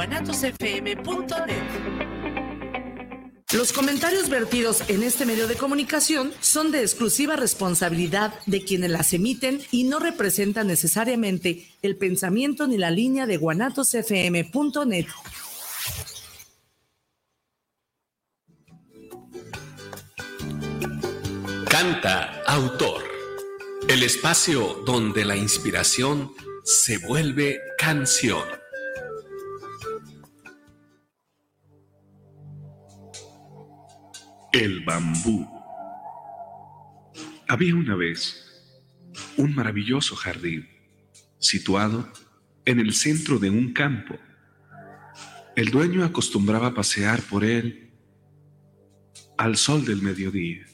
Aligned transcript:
guanatosfm.net. 0.00 1.62
Los 3.52 3.70
comentarios 3.74 4.30
vertidos 4.30 4.82
en 4.88 5.02
este 5.02 5.26
medio 5.26 5.46
de 5.46 5.56
comunicación 5.56 6.32
son 6.40 6.70
de 6.70 6.80
exclusiva 6.80 7.36
responsabilidad 7.36 8.32
de 8.46 8.64
quienes 8.64 8.90
las 8.92 9.12
emiten 9.12 9.60
y 9.70 9.84
no 9.84 9.98
representan 9.98 10.68
necesariamente 10.68 11.66
el 11.82 11.96
pensamiento 11.98 12.66
ni 12.66 12.78
la 12.78 12.90
línea 12.90 13.26
de 13.26 13.36
guanatosfm.net. 13.36 15.06
Canta 21.68 22.42
Autor, 22.46 23.04
el 23.86 24.02
espacio 24.02 24.82
donde 24.86 25.26
la 25.26 25.36
inspiración 25.36 26.32
se 26.64 26.96
vuelve 26.96 27.60
canción. 27.76 28.59
El 34.52 34.80
bambú. 34.84 35.48
Había 37.46 37.76
una 37.76 37.94
vez 37.94 38.74
un 39.36 39.54
maravilloso 39.54 40.16
jardín 40.16 40.68
situado 41.38 42.12
en 42.64 42.80
el 42.80 42.92
centro 42.92 43.38
de 43.38 43.48
un 43.48 43.72
campo. 43.72 44.18
El 45.54 45.70
dueño 45.70 46.04
acostumbraba 46.04 46.74
pasear 46.74 47.22
por 47.22 47.44
él 47.44 47.92
al 49.38 49.56
sol 49.56 49.84
del 49.84 50.02
mediodía. 50.02 50.66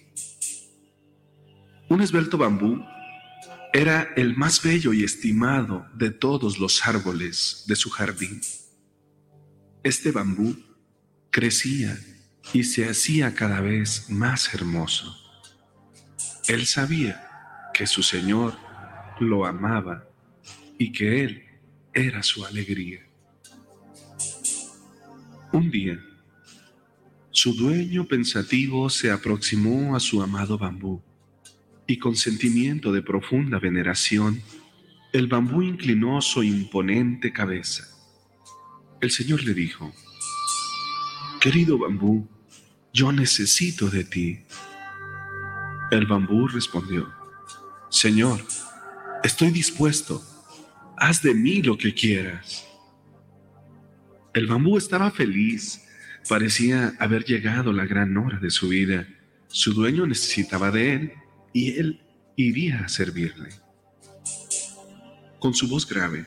Un 1.91 2.01
esbelto 2.01 2.39
bambú 2.39 2.83
era 3.75 4.15
el 4.17 4.39
más 4.39 4.63
bello 4.63 4.95
y 4.95 5.05
estimado 5.05 5.87
de 5.95 6.11
todos 6.11 6.59
los 6.59 6.87
árboles 6.87 7.65
de 7.67 7.77
su 7.77 7.91
jardín. 7.91 8.41
Este 9.83 10.13
bambú 10.13 10.57
crecía 11.31 11.95
y 12.53 12.65
se 12.65 12.89
hacía 12.89 13.35
cada 13.35 13.61
vez 13.61 14.11
más 14.11 14.53
hermoso. 14.55 15.17
Él 16.49 16.67
sabía 16.67 17.23
que 17.75 17.87
su 17.87 18.03
Señor 18.03 18.57
lo 19.21 19.47
amaba 19.47 20.09
y 20.79 20.93
que 20.93 21.25
Él 21.25 21.45
era 21.93 22.23
su 22.23 22.45
alegría. 22.45 23.01
Un 25.53 25.71
día, 25.71 25.99
su 27.31 27.55
dueño 27.55 28.07
pensativo 28.07 28.89
se 28.91 29.11
aproximó 29.11 29.97
a 29.97 30.01
su 30.01 30.23
amado 30.23 30.59
bambú 30.59 31.03
y 31.87 31.99
con 31.99 32.17
sentimiento 32.17 32.93
de 32.93 33.03
profunda 33.03 33.59
veneración, 33.59 34.43
el 35.13 35.29
bambú 35.29 35.63
inclinó 35.63 36.21
su 36.21 36.43
imponente 36.43 37.33
cabeza. 37.33 37.85
El 39.01 39.11
Señor 39.11 39.45
le 39.45 39.55
dijo, 39.55 39.93
Querido 41.41 41.79
bambú, 41.79 42.29
yo 42.97 43.13
necesito 43.13 43.91
de 43.91 44.05
ti. 44.05 44.39
El 45.91 46.07
bambú 46.07 46.49
respondió, 46.49 47.13
Señor, 47.91 48.41
estoy 49.23 49.51
dispuesto, 49.51 50.23
haz 50.97 51.21
de 51.21 51.35
mí 51.35 51.61
lo 51.61 51.77
que 51.77 51.93
quieras. 51.93 52.67
El 54.33 54.47
bambú 54.47 54.79
estaba 54.79 55.11
feliz, 55.11 55.83
parecía 56.27 56.95
haber 56.99 57.25
llegado 57.25 57.71
la 57.71 57.85
gran 57.85 58.17
hora 58.17 58.39
de 58.39 58.51
su 58.51 58.69
vida. 58.69 59.07
Su 59.49 59.75
dueño 59.75 60.07
necesitaba 60.07 60.71
de 60.71 60.95
él 60.95 61.13
y 61.53 61.79
él 61.79 62.01
iría 62.35 62.81
a 62.81 62.89
servirle. 62.89 63.51
Con 65.39 65.53
su 65.53 65.69
voz 65.69 65.87
grave, 65.87 66.27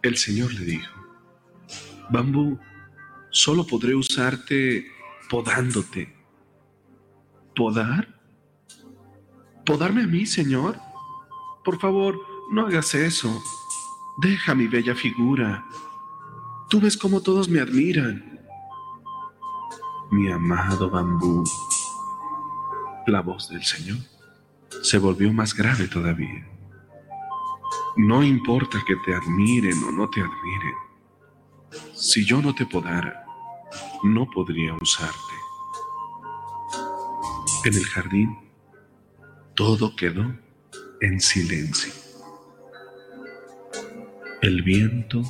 el 0.00 0.16
Señor 0.16 0.54
le 0.54 0.64
dijo, 0.64 0.94
Bambú, 2.08 2.60
solo 3.30 3.66
podré 3.66 3.96
usarte 3.96 4.93
podándote. 5.28 6.14
¿Podar? 7.54 8.08
¿Podarme 9.64 10.02
a 10.02 10.06
mí, 10.06 10.26
Señor? 10.26 10.78
Por 11.64 11.78
favor, 11.78 12.18
no 12.50 12.66
hagas 12.66 12.94
eso. 12.94 13.42
Deja 14.18 14.54
mi 14.54 14.66
bella 14.66 14.94
figura. 14.94 15.64
Tú 16.68 16.80
ves 16.80 16.96
cómo 16.96 17.20
todos 17.20 17.48
me 17.48 17.60
admiran. 17.60 18.40
Mi 20.10 20.30
amado 20.30 20.90
bambú. 20.90 21.44
La 23.06 23.20
voz 23.20 23.48
del 23.48 23.64
Señor 23.64 23.98
se 24.82 24.98
volvió 24.98 25.32
más 25.32 25.54
grave 25.54 25.88
todavía. 25.88 26.46
No 27.96 28.22
importa 28.22 28.82
que 28.86 28.96
te 28.96 29.14
admiren 29.14 29.82
o 29.84 29.92
no 29.92 30.10
te 30.10 30.20
admiren. 30.20 30.74
Si 31.94 32.24
yo 32.24 32.42
no 32.42 32.54
te 32.54 32.66
podara, 32.66 33.23
no 34.04 34.30
podría 34.30 34.74
usarte. 34.74 35.34
En 37.64 37.74
el 37.74 37.84
jardín 37.84 38.36
todo 39.54 39.96
quedó 39.96 40.38
en 41.00 41.20
silencio. 41.20 41.92
El 44.42 44.62
viento 44.62 45.22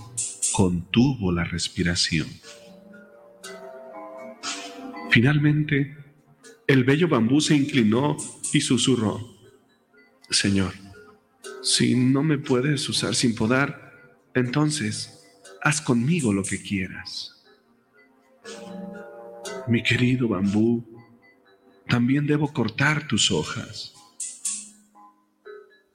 contuvo 0.52 1.30
la 1.30 1.44
respiración. 1.44 2.26
Finalmente, 5.10 5.96
el 6.66 6.82
bello 6.82 7.06
bambú 7.06 7.40
se 7.40 7.54
inclinó 7.54 8.16
y 8.52 8.60
susurró, 8.60 9.20
Señor, 10.30 10.72
si 11.62 11.94
no 11.94 12.24
me 12.24 12.38
puedes 12.38 12.88
usar 12.88 13.14
sin 13.14 13.36
podar, 13.36 13.92
entonces 14.34 15.24
haz 15.62 15.80
conmigo 15.80 16.32
lo 16.32 16.42
que 16.42 16.60
quieras. 16.60 17.33
Mi 19.66 19.82
querido 19.82 20.28
bambú, 20.28 20.84
también 21.88 22.26
debo 22.26 22.52
cortar 22.52 23.06
tus 23.06 23.30
hojas. 23.30 23.94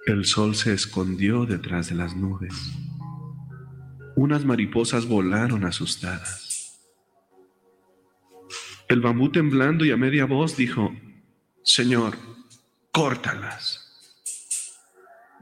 El 0.06 0.26
sol 0.26 0.56
se 0.56 0.74
escondió 0.74 1.46
detrás 1.46 1.90
de 1.90 1.96
las 1.96 2.16
nubes. 2.16 2.54
Unas 4.16 4.44
mariposas 4.44 5.06
volaron 5.06 5.66
asustadas. 5.66 6.80
El 8.88 9.02
bambú 9.02 9.32
temblando 9.32 9.86
y 9.86 9.92
a 9.92 9.98
media 9.98 10.26
voz 10.26 10.58
dijo, 10.58 10.96
Señor, 11.64 12.18
córtalas. 12.92 13.86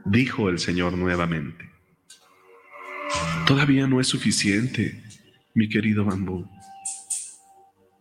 Dijo 0.04 0.50
el 0.50 0.58
Señor 0.58 0.98
nuevamente. 0.98 1.70
Todavía 3.46 3.86
no 3.86 4.00
es 4.00 4.06
suficiente, 4.06 5.02
mi 5.54 5.68
querido 5.70 6.04
bambú. 6.04 6.46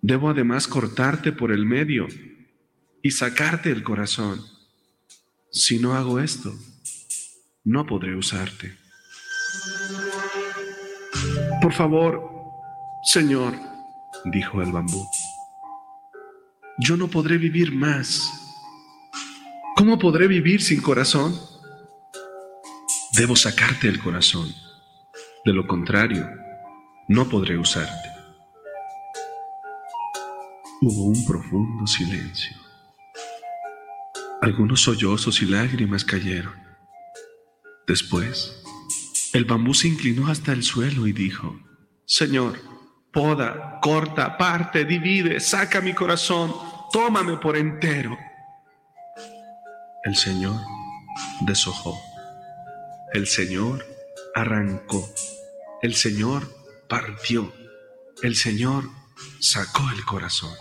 Debo 0.02 0.30
además 0.30 0.68
cortarte 0.68 1.32
por 1.32 1.52
el 1.52 1.66
medio 1.66 2.08
y 3.02 3.12
sacarte 3.12 3.72
el 3.72 3.84
corazón. 3.84 4.44
Si 5.52 5.80
no 5.80 5.94
hago 5.94 6.20
esto, 6.20 6.54
no 7.64 7.86
podré 7.86 8.16
usarte. 8.16 8.78
Por 11.62 11.74
favor, 11.74 12.22
Señor, 13.04 13.54
dijo 14.26 14.62
el 14.62 14.72
bambú, 14.72 15.06
yo 16.80 16.96
no 16.96 17.08
podré 17.08 17.38
vivir 17.38 17.74
más. 17.74 18.32
¿Cómo 19.76 19.98
podré 19.98 20.28
vivir 20.28 20.62
sin 20.62 20.82
corazón? 20.82 21.36
Debo 23.14 23.36
sacarte 23.36 23.88
el 23.88 24.00
corazón. 24.00 24.54
De 25.44 25.54
lo 25.54 25.66
contrario, 25.66 26.30
no 27.08 27.28
podré 27.30 27.58
usarte. 27.58 28.17
Hubo 30.80 31.06
un 31.06 31.26
profundo 31.26 31.88
silencio. 31.88 32.56
Algunos 34.44 34.82
sollozos 34.82 35.42
y 35.42 35.46
lágrimas 35.48 36.06
cayeron. 36.06 36.54
Después, 37.88 38.62
el 39.34 39.46
bambú 39.46 39.74
se 39.74 39.88
inclinó 39.88 40.28
hasta 40.28 40.52
el 40.52 40.62
suelo 40.62 41.08
y 41.08 41.14
dijo, 41.14 41.60
Señor, 42.06 42.60
poda, 43.12 43.80
corta, 43.82 44.38
parte, 44.38 44.86
divide, 44.86 45.40
saca 45.40 45.82
mi 45.82 45.94
corazón, 45.96 46.54
tómame 46.94 47.38
por 47.38 47.58
entero. 47.58 48.16
El 50.04 50.16
Señor 50.16 50.62
deshojó. 51.42 52.00
El 53.14 53.26
Señor 53.26 53.84
arrancó. 54.36 55.10
El 55.82 55.96
Señor 55.96 56.48
partió. 56.88 57.52
El 58.22 58.36
Señor 58.36 58.84
sacó 59.40 59.82
el 59.96 60.06
corazón. 60.06 60.54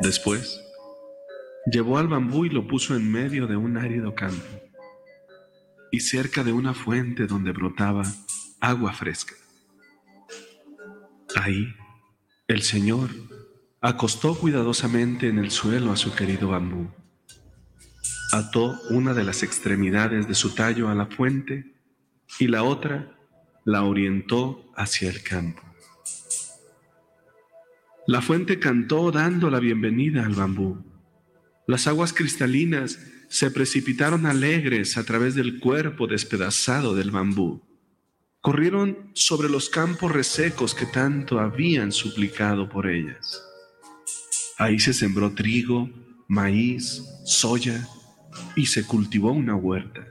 Después, 0.00 0.60
llevó 1.70 1.98
al 1.98 2.08
bambú 2.08 2.44
y 2.44 2.50
lo 2.50 2.66
puso 2.66 2.94
en 2.94 3.10
medio 3.10 3.46
de 3.46 3.56
un 3.56 3.76
árido 3.76 4.14
campo 4.14 4.46
y 5.90 6.00
cerca 6.00 6.44
de 6.44 6.52
una 6.52 6.74
fuente 6.74 7.26
donde 7.26 7.52
brotaba 7.52 8.04
agua 8.60 8.92
fresca. 8.92 9.34
Ahí, 11.34 11.74
el 12.46 12.62
Señor 12.62 13.10
acostó 13.80 14.36
cuidadosamente 14.36 15.28
en 15.28 15.38
el 15.38 15.50
suelo 15.50 15.92
a 15.92 15.96
su 15.96 16.14
querido 16.14 16.48
bambú, 16.48 16.90
ató 18.32 18.78
una 18.90 19.14
de 19.14 19.24
las 19.24 19.42
extremidades 19.42 20.28
de 20.28 20.34
su 20.34 20.54
tallo 20.54 20.88
a 20.88 20.94
la 20.94 21.06
fuente 21.06 21.74
y 22.38 22.46
la 22.46 22.62
otra 22.62 23.16
la 23.64 23.82
orientó 23.84 24.70
hacia 24.76 25.10
el 25.10 25.22
campo. 25.22 25.67
La 28.08 28.22
fuente 28.22 28.58
cantó 28.58 29.10
dando 29.12 29.50
la 29.50 29.60
bienvenida 29.60 30.24
al 30.24 30.32
bambú. 30.32 30.82
Las 31.66 31.86
aguas 31.86 32.14
cristalinas 32.14 32.98
se 33.28 33.50
precipitaron 33.50 34.24
alegres 34.24 34.96
a 34.96 35.04
través 35.04 35.34
del 35.34 35.60
cuerpo 35.60 36.06
despedazado 36.06 36.94
del 36.94 37.10
bambú. 37.10 37.62
Corrieron 38.40 39.10
sobre 39.12 39.50
los 39.50 39.68
campos 39.68 40.10
resecos 40.10 40.74
que 40.74 40.86
tanto 40.86 41.38
habían 41.38 41.92
suplicado 41.92 42.70
por 42.70 42.88
ellas. 42.88 43.42
Ahí 44.56 44.78
se 44.78 44.94
sembró 44.94 45.34
trigo, 45.34 45.90
maíz, 46.28 47.04
soya 47.26 47.86
y 48.56 48.64
se 48.64 48.86
cultivó 48.86 49.32
una 49.32 49.54
huerta. 49.54 50.06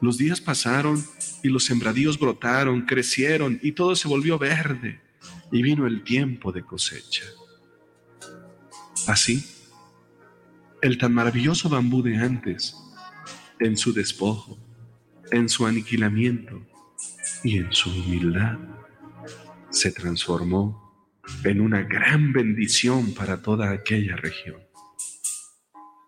Los 0.00 0.16
días 0.16 0.40
pasaron 0.40 1.04
y 1.42 1.50
los 1.50 1.64
sembradíos 1.64 2.18
brotaron, 2.18 2.86
crecieron 2.86 3.60
y 3.62 3.72
todo 3.72 3.94
se 3.96 4.08
volvió 4.08 4.38
verde 4.38 5.04
y 5.52 5.62
vino 5.62 5.86
el 5.86 6.02
tiempo 6.02 6.52
de 6.52 6.62
cosecha. 6.62 7.24
Así, 9.06 9.46
el 10.82 10.98
tan 10.98 11.14
maravilloso 11.14 11.68
bambú 11.68 12.02
de 12.02 12.16
antes, 12.16 12.76
en 13.60 13.76
su 13.76 13.92
despojo, 13.92 14.58
en 15.30 15.48
su 15.48 15.66
aniquilamiento 15.66 16.60
y 17.42 17.58
en 17.58 17.72
su 17.72 17.90
humildad, 17.90 18.58
se 19.70 19.92
transformó 19.92 20.86
en 21.44 21.60
una 21.60 21.82
gran 21.82 22.32
bendición 22.32 23.14
para 23.14 23.42
toda 23.42 23.70
aquella 23.70 24.16
región. 24.16 24.60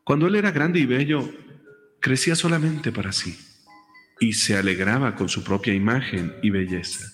Cuando 0.05 0.27
él 0.27 0.37
era 0.37 0.51
grande 0.51 0.81
y 0.81 0.87
bello, 0.87 1.29
crecía 2.01 2.35
solamente 2.35 2.93
para 2.93 3.13
sí 3.13 3.39
y 4.21 4.33
se 4.33 4.57
alegraba 4.57 5.15
con 5.15 5.29
su 5.29 5.45
propia 5.45 5.75
imagen 5.75 6.35
y 6.43 6.51
belleza, 6.51 7.13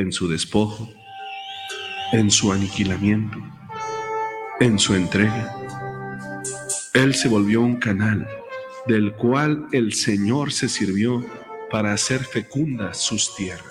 en 0.00 0.12
su 0.12 0.28
despojo, 0.28 0.88
en 2.12 2.30
su 2.30 2.52
aniquilamiento, 2.52 3.38
en 4.58 4.78
su 4.78 4.94
entrega. 4.94 5.56
Él 6.94 7.14
se 7.14 7.28
volvió 7.28 7.60
un 7.60 7.76
canal 7.76 8.26
del 8.86 9.12
cual 9.12 9.66
el 9.72 9.92
Señor 9.92 10.52
se 10.52 10.68
sirvió 10.68 11.24
para 11.70 11.92
hacer 11.92 12.24
fecundas 12.24 12.98
sus 12.98 13.34
tierras. 13.36 13.64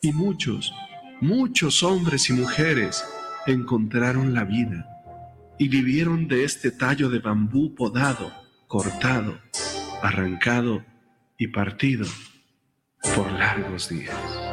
Y 0.00 0.12
muchos, 0.12 0.72
muchos 1.20 1.82
hombres 1.82 2.30
y 2.30 2.34
mujeres 2.34 3.04
encontraron 3.46 4.34
la 4.34 4.44
vida 4.44 4.86
y 5.58 5.68
vivieron 5.68 6.28
de 6.28 6.44
este 6.44 6.70
tallo 6.70 7.08
de 7.08 7.18
bambú 7.18 7.74
podado, 7.74 8.32
cortado, 8.68 9.38
arrancado 10.02 10.84
y 11.38 11.48
partido 11.48 12.06
por 13.14 13.30
largos 13.32 13.88
días. 13.88 14.51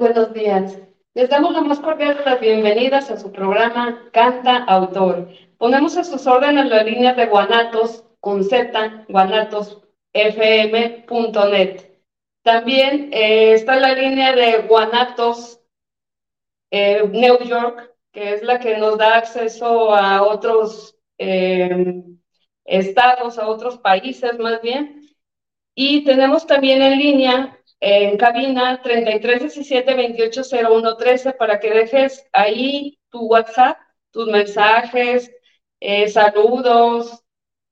Buenos 0.00 0.32
días. 0.32 0.80
Les 1.12 1.28
damos 1.28 1.52
la 1.52 1.60
más 1.60 1.78
cordial 1.78 2.16
de 2.16 2.24
las 2.24 2.40
bienvenidas 2.40 3.10
a 3.10 3.18
su 3.18 3.30
programa 3.30 4.08
Canta 4.14 4.64
Autor. 4.64 5.28
Ponemos 5.58 5.94
a 5.98 6.04
sus 6.04 6.26
órdenes 6.26 6.70
la 6.70 6.82
línea 6.82 7.12
de 7.12 7.26
Guanatos 7.26 8.06
con 8.18 8.42
Z, 8.42 9.04
guanatosfm.net. 9.10 11.82
También 12.42 13.10
eh, 13.12 13.52
está 13.52 13.78
la 13.78 13.92
línea 13.92 14.32
de 14.32 14.62
Guanatos 14.62 15.60
eh, 16.70 17.06
New 17.06 17.38
York, 17.40 17.94
que 18.10 18.32
es 18.32 18.42
la 18.42 18.58
que 18.58 18.78
nos 18.78 18.96
da 18.96 19.18
acceso 19.18 19.94
a 19.94 20.22
otros 20.22 20.96
eh, 21.18 22.02
estados, 22.64 23.38
a 23.38 23.46
otros 23.46 23.76
países 23.76 24.38
más 24.38 24.62
bien. 24.62 25.10
Y 25.74 26.04
tenemos 26.04 26.46
también 26.46 26.80
en 26.80 26.98
línea, 26.98 27.59
en 27.80 28.16
cabina, 28.18 28.82
3317-280113 28.82 31.36
para 31.36 31.58
que 31.58 31.70
dejes 31.70 32.28
ahí 32.32 33.00
tu 33.10 33.26
WhatsApp, 33.26 33.78
tus 34.10 34.28
mensajes, 34.28 35.30
saludos, 36.12 37.24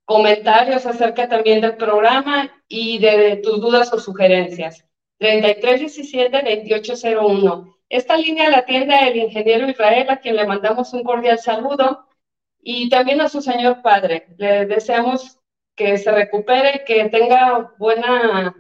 comentarios 0.05 0.87
acerca 0.87 1.29
también 1.29 1.61
del 1.61 1.77
programa 1.77 2.51
y 2.67 2.99
de, 2.99 3.37
tus 3.37 3.61
dudas 3.61 3.93
o 3.93 4.01
sugerencias. 4.01 4.85
3317-2801. 5.21 7.77
Esta 7.91 8.17
línea 8.17 8.49
la 8.49 8.59
atiende 8.59 8.97
el 8.97 9.17
ingeniero 9.17 9.69
Israel, 9.69 10.09
a 10.11 10.19
quien 10.19 10.37
le 10.37 10.47
mandamos 10.47 10.95
un 10.95 11.03
cordial 11.05 11.39
saludo, 11.39 12.07
y 12.61 12.89
también 12.89 13.21
a 13.21 13.29
su 13.29 13.43
señor 13.43 13.83
padre. 13.83 14.29
Le 14.39 14.65
deseamos 14.67 15.39
que 15.75 15.99
se 15.99 16.11
recupere, 16.11 16.85
que 16.87 17.09
tenga 17.11 17.75
buena 17.79 18.55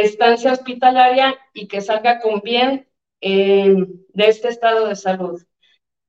estancia 0.00 0.52
hospitalaria 0.52 1.36
y 1.54 1.68
que 1.68 1.80
salga 1.80 2.20
con 2.20 2.40
bien 2.40 2.88
eh, 3.20 3.74
de 4.08 4.28
este 4.28 4.48
estado 4.48 4.86
de 4.88 4.96
salud. 4.96 5.42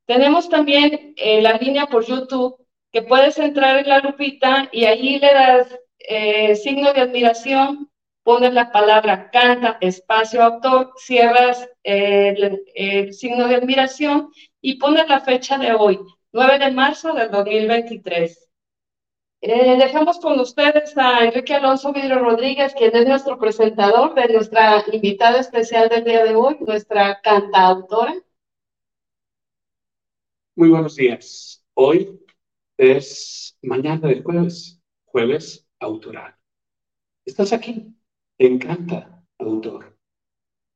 Tenemos 0.05 0.49
también 0.49 1.13
eh, 1.17 1.41
la 1.41 1.53
línea 1.57 1.87
por 1.87 2.05
YouTube 2.05 2.57
que 2.91 3.01
puedes 3.01 3.37
entrar 3.37 3.77
en 3.77 3.89
la 3.89 3.99
lupita 3.99 4.69
y 4.71 4.85
allí 4.85 5.19
le 5.19 5.33
das 5.33 5.79
eh, 5.99 6.55
signo 6.55 6.93
de 6.93 7.01
admiración, 7.01 7.91
pones 8.23 8.53
la 8.53 8.71
palabra 8.71 9.29
canta, 9.31 9.77
espacio, 9.81 10.43
autor, 10.43 10.93
cierras 10.97 11.67
el, 11.83 13.13
signo 13.13 13.47
de 13.47 13.55
admiración 13.55 14.31
y 14.61 14.75
pones 14.75 15.07
la 15.07 15.19
fecha 15.19 15.57
de 15.57 15.73
hoy, 15.73 15.99
9 16.31 16.59
de 16.59 16.71
marzo 16.71 17.13
del 17.13 17.31
2023. 17.31 18.46
Eh, 19.49 19.77
dejamos 19.77 20.19
con 20.19 20.37
ustedes 20.41 20.97
a 20.97 21.23
Enrique 21.23 21.53
Alonso 21.53 21.93
Vidro 21.93 22.19
Rodríguez, 22.19 22.73
quien 22.73 22.93
es 22.93 23.07
nuestro 23.07 23.39
presentador 23.39 24.13
de 24.13 24.27
nuestra 24.33 24.83
invitada 24.91 25.39
especial 25.39 25.87
del 25.87 26.03
día 26.03 26.25
de 26.25 26.35
hoy, 26.35 26.57
nuestra 26.59 27.21
cantautora. 27.21 28.13
Muy 30.53 30.67
buenos 30.67 30.97
días. 30.97 31.63
Hoy 31.75 32.19
es 32.75 33.57
mañana 33.61 34.09
de 34.09 34.21
jueves, 34.21 34.81
jueves 35.05 35.65
autoral. 35.79 36.35
Estás 37.23 37.53
aquí, 37.53 37.95
encanta, 38.37 39.23
autor. 39.39 39.97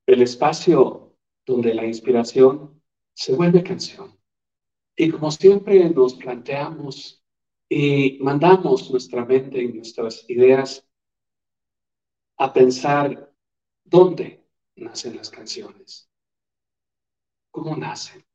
El 0.05 0.21
espacio 0.21 1.17
donde 1.45 1.73
la 1.73 1.85
inspiración 1.85 2.81
se 3.13 3.35
vuelve 3.35 3.63
canción. 3.63 4.17
Y 4.95 5.11
como 5.11 5.29
siempre 5.29 5.89
nos 5.89 6.13
planteamos 6.13 7.20
y 7.73 8.19
mandamos 8.19 8.91
nuestra 8.91 9.23
mente 9.23 9.63
y 9.63 9.71
nuestras 9.71 10.29
ideas 10.29 10.85
a 12.35 12.51
pensar 12.51 13.33
dónde 13.85 14.45
nacen 14.75 15.15
las 15.15 15.29
canciones, 15.29 16.11
cómo 17.49 17.77
nacen, 17.77 18.25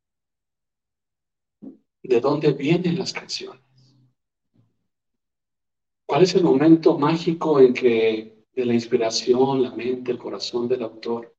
de 2.01 2.19
dónde 2.19 2.53
vienen 2.53 2.97
las 2.97 3.13
canciones. 3.13 3.61
¿Cuál 6.07 6.23
es 6.23 6.33
el 6.33 6.43
momento 6.43 6.97
mágico 6.97 7.59
en 7.59 7.75
que 7.75 8.43
de 8.53 8.65
la 8.65 8.73
inspiración, 8.73 9.61
la 9.61 9.75
mente, 9.75 10.11
el 10.11 10.17
corazón 10.17 10.67
del 10.67 10.81
autor 10.81 11.37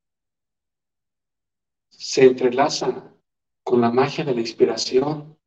se 1.88 2.26
entrelaza 2.26 3.12
con 3.64 3.80
la 3.80 3.90
magia 3.90 4.24
de 4.24 4.36
la 4.36 4.40
inspiración 4.40 5.37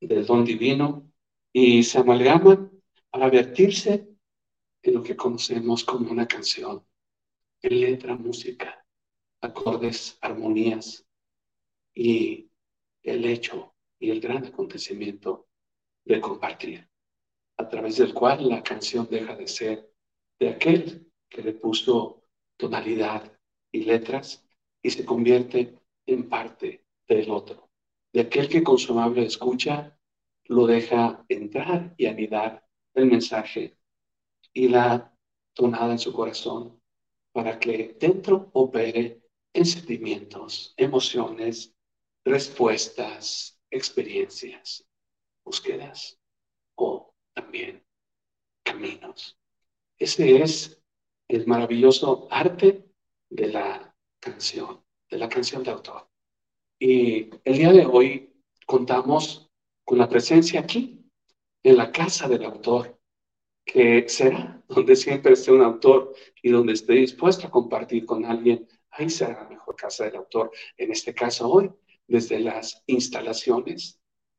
del 0.00 0.26
don 0.26 0.44
divino 0.44 1.10
y 1.52 1.82
se 1.82 1.98
amalgaman 1.98 2.70
para 3.10 3.30
vertirse 3.30 4.08
en 4.82 4.94
lo 4.94 5.02
que 5.02 5.16
conocemos 5.16 5.84
como 5.84 6.10
una 6.10 6.26
canción, 6.26 6.86
en 7.62 7.80
letra, 7.80 8.14
música, 8.14 8.86
acordes, 9.40 10.18
armonías 10.20 11.06
y 11.94 12.50
el 13.02 13.24
hecho 13.24 13.74
y 13.98 14.10
el 14.10 14.20
gran 14.20 14.44
acontecimiento 14.44 15.48
de 16.04 16.20
compartir, 16.20 16.88
a 17.56 17.68
través 17.68 17.96
del 17.96 18.12
cual 18.12 18.48
la 18.48 18.62
canción 18.62 19.08
deja 19.10 19.34
de 19.34 19.48
ser 19.48 19.90
de 20.38 20.50
aquel 20.50 21.10
que 21.28 21.42
le 21.42 21.54
puso 21.54 22.22
tonalidad 22.56 23.32
y 23.72 23.84
letras 23.84 24.46
y 24.82 24.90
se 24.90 25.04
convierte 25.04 25.78
en 26.06 26.28
parte 26.28 26.84
del 27.08 27.30
otro, 27.30 27.65
de 28.16 28.22
aquel 28.22 28.48
que 28.48 28.62
con 28.62 28.78
su 28.78 28.94
amable 28.94 29.26
escucha 29.26 29.94
lo 30.44 30.66
deja 30.66 31.22
entrar 31.28 31.94
y 31.98 32.06
anidar 32.06 32.66
el 32.94 33.04
mensaje 33.04 33.76
y 34.54 34.68
la 34.68 35.14
tonada 35.52 35.92
en 35.92 35.98
su 35.98 36.14
corazón 36.14 36.80
para 37.32 37.60
que 37.60 37.94
dentro 38.00 38.48
opere 38.54 39.20
en 39.52 39.66
sentimientos, 39.66 40.72
emociones, 40.78 41.76
respuestas, 42.24 43.60
experiencias, 43.70 44.88
búsquedas 45.44 46.18
o 46.74 47.12
también 47.34 47.84
caminos. 48.62 49.38
Ese 49.98 50.40
es 50.40 50.82
el 51.28 51.46
maravilloso 51.46 52.28
arte 52.30 52.90
de 53.28 53.48
la 53.48 53.94
canción, 54.20 54.82
de 55.10 55.18
la 55.18 55.28
canción 55.28 55.62
de 55.62 55.72
autor. 55.72 56.08
Y 56.78 57.30
el 57.44 57.56
día 57.56 57.72
de 57.72 57.86
hoy 57.86 58.34
contamos 58.66 59.50
con 59.84 59.96
la 59.96 60.08
presencia 60.08 60.60
aquí, 60.60 61.02
en 61.62 61.76
la 61.78 61.90
casa 61.90 62.28
del 62.28 62.44
autor, 62.44 62.98
que 63.64 64.06
será 64.08 64.62
donde 64.68 64.94
siempre 64.94 65.32
esté 65.32 65.52
un 65.52 65.62
autor 65.62 66.14
y 66.42 66.50
donde 66.50 66.74
esté 66.74 66.92
dispuesto 66.94 67.46
a 67.46 67.50
compartir 67.50 68.04
con 68.04 68.24
alguien, 68.26 68.68
ahí 68.90 69.08
será 69.08 69.42
la 69.42 69.48
mejor 69.48 69.74
casa 69.74 70.04
del 70.04 70.16
autor. 70.16 70.50
En 70.76 70.92
este 70.92 71.14
caso 71.14 71.48
hoy, 71.48 71.70
desde 72.06 72.40
las 72.40 72.82
instalaciones 72.86 73.98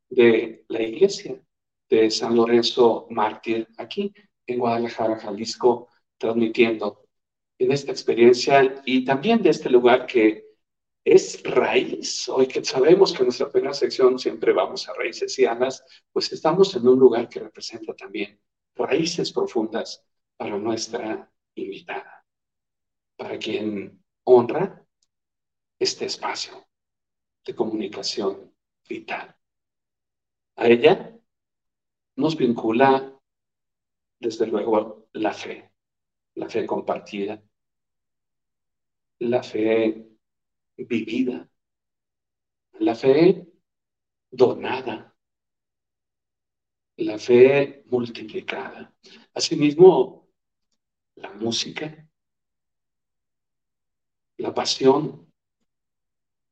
de 0.10 0.64
la 0.68 0.82
iglesia 0.84 1.42
de 1.90 2.12
San 2.12 2.36
Lorenzo 2.36 3.08
Mártir, 3.10 3.68
aquí 3.78 4.14
en 4.46 4.60
Guadalajara, 4.60 5.18
Jalisco, 5.18 5.88
transmitiendo 6.18 7.08
en 7.58 7.72
esta 7.72 7.92
experiencia 7.92 8.82
y 8.86 9.04
también 9.04 9.42
de 9.42 9.50
este 9.50 9.70
lugar 9.70 10.06
que 10.06 10.47
es 11.08 11.42
raíz. 11.44 12.28
Hoy 12.28 12.48
que 12.48 12.64
sabemos 12.66 13.14
que 13.14 13.20
en 13.20 13.28
nuestra 13.28 13.50
primera 13.50 13.74
sección 13.74 14.20
siempre 14.20 14.52
vamos 14.52 14.90
a 14.90 14.94
raíces 14.94 15.40
y 15.40 15.46
alas, 15.46 15.82
pues 16.12 16.34
estamos 16.34 16.76
en 16.76 16.86
un 16.86 17.00
lugar 17.00 17.30
que 17.30 17.40
representa 17.40 17.96
también 17.96 18.42
raíces 18.76 19.32
profundas 19.32 20.04
para 20.36 20.58
nuestra 20.58 21.32
invitada, 21.56 22.26
para 23.16 23.40
quien 23.40 24.04
honra 24.26 24.86
este 25.80 26.06
espacio 26.06 26.68
de 27.46 27.56
comunicación 27.56 28.54
vital. 28.90 29.34
A 30.58 30.68
ella 30.68 31.18
nos 32.18 32.36
vincula, 32.36 33.18
desde 34.20 34.46
luego, 34.48 35.08
la 35.14 35.34
fe, 35.34 35.72
la 36.34 36.50
fe 36.50 36.66
compartida, 36.66 37.42
la 39.20 39.42
fe 39.42 40.17
vivida, 40.86 41.50
la 42.80 42.96
fe 42.96 43.48
donada, 44.30 45.16
la 46.98 47.18
fe 47.18 47.84
multiplicada. 47.88 48.94
Asimismo, 49.34 50.30
la 51.16 51.32
música, 51.34 52.08
la 54.38 54.54
pasión 54.54 55.32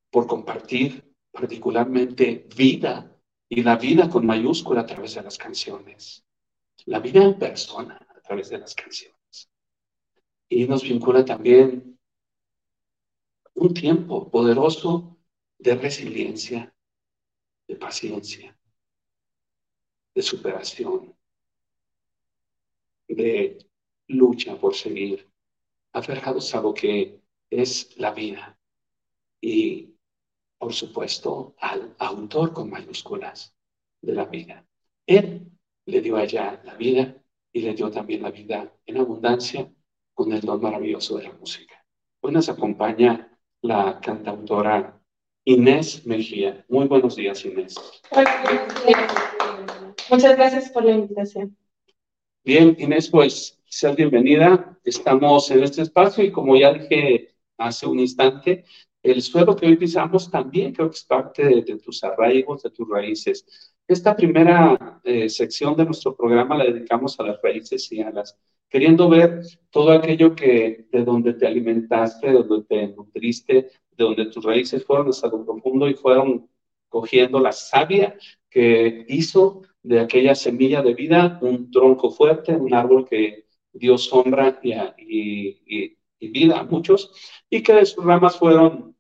por 0.10 0.28
compartir 0.28 1.14
particularmente 1.32 2.48
vida 2.56 3.16
y 3.50 3.62
la 3.62 3.76
vida 3.76 4.10
con 4.10 4.26
mayúscula 4.26 4.82
a 4.82 4.86
través 4.86 5.16
de 5.16 5.24
las 5.24 5.38
canciones, 5.38 6.26
la 6.86 7.00
vida 7.00 7.24
en 7.24 7.38
persona 7.38 8.00
a 8.10 8.22
través 8.22 8.50
de 8.50 8.58
las 8.58 8.74
canciones. 8.74 9.52
Y 10.50 10.68
nos 10.68 10.84
vincula 10.84 11.26
también 11.26 11.95
un 13.56 13.74
tiempo 13.74 14.30
poderoso 14.30 15.18
de 15.58 15.76
resiliencia, 15.76 16.74
de 17.68 17.76
paciencia, 17.76 18.58
de 20.14 20.22
superación, 20.22 21.16
de 23.08 23.58
lucha 24.08 24.58
por 24.58 24.76
seguir 24.76 25.30
aferrados 25.94 26.54
a 26.54 26.62
lo 26.62 26.74
que 26.74 27.22
es 27.50 27.98
la 27.98 28.12
vida 28.12 28.60
y, 29.42 29.96
por 30.58 30.74
supuesto, 30.74 31.56
al 31.60 31.96
autor 32.00 32.54
con 32.54 32.70
mayúsculas 32.70 33.56
de 34.02 34.14
la 34.14 34.26
vida. 34.26 34.66
Él 35.06 35.52
le 35.86 36.02
dio 36.02 36.18
allá 36.18 36.62
la 36.64 36.76
vida 36.76 37.22
y 37.54 37.62
le 37.62 37.74
dio 37.74 37.90
también 37.90 38.24
la 38.24 38.32
vida 38.32 38.74
en 38.86 38.98
abundancia 38.98 39.72
con 40.14 40.32
el 40.34 40.42
don 40.42 40.62
maravilloso 40.62 41.18
de 41.18 41.24
la 41.24 41.34
música. 41.34 41.86
Hoy 42.20 42.34
nos 42.34 42.50
acompaña 42.50 43.35
la 43.66 44.00
cantautora 44.00 45.02
Inés 45.44 46.06
Mejía. 46.06 46.64
Muy 46.70 46.88
buenos 46.88 47.16
días, 47.16 47.44
Inés. 47.46 47.76
Muchas 50.10 50.36
gracias 50.38 50.70
por 50.70 50.86
la 50.86 50.92
invitación. 50.92 51.58
Bien, 52.44 52.76
Inés, 52.78 53.10
pues 53.10 53.60
seas 53.66 53.96
bienvenida. 53.96 54.78
Estamos 54.84 55.50
en 55.50 55.64
este 55.64 55.82
espacio 55.82 56.24
y 56.24 56.32
como 56.32 56.56
ya 56.56 56.74
dije 56.74 57.36
hace 57.58 57.88
un 57.88 58.00
instante, 58.00 58.66
el 59.02 59.22
suelo 59.22 59.56
que 59.56 59.66
hoy 59.66 59.78
pisamos 59.78 60.30
también 60.30 60.74
creo 60.74 60.90
que 60.90 60.98
es 60.98 61.06
parte 61.06 61.46
de, 61.46 61.78
tus 61.78 62.04
arraigos, 62.04 62.64
de 62.64 62.70
tus 62.70 62.88
raíces. 62.88 63.75
Esta 63.88 64.16
primera 64.16 65.00
eh, 65.04 65.30
sección 65.30 65.76
de 65.76 65.86
nuestro 65.86 66.16
programa 66.16 66.58
la 66.58 66.66
dedicamos 66.66 67.20
a 67.20 67.24
las 67.24 67.42
raíces 67.42 67.92
y 67.92 68.02
a 68.02 68.10
las 68.10 68.38
queriendo 68.68 69.08
ver 69.08 69.42
todo 69.70 69.92
aquello 69.92 70.36
que 70.36 70.88
de 70.92 71.04
donde 71.04 71.34
te 71.36 71.46
alimentaste, 71.46 72.28
de 72.28 72.44
donde 72.44 72.66
te 72.66 72.88
nutriste, 72.88 73.54
de 73.92 74.04
donde 74.04 74.26
tus 74.26 74.44
raíces 74.44 74.84
fueron 74.84 75.10
hasta 75.10 75.28
lo 75.28 75.46
profundo 75.46 75.88
y 75.88 75.94
fueron 75.94 76.50
cogiendo 76.90 77.40
la 77.40 77.52
savia 77.52 78.18
que 78.50 79.06
hizo 79.08 79.62
de 79.84 80.00
aquella 80.00 80.34
semilla 80.34 80.82
de 80.82 80.96
vida 80.96 81.38
un 81.44 81.70
tronco 81.70 82.10
fuerte, 82.10 82.56
un 82.56 82.74
árbol 82.74 83.08
que 83.08 83.46
Dios 83.72 84.12
honra 84.12 84.60
y, 84.64 85.96
y 86.20 86.28
vida 86.30 86.60
a 86.60 86.64
muchos, 86.64 87.12
y 87.50 87.62
que 87.62 87.74
de 87.74 87.86
sus 87.86 88.04
ramas 88.04 88.38
fueron 88.38 88.96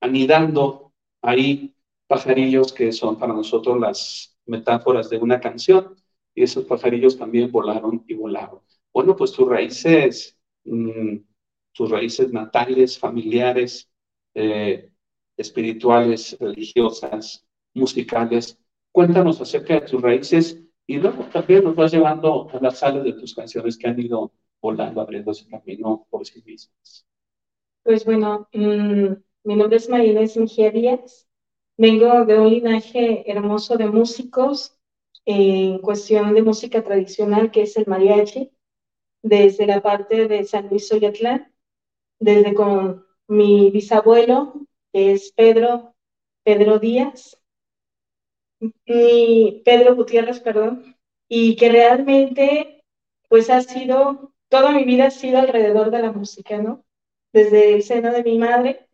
anidando 0.00 0.92
ahí 1.22 1.74
pajarillos 2.08 2.72
que 2.72 2.92
son 2.92 3.18
para 3.18 3.34
nosotros 3.34 3.78
las 3.78 4.36
metáforas 4.46 5.10
de 5.10 5.18
una 5.18 5.40
canción, 5.40 5.94
y 6.34 6.42
esos 6.42 6.64
pajarillos 6.64 7.18
también 7.18 7.52
volaron 7.52 8.04
y 8.08 8.14
volaron. 8.14 8.60
Bueno, 8.92 9.14
pues 9.16 9.32
tus 9.32 9.48
raíces, 9.48 10.38
mm, 10.64 11.16
tus 11.72 11.90
raíces 11.90 12.32
natales, 12.32 12.98
familiares, 12.98 13.90
eh, 14.34 14.90
espirituales, 15.36 16.36
religiosas, 16.40 17.46
musicales. 17.74 18.58
Cuéntanos 18.92 19.40
acerca 19.40 19.74
de 19.74 19.82
tus 19.82 20.02
raíces 20.02 20.60
y 20.86 20.96
luego 20.98 21.24
también 21.32 21.64
nos 21.64 21.76
vas 21.76 21.92
llevando 21.92 22.48
a 22.50 22.60
las 22.60 22.78
salas 22.78 23.04
de 23.04 23.12
tus 23.12 23.34
canciones 23.34 23.76
que 23.76 23.88
han 23.88 24.00
ido 24.00 24.32
volando, 24.60 25.00
abriendo 25.00 25.30
ese 25.32 25.46
camino 25.46 26.06
por 26.10 26.26
sí 26.26 26.42
mismas. 26.44 27.06
Pues 27.82 28.04
bueno, 28.04 28.48
mm, 28.52 29.12
mi 29.44 29.56
nombre 29.56 29.76
es 29.76 29.88
María 29.88 30.12
Inés 30.12 30.34
Díaz. 30.34 31.27
Vengo 31.78 32.24
de 32.26 32.38
un 32.38 32.50
linaje 32.50 33.30
hermoso 33.30 33.76
de 33.76 33.86
músicos 33.86 34.76
en 35.24 35.78
cuestión 35.78 36.34
de 36.34 36.42
música 36.42 36.82
tradicional, 36.82 37.50
que 37.50 37.62
es 37.62 37.76
el 37.76 37.86
mariachi 37.86 38.50
desde 39.22 39.66
la 39.66 39.80
parte 39.82 40.28
de 40.28 40.44
San 40.44 40.68
Luis 40.68 40.92
Oyatlán, 40.92 41.52
desde 42.20 42.54
con 42.54 43.06
mi 43.28 43.70
bisabuelo, 43.70 44.54
que 44.92 45.12
es 45.12 45.32
Pedro, 45.32 45.94
Pedro 46.44 46.78
Díaz, 46.80 47.38
y 48.84 49.62
Pedro 49.64 49.94
Gutiérrez, 49.94 50.40
perdón, 50.40 50.96
y 51.28 51.56
que 51.56 51.70
realmente, 51.70 52.84
pues 53.28 53.50
ha 53.50 53.60
sido, 53.60 54.32
toda 54.48 54.72
mi 54.72 54.84
vida 54.84 55.06
ha 55.06 55.10
sido 55.10 55.38
alrededor 55.38 55.90
de 55.90 56.02
la 56.02 56.12
música, 56.12 56.58
¿no? 56.58 56.84
Desde 57.32 57.74
el 57.74 57.82
seno 57.82 58.12
de 58.12 58.24
mi 58.24 58.38
madre, 58.38 58.88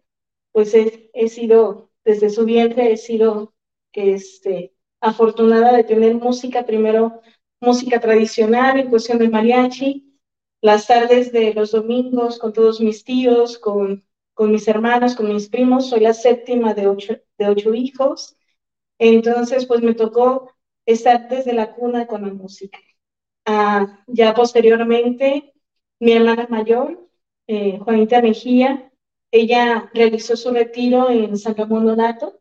pues 0.52 0.74
he, 0.74 1.10
he 1.14 1.28
sido, 1.28 1.90
desde 2.04 2.30
su 2.30 2.44
vientre 2.44 2.92
he 2.92 2.96
sido, 2.96 3.54
este, 3.92 4.74
afortunada 5.00 5.72
de 5.76 5.84
tener 5.84 6.14
música, 6.14 6.64
primero 6.64 7.20
música 7.60 8.00
tradicional 8.00 8.78
en 8.78 8.90
cuestión 8.90 9.18
del 9.18 9.30
mariachi, 9.30 10.18
las 10.60 10.86
tardes 10.86 11.32
de 11.32 11.52
los 11.54 11.72
domingos 11.72 12.38
con 12.38 12.52
todos 12.52 12.80
mis 12.80 13.04
tíos, 13.04 13.58
con, 13.58 14.04
con 14.32 14.50
mis 14.50 14.66
hermanos, 14.68 15.14
con 15.14 15.32
mis 15.32 15.48
primos. 15.48 15.88
Soy 15.90 16.00
la 16.00 16.14
séptima 16.14 16.74
de 16.74 16.86
ocho, 16.86 17.16
de 17.38 17.48
ocho 17.48 17.74
hijos. 17.74 18.36
Entonces, 18.98 19.66
pues 19.66 19.82
me 19.82 19.94
tocó 19.94 20.50
estar 20.86 21.28
desde 21.28 21.52
la 21.52 21.74
cuna 21.74 22.06
con 22.06 22.22
la 22.22 22.32
música. 22.32 22.78
Ah, 23.46 24.02
ya 24.06 24.34
posteriormente, 24.34 25.52
mi 26.00 26.12
hermana 26.12 26.46
mayor, 26.48 27.08
eh, 27.46 27.78
Juanita 27.78 28.22
Mejía, 28.22 28.90
ella 29.34 29.90
realizó 29.92 30.36
su 30.36 30.52
retiro 30.52 31.10
en 31.10 31.36
San 31.36 31.56
Ramón 31.56 31.86
Donato 31.86 32.40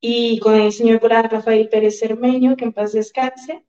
y 0.00 0.38
con 0.38 0.54
el 0.54 0.72
señor 0.72 1.02
Rafael 1.02 1.68
Pérez 1.68 1.98
Cermeño, 1.98 2.56
que 2.56 2.64
en 2.64 2.72
paz 2.72 2.92
descanse. 2.92 3.66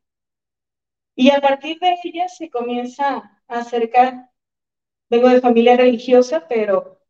Y 1.13 1.29
a 1.29 1.41
partir 1.41 1.77
de 1.79 1.97
ella 2.01 2.29
se 2.29 2.49
comienza 2.49 3.41
a 3.49 3.59
acercar, 3.59 4.29
vengo 5.09 5.27
de 5.27 5.41
familia 5.41 5.75
religiosa, 5.75 6.47
pero 6.47 7.01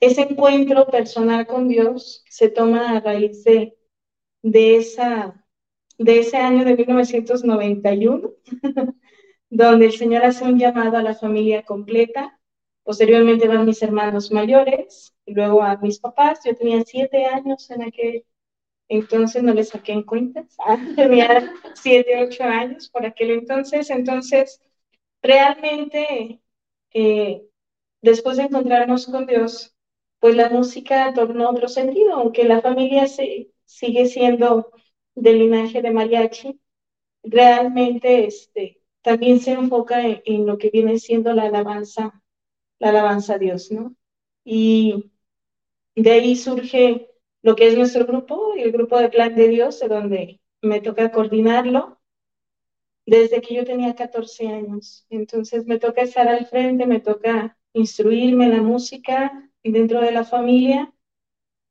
ese 0.00 0.22
encuentro 0.22 0.86
personal 0.86 1.46
con 1.46 1.68
Dios 1.68 2.24
se 2.30 2.48
toma 2.48 2.96
a 2.96 3.00
raíz 3.00 3.44
de, 3.44 3.76
de, 4.40 4.76
esa, 4.76 5.44
de 5.98 6.20
ese 6.20 6.38
año 6.38 6.64
de 6.64 6.76
1991, 6.76 8.32
donde 9.50 9.84
el 9.84 9.92
Señor 9.92 10.24
hace 10.24 10.44
un 10.44 10.58
llamado 10.58 10.96
a 10.96 11.02
la 11.02 11.14
familia 11.14 11.62
completa. 11.62 12.40
Posteriormente 12.84 13.48
van 13.48 13.66
mis 13.66 13.82
hermanos 13.82 14.30
mayores, 14.30 15.14
y 15.26 15.34
luego 15.34 15.62
a 15.62 15.76
mis 15.78 15.98
papás. 15.98 16.40
Yo 16.44 16.54
tenía 16.54 16.84
siete 16.84 17.24
años 17.26 17.70
en 17.70 17.82
aquel 17.82 18.24
entonces 18.88 19.42
no 19.42 19.54
le 19.54 19.64
saqué 19.64 19.92
en 19.92 20.02
cuentas, 20.02 20.56
ah, 20.64 20.78
tenía 20.96 21.52
siete, 21.74 22.22
ocho 22.22 22.44
años 22.44 22.88
por 22.90 23.06
aquel 23.06 23.30
entonces, 23.30 23.90
entonces 23.90 24.60
realmente 25.22 26.40
eh, 26.92 27.46
después 28.02 28.36
de 28.36 28.44
encontrarnos 28.44 29.06
con 29.06 29.26
Dios, 29.26 29.74
pues 30.20 30.36
la 30.36 30.50
música 30.50 31.12
tornó 31.14 31.50
otro 31.50 31.68
sentido, 31.68 32.14
aunque 32.14 32.44
la 32.44 32.60
familia 32.60 33.06
se, 33.06 33.50
sigue 33.64 34.06
siendo 34.06 34.70
del 35.14 35.38
linaje 35.38 35.82
de 35.82 35.90
mariachi, 35.90 36.60
realmente 37.22 38.26
este, 38.26 38.80
también 39.02 39.40
se 39.40 39.52
enfoca 39.52 40.02
en, 40.06 40.46
lo 40.46 40.58
que 40.58 40.70
viene 40.70 40.98
siendo 40.98 41.32
la 41.32 41.44
alabanza, 41.44 42.22
la 42.78 42.90
alabanza 42.90 43.34
a 43.34 43.38
Dios, 43.38 43.70
¿no? 43.70 43.94
Y 44.44 45.10
de 45.96 46.10
ahí 46.10 46.36
surge 46.36 47.10
lo 47.42 47.56
que 47.56 47.68
es 47.68 47.76
nuestro 47.76 48.06
grupo, 48.06 48.54
el 48.56 48.72
grupo 48.72 48.98
de 48.98 49.08
Plan 49.08 49.34
de 49.34 49.48
Dios, 49.48 49.80
de 49.80 49.88
donde 49.88 50.40
me 50.62 50.80
toca 50.80 51.12
coordinarlo 51.12 51.98
desde 53.06 53.40
que 53.40 53.54
yo 53.54 53.64
tenía 53.64 53.94
14 53.94 54.48
años. 54.48 55.06
Entonces 55.10 55.66
me 55.66 55.78
toca 55.78 56.02
estar 56.02 56.28
al 56.28 56.46
frente, 56.46 56.86
me 56.86 57.00
toca 57.00 57.56
instruirme 57.72 58.46
en 58.46 58.50
la 58.52 58.62
música 58.62 59.50
dentro 59.62 60.00
de 60.00 60.12
la 60.12 60.24
familia 60.24 60.92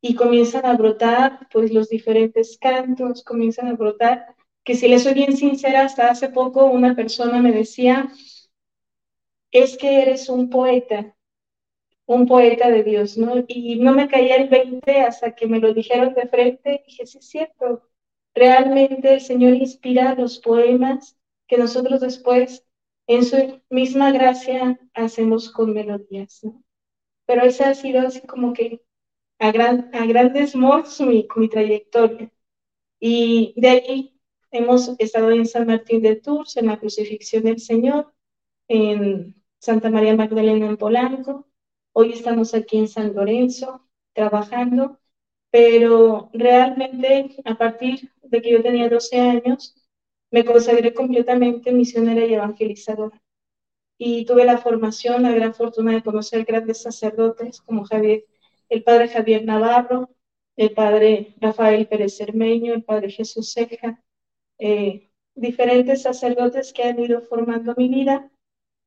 y 0.02 0.16
comienzan 0.16 0.66
a 0.66 0.76
brotar 0.76 1.48
pues 1.52 1.72
los 1.72 1.90
diferentes 1.90 2.58
cantos, 2.60 3.24
comienzan 3.24 3.68
a 3.68 3.74
brotar, 3.74 4.36
que 4.64 4.76
si 4.76 4.88
les 4.88 5.04
soy 5.04 5.14
bien 5.14 5.36
sincera, 5.38 5.86
hasta 5.86 6.10
hace 6.10 6.30
poco 6.30 6.66
una 6.66 6.96
persona 6.96 7.40
me 7.40 7.52
decía, 7.52 8.12
es 9.54 9.78
que 9.78 10.02
eres 10.02 10.30
un 10.30 10.50
poeta, 10.50 11.16
un 12.06 12.28
poeta 12.28 12.70
de 12.70 12.84
Dios, 12.84 13.18
¿no? 13.18 13.46
Y 13.48 13.78
no 13.80 13.94
me 13.94 14.08
caía 14.08 14.36
el 14.38 14.50
20 14.50 15.02
hasta 15.02 15.36
que 15.36 15.48
me 15.48 15.60
lo 15.60 15.74
dijeron 15.74 16.14
de 16.16 16.28
frente, 16.28 16.84
y 16.86 16.92
dije, 16.92 17.06
sí 17.06 17.20
es 17.20 17.30
cierto, 17.30 17.84
realmente 18.34 19.14
el 19.14 19.22
Señor 19.22 19.54
inspira 19.54 20.16
los 20.16 20.40
poemas 20.40 21.18
que 21.48 21.58
nosotros 21.58 22.02
después, 22.02 22.66
en 23.08 23.24
su 23.26 23.62
misma 23.70 24.12
gracia, 24.12 24.80
hacemos 24.94 25.52
con 25.52 25.74
melodías, 25.74 26.44
¿no? 26.44 26.64
Pero 27.26 27.44
esa 27.44 27.70
ha 27.70 27.76
sido 27.76 28.02
así 28.02 28.22
como 28.22 28.54
que 28.54 28.82
a, 29.40 29.52
gran, 29.52 29.90
a 29.94 30.06
grandes 30.06 30.56
modos 30.56 31.00
mi, 31.02 31.28
mi 31.36 31.50
trayectoria. 31.50 32.32
Y 33.00 33.54
de 33.58 33.70
ahí 33.70 34.20
hemos 34.52 34.90
estado 35.00 35.32
en 35.32 35.46
San 35.46 35.68
Martín 35.68 36.02
de 36.02 36.16
Tours, 36.16 36.58
en 36.58 36.68
la 36.68 36.80
crucifixión 36.80 37.44
del 37.44 37.60
Señor, 37.60 38.14
en 38.68 39.43
Santa 39.64 39.90
María 39.90 40.14
Magdalena 40.14 40.66
en 40.68 40.76
Polanco. 40.76 41.48
Hoy 41.94 42.12
estamos 42.12 42.54
aquí 42.54 42.80
en 42.80 42.90
San 42.90 43.16
Lorenzo 43.16 43.88
trabajando, 44.12 45.00
pero 45.52 46.30
realmente 46.34 47.34
a 47.46 47.58
partir 47.58 48.12
de 48.24 48.42
que 48.42 48.52
yo 48.52 48.62
tenía 48.62 48.90
12 48.90 49.22
años, 49.22 49.74
me 50.32 50.44
consagré 50.44 50.94
completamente 50.94 51.72
misionera 51.72 52.26
y 52.26 52.34
evangelizadora. 52.34 53.22
Y 53.98 54.26
tuve 54.26 54.44
la 54.44 54.58
formación, 54.58 55.24
la 55.24 55.32
gran 55.32 55.54
fortuna 55.54 55.94
de 55.94 56.04
conocer 56.04 56.44
grandes 56.44 56.82
sacerdotes 56.82 57.62
como 57.62 57.86
Javier, 57.86 58.26
el 58.68 58.84
padre 58.84 59.08
Javier 59.08 59.46
Navarro, 59.46 60.10
el 60.58 60.74
padre 60.74 61.36
Rafael 61.40 61.88
Pérez 61.88 62.18
Cermeño, 62.18 62.74
el 62.74 62.84
padre 62.84 63.12
Jesús 63.12 63.54
Ceja, 63.54 64.04
eh, 64.60 65.10
diferentes 65.36 66.02
sacerdotes 66.02 66.74
que 66.74 66.84
han 66.84 67.00
ido 67.00 67.22
formando 67.22 67.74
mi 67.78 67.88
vida, 67.88 68.30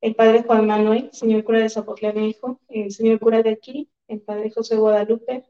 el 0.00 0.14
padre 0.14 0.42
Juan 0.42 0.66
Manuel, 0.66 1.10
señor 1.12 1.44
cura 1.44 1.60
de 1.60 1.70
Zapotlanejo, 1.70 2.60
el 2.68 2.90
señor 2.92 3.20
cura 3.20 3.42
de 3.42 3.50
aquí, 3.50 3.90
el 4.08 4.20
padre 4.20 4.50
José 4.50 4.76
Guadalupe, 4.76 5.44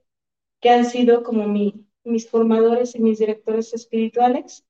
que 0.61 0.71
han 0.71 0.85
sido 0.85 1.23
como 1.23 1.47
mi, 1.47 1.87
mis 2.05 2.29
formadores 2.29 2.95
y 2.95 3.01
mis 3.01 3.19
directores 3.19 3.75
espirituales. 3.75 4.65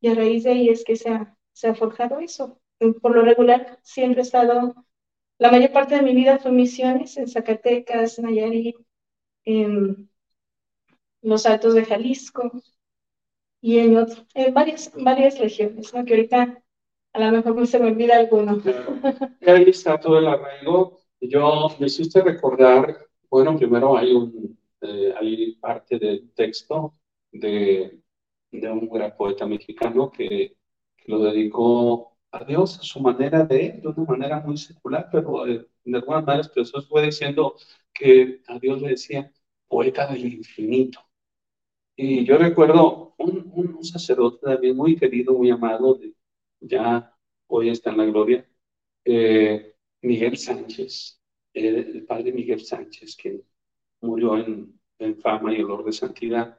Y 0.00 0.08
a 0.08 0.14
raíz 0.14 0.44
de 0.44 0.50
ahí 0.50 0.68
es 0.68 0.84
que 0.84 0.96
se 0.96 1.10
ha, 1.10 1.36
se 1.52 1.68
ha 1.68 1.74
forjado 1.74 2.18
eso. 2.20 2.60
Por 3.00 3.14
lo 3.14 3.22
regular, 3.22 3.78
siempre 3.82 4.20
he 4.20 4.24
estado, 4.24 4.74
la 5.38 5.50
mayor 5.50 5.72
parte 5.72 5.94
de 5.96 6.02
mi 6.02 6.14
vida 6.14 6.38
fue 6.38 6.52
misiones 6.52 7.16
en 7.16 7.28
Zacatecas, 7.28 8.18
Nayarit, 8.18 8.76
en 9.44 10.10
los 11.22 11.46
Altos 11.46 11.74
de 11.74 11.84
Jalisco 11.84 12.50
y 13.60 13.78
en, 13.78 14.06
en 14.34 14.54
varias, 14.54 14.92
varias 14.94 15.38
regiones, 15.38 15.94
¿no? 15.94 16.04
que 16.04 16.14
ahorita 16.14 16.61
a 17.12 17.20
lo 17.20 17.32
mejor 17.32 17.66
se 17.66 17.78
me 17.78 17.88
olvida 17.88 18.16
alguno. 18.16 18.60
Ahí 19.46 19.64
está 19.68 19.98
todo 19.98 20.18
el 20.18 20.26
arraigo. 20.26 21.00
Yo 21.20 21.68
me 21.78 21.86
hiciste 21.86 22.20
recordar, 22.22 23.06
bueno, 23.30 23.56
primero 23.56 23.96
hay 23.96 24.12
un, 24.12 24.58
eh, 24.80 25.14
hay 25.18 25.54
parte 25.56 25.98
del 25.98 26.30
texto 26.32 26.94
de 27.30 28.02
de 28.52 28.70
un 28.70 28.88
gran 28.88 29.16
poeta 29.16 29.46
mexicano 29.46 30.10
que, 30.10 30.56
lo 31.06 31.18
dedicó 31.18 32.16
a 32.30 32.44
Dios 32.44 32.78
a 32.78 32.82
su 32.82 33.00
manera 33.00 33.44
de, 33.44 33.80
de 33.82 33.88
una 33.88 34.04
manera 34.04 34.40
muy 34.40 34.56
secular, 34.56 35.08
pero 35.10 35.44
de, 35.44 35.66
alguna 35.92 36.20
manera 36.20 36.48
Jesús 36.54 36.86
fue 36.88 37.02
diciendo 37.02 37.56
que 37.92 38.40
a 38.46 38.56
Dios 38.60 38.80
le 38.80 38.90
decía 38.90 39.32
poeta 39.66 40.06
del 40.06 40.32
infinito. 40.32 41.00
Y 41.96 42.24
yo 42.24 42.38
recuerdo 42.38 43.14
un, 43.18 43.50
un, 43.52 43.84
sacerdote 43.84 44.46
también 44.46 44.76
muy 44.76 44.94
querido, 44.96 45.34
muy 45.34 45.50
amado, 45.50 45.94
de, 45.94 46.14
ya 46.62 47.14
hoy 47.48 47.68
está 47.70 47.90
en 47.90 47.98
la 47.98 48.06
gloria, 48.06 48.48
eh, 49.04 49.74
Miguel 50.02 50.36
Sánchez, 50.36 51.20
el 51.52 52.04
padre 52.06 52.32
Miguel 52.32 52.60
Sánchez, 52.60 53.16
que 53.16 53.42
murió 54.00 54.36
en, 54.38 54.80
en 54.98 55.16
fama 55.18 55.52
y 55.52 55.62
olor 55.62 55.84
de 55.84 55.92
santidad. 55.92 56.58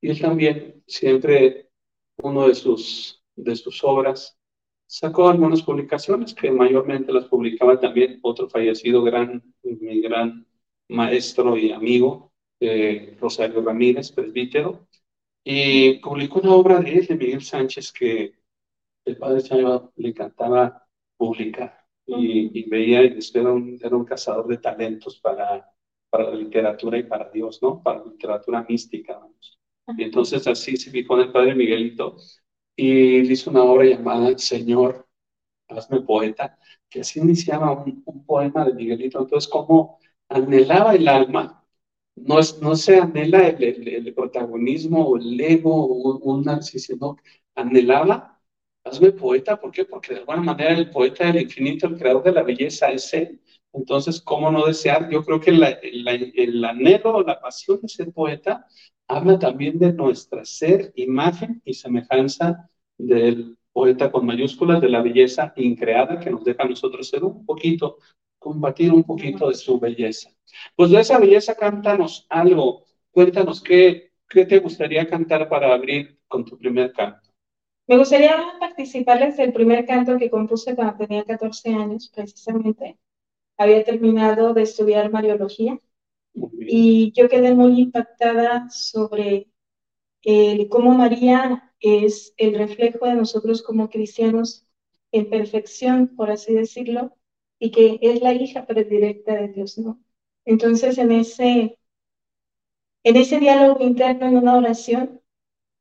Y 0.00 0.10
él 0.10 0.20
también, 0.20 0.82
siempre, 0.86 1.70
uno 2.18 2.48
de 2.48 2.54
sus, 2.54 3.22
de 3.36 3.56
sus 3.56 3.82
obras, 3.84 4.38
sacó 4.86 5.28
algunas 5.28 5.62
publicaciones 5.62 6.34
que 6.34 6.50
mayormente 6.50 7.12
las 7.12 7.24
publicaba 7.24 7.80
también 7.80 8.18
otro 8.22 8.48
fallecido 8.48 9.02
gran, 9.02 9.42
mi 9.62 10.00
gran 10.00 10.46
maestro 10.88 11.56
y 11.56 11.72
amigo, 11.72 12.32
eh, 12.60 13.16
Rosario 13.20 13.62
Ramírez, 13.62 14.12
presbítero, 14.12 14.86
y 15.42 15.98
publicó 15.98 16.40
una 16.40 16.54
obra 16.54 16.80
de 16.80 16.94
él, 16.94 17.06
de 17.06 17.16
Miguel 17.16 17.42
Sánchez, 17.42 17.92
que 17.92 18.34
el 19.04 19.16
padre 19.16 19.42
Chayo 19.42 19.92
le 19.96 20.08
encantaba 20.08 20.86
publicar. 21.16 21.84
Y, 22.06 22.68
veía, 22.68 23.02
y 23.04 23.18
era 23.34 23.52
un, 23.52 23.78
era 23.82 23.96
un 23.96 24.04
cazador 24.04 24.46
de 24.46 24.58
talentos 24.58 25.18
para, 25.20 25.66
para 26.10 26.30
la 26.30 26.36
literatura 26.36 26.98
y 26.98 27.04
para 27.04 27.30
Dios, 27.30 27.62
¿no? 27.62 27.82
Para 27.82 28.00
la 28.00 28.06
literatura 28.06 28.64
mística, 28.68 29.18
vamos. 29.18 29.58
Y 29.96 30.04
entonces 30.04 30.46
así 30.46 30.76
se 30.76 30.90
fijó 30.90 31.14
en 31.16 31.22
el 31.22 31.32
padre 31.32 31.54
Miguelito 31.54 32.16
y 32.76 33.20
hizo 33.32 33.50
una 33.50 33.62
obra 33.62 33.84
llamada 33.84 34.36
Señor, 34.38 35.06
hazme 35.68 36.00
poeta, 36.00 36.58
que 36.88 37.00
así 37.00 37.20
iniciaba 37.20 37.72
un, 37.72 38.24
poema 38.26 38.64
de 38.64 38.74
Miguelito. 38.74 39.20
Entonces, 39.20 39.50
como 39.50 39.98
anhelaba 40.28 40.94
el 40.94 41.08
alma, 41.08 41.64
no, 42.16 42.38
es, 42.38 42.60
no 42.60 42.76
se 42.76 42.98
anhela 42.98 43.48
el, 43.48 43.88
el, 43.88 44.14
protagonismo 44.14 45.04
o 45.06 45.16
el 45.16 45.40
ego 45.40 45.74
o 45.74 46.18
un, 46.18 46.44
narcisismo, 46.44 47.18
anhelaba, 47.54 48.33
hazme 48.84 49.12
poeta, 49.12 49.58
¿por 49.58 49.70
qué? 49.70 49.84
Porque 49.84 50.14
de 50.14 50.20
alguna 50.20 50.42
manera 50.42 50.72
el 50.74 50.90
poeta 50.90 51.26
del 51.26 51.42
infinito, 51.42 51.86
el 51.86 51.96
creador 51.98 52.22
de 52.22 52.32
la 52.32 52.42
belleza 52.42 52.90
es 52.90 53.12
él. 53.14 53.40
Entonces, 53.72 54.20
¿cómo 54.20 54.50
no 54.50 54.66
desear? 54.66 55.10
Yo 55.10 55.24
creo 55.24 55.40
que 55.40 55.50
el 55.50 56.64
anhelo, 56.64 57.22
la 57.22 57.40
pasión 57.40 57.80
de 57.82 57.88
ser 57.88 58.12
poeta 58.12 58.66
habla 59.08 59.38
también 59.38 59.78
de 59.78 59.92
nuestra 59.92 60.44
ser, 60.44 60.92
imagen 60.94 61.60
y 61.64 61.74
semejanza 61.74 62.70
del 62.96 63.56
poeta 63.72 64.12
con 64.12 64.24
mayúsculas, 64.24 64.80
de 64.80 64.88
la 64.88 65.02
belleza 65.02 65.52
increada 65.56 66.20
que 66.20 66.30
nos 66.30 66.44
deja 66.44 66.62
a 66.62 66.68
nosotros 66.68 67.08
ser 67.08 67.24
un 67.24 67.44
poquito, 67.44 67.98
combatir 68.38 68.92
un 68.92 69.02
poquito 69.02 69.48
de 69.48 69.54
su 69.54 69.80
belleza. 69.80 70.30
Pues 70.76 70.90
de 70.90 71.00
esa 71.00 71.18
belleza, 71.18 71.56
cántanos 71.56 72.26
algo. 72.28 72.84
Cuéntanos 73.10 73.60
qué, 73.60 74.12
qué 74.28 74.46
te 74.46 74.58
gustaría 74.58 75.08
cantar 75.08 75.48
para 75.48 75.74
abrir 75.74 76.20
con 76.28 76.44
tu 76.44 76.56
primer 76.56 76.92
canto. 76.92 77.23
Me 77.86 77.98
gustaría 77.98 78.34
participarles 78.60 79.36
del 79.36 79.52
primer 79.52 79.86
canto 79.86 80.18
que 80.18 80.30
compuse 80.30 80.74
cuando 80.74 80.96
tenía 80.96 81.24
14 81.24 81.68
años, 81.74 82.10
precisamente. 82.14 82.98
Había 83.58 83.84
terminado 83.84 84.54
de 84.54 84.62
estudiar 84.62 85.10
Mariología 85.12 85.78
y 86.34 87.12
yo 87.12 87.28
quedé 87.28 87.54
muy 87.54 87.80
impactada 87.80 88.68
sobre 88.70 89.48
cómo 90.70 90.94
María 90.94 91.72
es 91.80 92.34
el 92.38 92.54
reflejo 92.54 93.06
de 93.06 93.14
nosotros 93.14 93.62
como 93.62 93.90
cristianos 93.90 94.66
en 95.12 95.30
perfección, 95.30 96.08
por 96.16 96.30
así 96.30 96.54
decirlo, 96.54 97.16
y 97.58 97.70
que 97.70 97.98
es 98.02 98.20
la 98.22 98.32
hija 98.32 98.66
predilecta 98.66 99.34
de 99.34 99.48
Dios, 99.48 99.78
¿no? 99.78 100.00
Entonces, 100.44 100.98
en 100.98 101.12
ese, 101.12 101.78
en 103.04 103.16
ese 103.16 103.38
diálogo 103.38 103.84
interno, 103.84 104.26
en 104.26 104.36
una 104.38 104.56
oración, 104.56 105.20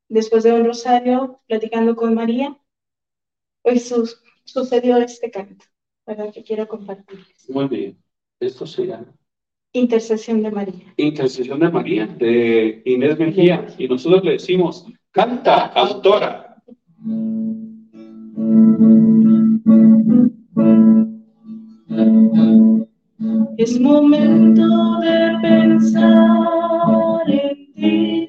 después 0.10 0.44
de 0.44 0.54
un 0.54 0.66
rosario, 0.66 1.42
platicando 1.48 1.96
con 1.96 2.13
María, 2.13 2.58
pues 3.62 3.94
sucedió 4.44 4.98
este 4.98 5.32
canto, 5.32 5.66
para 6.04 6.32
que 6.32 6.44
quiero 6.44 6.68
compartirles. 6.68 7.50
Muy 7.50 7.68
bien, 7.68 8.04
esto 8.39 8.66
se 8.66 8.88
llama 8.88 9.13
Intercesión 9.76 10.44
de 10.44 10.52
María. 10.52 10.94
Intercesión 10.98 11.60
de 11.60 11.70
María, 11.70 12.06
de 12.06 12.84
Inés 12.86 13.18
Mejía. 13.18 13.66
Y 13.80 13.88
nosotros 13.88 14.24
le 14.24 14.34
decimos, 14.34 14.86
canta, 15.10 15.66
autora. 15.66 16.62
Es 23.58 23.80
momento 23.80 25.00
de 25.00 25.38
pensar 25.42 26.12
en 27.28 27.74
ti 27.74 28.22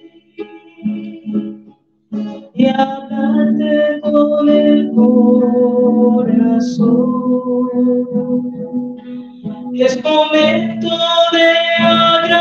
Es 9.77 10.03
momento 10.05 10.89
de 11.33 11.49
agradecer 11.81 12.39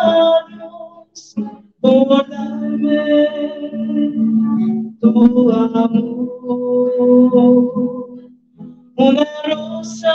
a 0.00 0.44
Dios 0.48 1.34
por 1.80 2.28
darme 2.28 3.02
tu 5.00 5.50
amor. 5.50 6.28
Una 8.96 9.26
rosa 9.46 10.14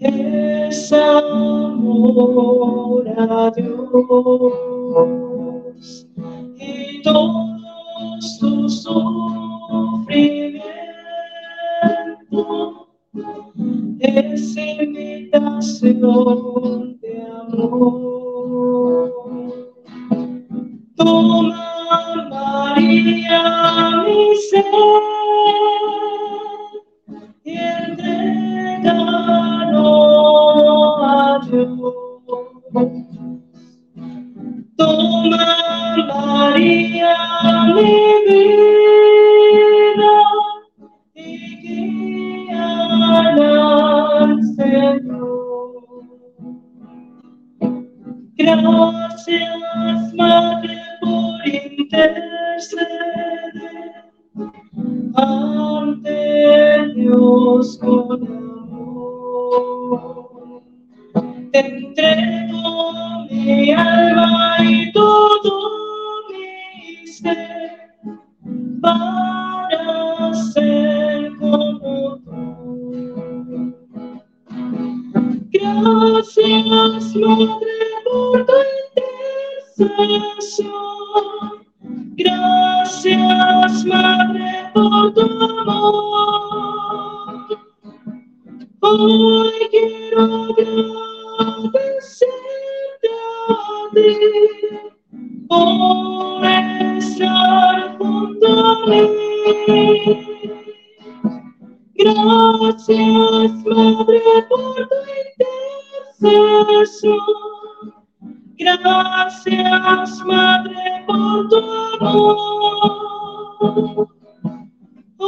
es 0.00 0.92
amor 0.92 2.24
a 3.18 3.50
Dios 3.56 5.29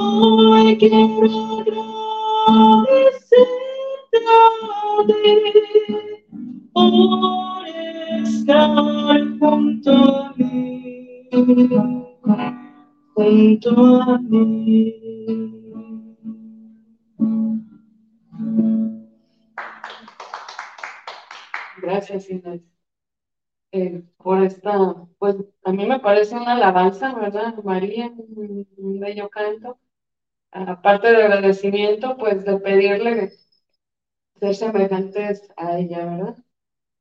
Hoy 0.04 0.76
quiero 0.78 0.96
agradecerte 2.48 4.18
a 4.26 4.42
por 6.72 7.68
estar 7.68 9.20
junto 9.38 9.92
a 9.92 10.34
mí, 10.36 11.28
junto 13.14 13.86
a 13.86 14.18
mí. 14.18 14.94
Gracias, 21.80 22.28
Inés. 22.28 22.62
Eh, 23.72 24.02
por 24.18 24.42
esta, 24.42 25.06
pues 25.18 25.36
a 25.64 25.72
mí 25.72 25.86
me 25.86 26.00
parece 26.00 26.34
una 26.36 26.52
alabanza, 26.52 27.14
¿verdad? 27.14 27.54
María, 27.64 28.12
un 28.16 29.00
bello 29.00 29.30
canto. 29.30 29.78
Aparte 30.52 31.08
de 31.10 31.22
agradecimiento, 31.22 32.16
pues 32.16 32.44
de 32.44 32.58
pedirle 32.58 33.32
ser 34.38 34.54
semejantes 34.54 35.48
a 35.56 35.78
ella, 35.78 36.04
¿verdad? 36.04 36.36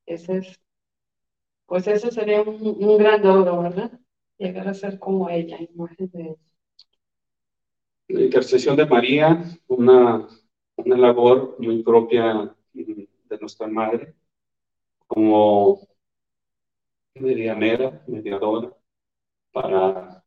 Ese 0.06 0.38
es, 0.38 0.60
pues 1.66 1.88
ese 1.88 2.12
sería 2.12 2.42
un, 2.42 2.58
un 2.62 2.98
gran 2.98 3.22
logro, 3.24 3.62
¿verdad? 3.64 3.92
Llegar 4.38 4.68
a 4.70 4.74
ser 4.74 5.00
como 5.00 5.30
ella, 5.30 5.58
imagen 5.62 6.10
de 6.12 6.22
ella. 6.22 6.36
La 8.08 8.22
intercesión 8.22 8.76
de 8.76 8.86
María, 8.86 9.44
una, 9.68 10.28
una 10.76 10.98
labor 10.98 11.56
muy 11.60 11.84
propia 11.84 12.56
de 12.74 13.38
nuestra 13.40 13.68
madre, 13.68 14.14
como 15.08 15.82
medianera, 17.16 18.04
mediadora, 18.08 18.76
para 19.52 20.24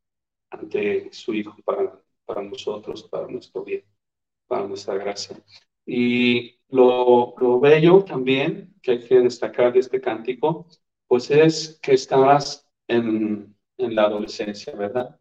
ante 0.50 1.12
su 1.12 1.34
Hijo, 1.34 1.56
para, 1.64 2.03
para 2.26 2.42
nosotros, 2.42 3.04
para 3.04 3.26
nuestro 3.28 3.64
bien, 3.64 3.84
para 4.46 4.66
nuestra 4.68 4.94
gracia. 4.96 5.36
Y 5.86 6.58
lo, 6.68 7.34
lo 7.38 7.60
bello 7.60 8.04
también 8.04 8.74
que 8.82 8.92
hay 8.92 9.00
que 9.00 9.20
destacar 9.20 9.72
de 9.72 9.80
este 9.80 10.00
cántico, 10.00 10.68
pues 11.06 11.30
es 11.30 11.78
que 11.82 11.94
estabas 11.94 12.68
en, 12.88 13.56
en 13.78 13.94
la 13.94 14.04
adolescencia, 14.04 14.74
¿verdad? 14.74 15.18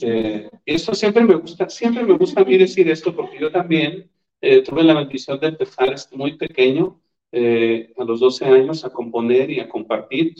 Eh, 0.00 0.50
esto 0.66 0.94
siempre 0.94 1.24
me 1.24 1.34
gusta, 1.36 1.68
siempre 1.68 2.04
me 2.04 2.14
gusta 2.18 2.40
a 2.42 2.44
mí 2.44 2.58
decir 2.58 2.90
esto 2.90 3.14
porque 3.14 3.38
yo 3.38 3.50
también 3.52 4.10
eh, 4.40 4.62
tuve 4.62 4.82
la 4.82 4.94
bendición 4.94 5.38
de 5.40 5.48
empezar 5.48 5.94
muy 6.12 6.36
pequeño, 6.36 7.00
eh, 7.32 7.92
a 7.96 8.04
los 8.04 8.20
12 8.20 8.44
años, 8.46 8.84
a 8.84 8.90
componer 8.90 9.50
y 9.50 9.60
a 9.60 9.68
compartir. 9.68 10.34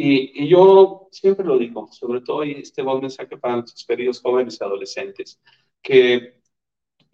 Y, 0.00 0.44
y, 0.44 0.48
yo 0.48 1.08
siempre 1.10 1.44
lo 1.44 1.58
digo, 1.58 1.88
sobre 1.90 2.20
todo, 2.20 2.44
y 2.44 2.52
este 2.52 2.82
buen 2.82 3.00
mensaje 3.00 3.36
para 3.36 3.56
nuestros 3.56 3.84
queridos 3.84 4.20
jóvenes 4.20 4.56
y 4.60 4.64
adolescentes, 4.64 5.40
que, 5.82 6.40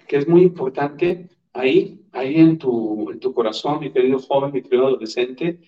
que 0.06 0.16
es 0.18 0.28
muy 0.28 0.42
importante 0.42 1.30
ahí, 1.54 2.04
ahí 2.12 2.36
en 2.36 2.58
tu, 2.58 3.10
en 3.10 3.20
tu 3.20 3.32
corazón, 3.32 3.80
mi 3.80 3.90
querido 3.90 4.18
joven, 4.18 4.52
mi 4.52 4.62
querido 4.62 4.88
adolescente, 4.88 5.60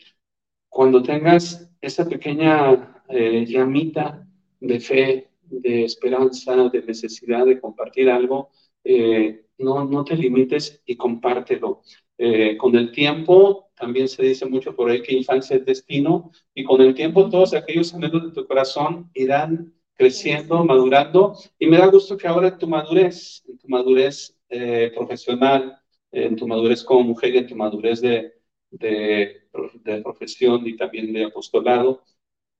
cuando 0.69 1.03
tengas 1.03 1.71
esa 1.81 2.07
pequeña 2.07 3.03
eh, 3.09 3.47
llamita 3.47 4.29
de 4.61 4.81
fe, 4.81 5.31
de 5.43 5.85
esperanza, 5.85 6.69
de 6.69 6.83
necesidad 6.83 7.47
de 7.47 7.61
compartir 7.61 8.11
algo, 8.11 8.51
eh, 8.85 9.47
no, 9.59 9.87
no 9.87 10.05
te 10.05 10.17
limites 10.17 10.83
y 10.85 10.97
compártelo. 10.97 11.83
Eh, 12.19 12.57
con 12.57 12.75
el 12.77 12.93
tiempo, 12.93 13.71
también 13.77 14.09
se 14.09 14.23
dice 14.23 14.47
mucho 14.47 14.75
por 14.75 14.91
ahí 14.91 15.03
que 15.03 15.15
infancia 15.15 15.57
es 15.57 15.67
destino, 15.67 16.31
y 16.55 16.65
con 16.65 16.81
el 16.81 16.95
tiempo 16.95 17.29
todos 17.29 17.55
aquellos 17.55 17.93
anhelos 17.95 18.25
de 18.25 18.33
tu 18.33 18.47
corazón 18.47 19.11
irán 19.15 19.75
creciendo, 19.95 20.65
madurando, 20.65 21.37
y 21.59 21.67
me 21.67 21.79
da 21.79 21.87
gusto 21.87 22.17
que 22.17 22.27
ahora 22.27 22.49
en 22.49 22.59
tu 22.59 22.67
madurez, 22.67 23.45
en 23.49 23.59
tu 23.59 23.69
madurez 23.69 24.37
eh, 24.49 24.93
profesional, 24.95 25.79
en 26.11 26.37
tu 26.37 26.47
madurez 26.47 26.83
como 26.85 27.03
mujer 27.03 27.35
y 27.35 27.39
en 27.39 27.47
tu 27.47 27.57
madurez 27.57 28.01
de, 28.01 28.33
de, 28.71 29.43
de 29.85 30.03
profesión 30.03 30.67
y 30.67 30.77
también 30.77 31.13
de 31.13 31.25
apostolado, 31.25 32.03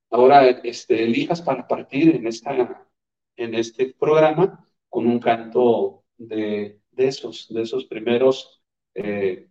ahora 0.09 0.47
este, 0.49 1.03
elijas 1.03 1.41
para 1.41 1.67
partir 1.67 2.15
en, 2.15 2.27
esta, 2.27 2.87
en 3.35 3.55
este 3.55 3.93
programa 3.99 4.63
con 4.89 5.07
un 5.07 5.19
canto 5.19 6.03
de, 6.17 6.79
de 6.91 7.07
esos, 7.07 7.47
de 7.53 7.61
esos 7.63 7.85
primeros 7.85 8.56
eh, 8.97 9.47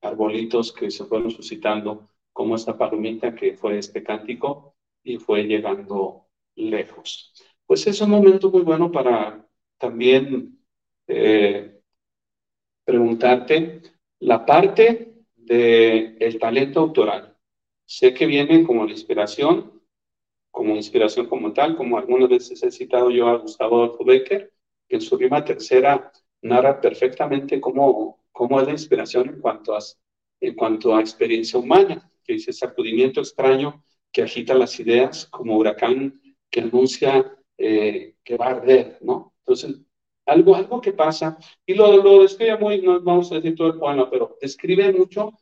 arbolitos 0.00 0.72
que 0.72 0.90
se 0.90 1.04
fueron 1.04 1.30
suscitando, 1.30 2.08
como 2.32 2.54
esta 2.56 2.76
palomita 2.76 3.34
que 3.34 3.56
fue 3.56 3.78
este 3.78 4.02
cántico 4.02 4.74
y 5.02 5.18
fue 5.18 5.44
llegando 5.44 6.26
lejos. 6.54 7.32
Pues 7.66 7.86
es 7.86 8.00
un 8.00 8.10
momento 8.10 8.50
muy 8.50 8.62
bueno 8.62 8.90
para 8.90 9.46
también 9.78 10.58
eh, 11.06 11.80
preguntarte 12.84 13.82
la 14.20 14.46
parte 14.46 15.14
del 15.34 16.16
el 16.18 16.38
talento 16.38 16.80
autoral. 16.80 17.36
Sé 17.84 18.14
que 18.14 18.26
viene 18.26 18.64
como 18.64 18.84
la 18.84 18.92
inspiración, 18.92 19.82
como 20.50 20.74
inspiración 20.74 21.26
como 21.28 21.52
tal, 21.52 21.76
como 21.76 21.98
algunas 21.98 22.28
veces 22.30 22.62
he 22.62 22.70
citado 22.70 23.10
yo 23.10 23.28
a 23.28 23.36
Gustavo 23.36 23.76
Adolfo 23.76 24.04
que 24.06 24.50
en 24.88 25.00
su 25.00 25.16
rima 25.16 25.44
tercera 25.44 26.10
narra 26.42 26.80
perfectamente 26.80 27.60
cómo, 27.60 28.24
cómo 28.36 28.60
es 28.60 28.66
la 28.66 28.72
inspiración 28.72 29.30
en 29.30 29.40
cuanto, 29.40 29.74
a, 29.74 29.78
en 30.40 30.54
cuanto 30.54 30.94
a 30.94 31.00
experiencia 31.00 31.58
humana, 31.58 32.10
que 32.22 32.34
dice 32.34 32.52
sacudimiento 32.52 33.20
extraño 33.20 33.82
que 34.12 34.22
agita 34.22 34.52
las 34.52 34.78
ideas 34.78 35.24
como 35.26 35.56
huracán 35.56 36.20
que 36.50 36.60
anuncia 36.60 37.34
eh, 37.56 38.16
que 38.22 38.36
va 38.36 38.48
a 38.48 38.50
arder, 38.50 38.98
¿no? 39.00 39.32
Entonces, 39.38 39.80
algo, 40.26 40.54
algo 40.54 40.82
que 40.82 40.92
pasa, 40.92 41.38
y 41.64 41.72
lo, 41.72 41.96
lo 42.02 42.22
describe 42.22 42.58
muy, 42.58 42.82
no 42.82 43.00
vamos 43.00 43.32
a 43.32 43.36
decir 43.36 43.54
todo 43.54 43.68
el 43.68 43.78
poema, 43.78 44.10
pero 44.10 44.36
describe 44.38 44.92
mucho 44.92 45.32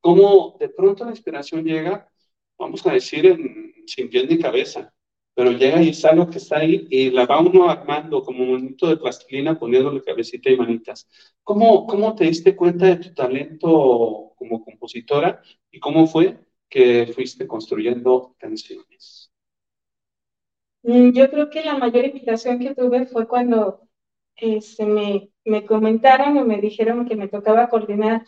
cómo 0.00 0.56
de 0.60 0.68
pronto 0.68 1.04
la 1.04 1.10
inspiración 1.10 1.64
llega 1.64 2.08
vamos 2.56 2.86
a 2.86 2.92
decir, 2.92 3.26
en, 3.26 3.74
sin 3.86 4.08
pie 4.08 4.26
ni 4.26 4.38
cabeza, 4.38 4.92
pero 5.34 5.50
llega 5.50 5.82
y 5.82 5.88
es 5.90 6.04
algo 6.04 6.30
que 6.30 6.38
está 6.38 6.58
ahí 6.58 6.86
y 6.90 7.10
la 7.10 7.26
va 7.26 7.40
uno 7.40 7.68
armando 7.68 8.22
como 8.22 8.44
un 8.44 8.52
monito 8.52 8.86
de 8.88 8.96
plastilina 8.96 9.58
poniéndole 9.58 10.02
cabecita 10.02 10.50
y 10.50 10.56
manitas. 10.56 11.08
¿Cómo, 11.42 11.86
¿Cómo 11.86 12.14
te 12.14 12.24
diste 12.24 12.54
cuenta 12.54 12.86
de 12.86 12.96
tu 12.96 13.14
talento 13.14 14.32
como 14.36 14.64
compositora 14.64 15.42
y 15.70 15.80
cómo 15.80 16.06
fue 16.06 16.38
que 16.68 17.06
fuiste 17.14 17.46
construyendo 17.46 18.34
canciones? 18.38 19.32
Mm, 20.82 21.12
yo 21.12 21.30
creo 21.30 21.50
que 21.50 21.64
la 21.64 21.78
mayor 21.78 22.04
invitación 22.04 22.58
que 22.58 22.74
tuve 22.74 23.06
fue 23.06 23.26
cuando 23.26 23.88
este, 24.36 24.86
me, 24.86 25.30
me 25.44 25.64
comentaron 25.64 26.36
o 26.38 26.44
me 26.44 26.60
dijeron 26.60 27.06
que 27.06 27.16
me 27.16 27.28
tocaba 27.28 27.68
coordinar 27.68 28.26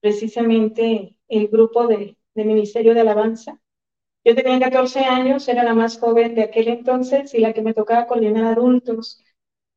precisamente 0.00 1.16
el 1.28 1.48
grupo 1.48 1.86
de, 1.86 2.16
de 2.34 2.44
Ministerio 2.44 2.94
de 2.94 3.00
Alabanza. 3.00 3.60
Yo 4.24 4.34
tenía 4.34 4.60
14 4.60 5.00
años, 5.00 5.48
era 5.48 5.64
la 5.64 5.74
más 5.74 5.98
joven 5.98 6.34
de 6.34 6.42
aquel 6.42 6.68
entonces 6.68 7.34
y 7.34 7.38
la 7.38 7.52
que 7.52 7.62
me 7.62 7.74
tocaba 7.74 8.06
coordinar 8.06 8.44
adultos. 8.44 9.22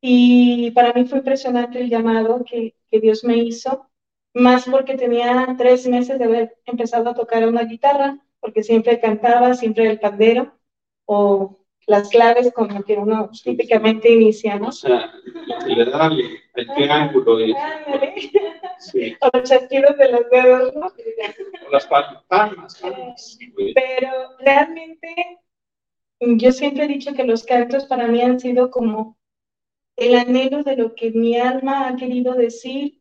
Y 0.00 0.70
para 0.72 0.92
mí 0.92 1.06
fue 1.06 1.18
impresionante 1.18 1.80
el 1.80 1.88
llamado 1.88 2.44
que, 2.44 2.74
que 2.90 3.00
Dios 3.00 3.24
me 3.24 3.38
hizo, 3.38 3.88
más 4.34 4.66
porque 4.68 4.96
tenía 4.96 5.54
tres 5.56 5.86
meses 5.86 6.18
de 6.18 6.24
haber 6.24 6.56
empezado 6.66 7.10
a 7.10 7.14
tocar 7.14 7.46
una 7.48 7.64
guitarra, 7.64 8.18
porque 8.40 8.62
siempre 8.62 9.00
cantaba, 9.00 9.54
siempre 9.54 9.90
el 9.90 9.98
pandero 9.98 10.52
o 11.06 11.64
las 11.86 12.08
claves 12.08 12.52
con 12.52 12.68
las 12.68 12.84
que 12.84 12.96
uno 12.96 13.30
típicamente 13.42 14.10
inicia, 14.10 14.58
¿no? 14.58 14.68
O 14.68 14.72
sea, 14.72 15.12
le 15.66 15.84
el 16.54 16.66
triángulo. 16.74 17.36
De... 17.36 17.54
Sí. 18.78 19.16
O 19.20 19.30
los 19.32 19.48
chasquidos 19.48 19.96
de 19.96 20.12
los 20.12 20.30
dedos, 20.30 20.74
¿no? 20.74 20.86
O 20.86 21.70
las 21.70 21.86
palmas. 21.86 22.80
Pero 23.74 24.10
realmente 24.40 25.40
yo 26.20 26.52
siempre 26.52 26.84
he 26.84 26.88
dicho 26.88 27.14
que 27.14 27.24
los 27.24 27.44
cantos 27.44 27.86
para 27.86 28.06
mí 28.06 28.20
han 28.20 28.40
sido 28.40 28.70
como 28.70 29.16
el 29.96 30.14
anhelo 30.14 30.62
de 30.62 30.76
lo 30.76 30.94
que 30.94 31.10
mi 31.10 31.36
alma 31.36 31.88
ha 31.88 31.96
querido 31.96 32.34
decir 32.34 33.00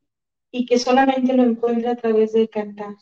y 0.51 0.65
que 0.65 0.77
solamente 0.77 1.33
lo 1.33 1.43
encuentra 1.43 1.91
a 1.91 1.95
través 1.95 2.33
del 2.33 2.49
cantar. 2.49 2.95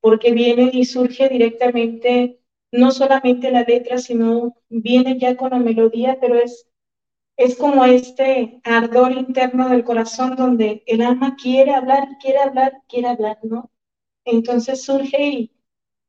Porque 0.00 0.32
viene 0.32 0.70
y 0.72 0.84
surge 0.84 1.28
directamente 1.28 2.40
no 2.72 2.90
solamente 2.90 3.50
la 3.50 3.62
letra, 3.62 3.98
sino 3.98 4.56
viene 4.68 5.18
ya 5.18 5.36
con 5.36 5.50
la 5.50 5.58
melodía, 5.58 6.18
pero 6.20 6.36
es, 6.36 6.68
es 7.36 7.56
como 7.56 7.84
este 7.84 8.60
ardor 8.64 9.12
interno 9.12 9.68
del 9.68 9.84
corazón 9.84 10.36
donde 10.36 10.82
el 10.86 11.02
alma 11.02 11.36
quiere 11.36 11.74
hablar, 11.74 12.08
quiere 12.20 12.38
hablar, 12.38 12.82
quiere 12.88 13.08
hablar, 13.08 13.38
¿no? 13.42 13.70
Entonces 14.24 14.82
surge 14.82 15.50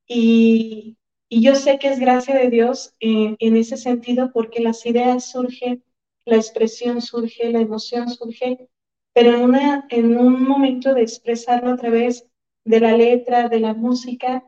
y, 0.08 0.98
y, 1.30 1.42
yo 1.42 1.56
sé 1.56 1.80
que 1.80 1.90
es 1.90 2.00
gracia 2.00 2.36
de 2.36 2.50
Dios 2.50 2.96
en, 3.00 3.38
ese 3.58 3.78
sentido 3.78 4.32
porque 4.34 4.62
las 4.62 4.86
ideas 4.86 5.26
surgen, 5.26 5.84
la 6.26 6.38
expresión 6.38 7.02
surge, 7.02 7.52
la 7.52 7.62
emoción 7.62 8.10
surge, 8.10 8.70
pero 9.14 9.36
en, 9.36 9.42
una, 9.42 9.86
en 9.90 10.18
un 10.18 10.44
momento 10.44 10.94
de 10.94 11.02
expresarlo 11.04 11.72
a 11.72 11.78
través 11.78 12.26
de 12.66 12.80
la 12.80 12.96
letra, 12.96 13.50
de 13.50 13.60
la 13.60 13.74
música, 13.74 14.44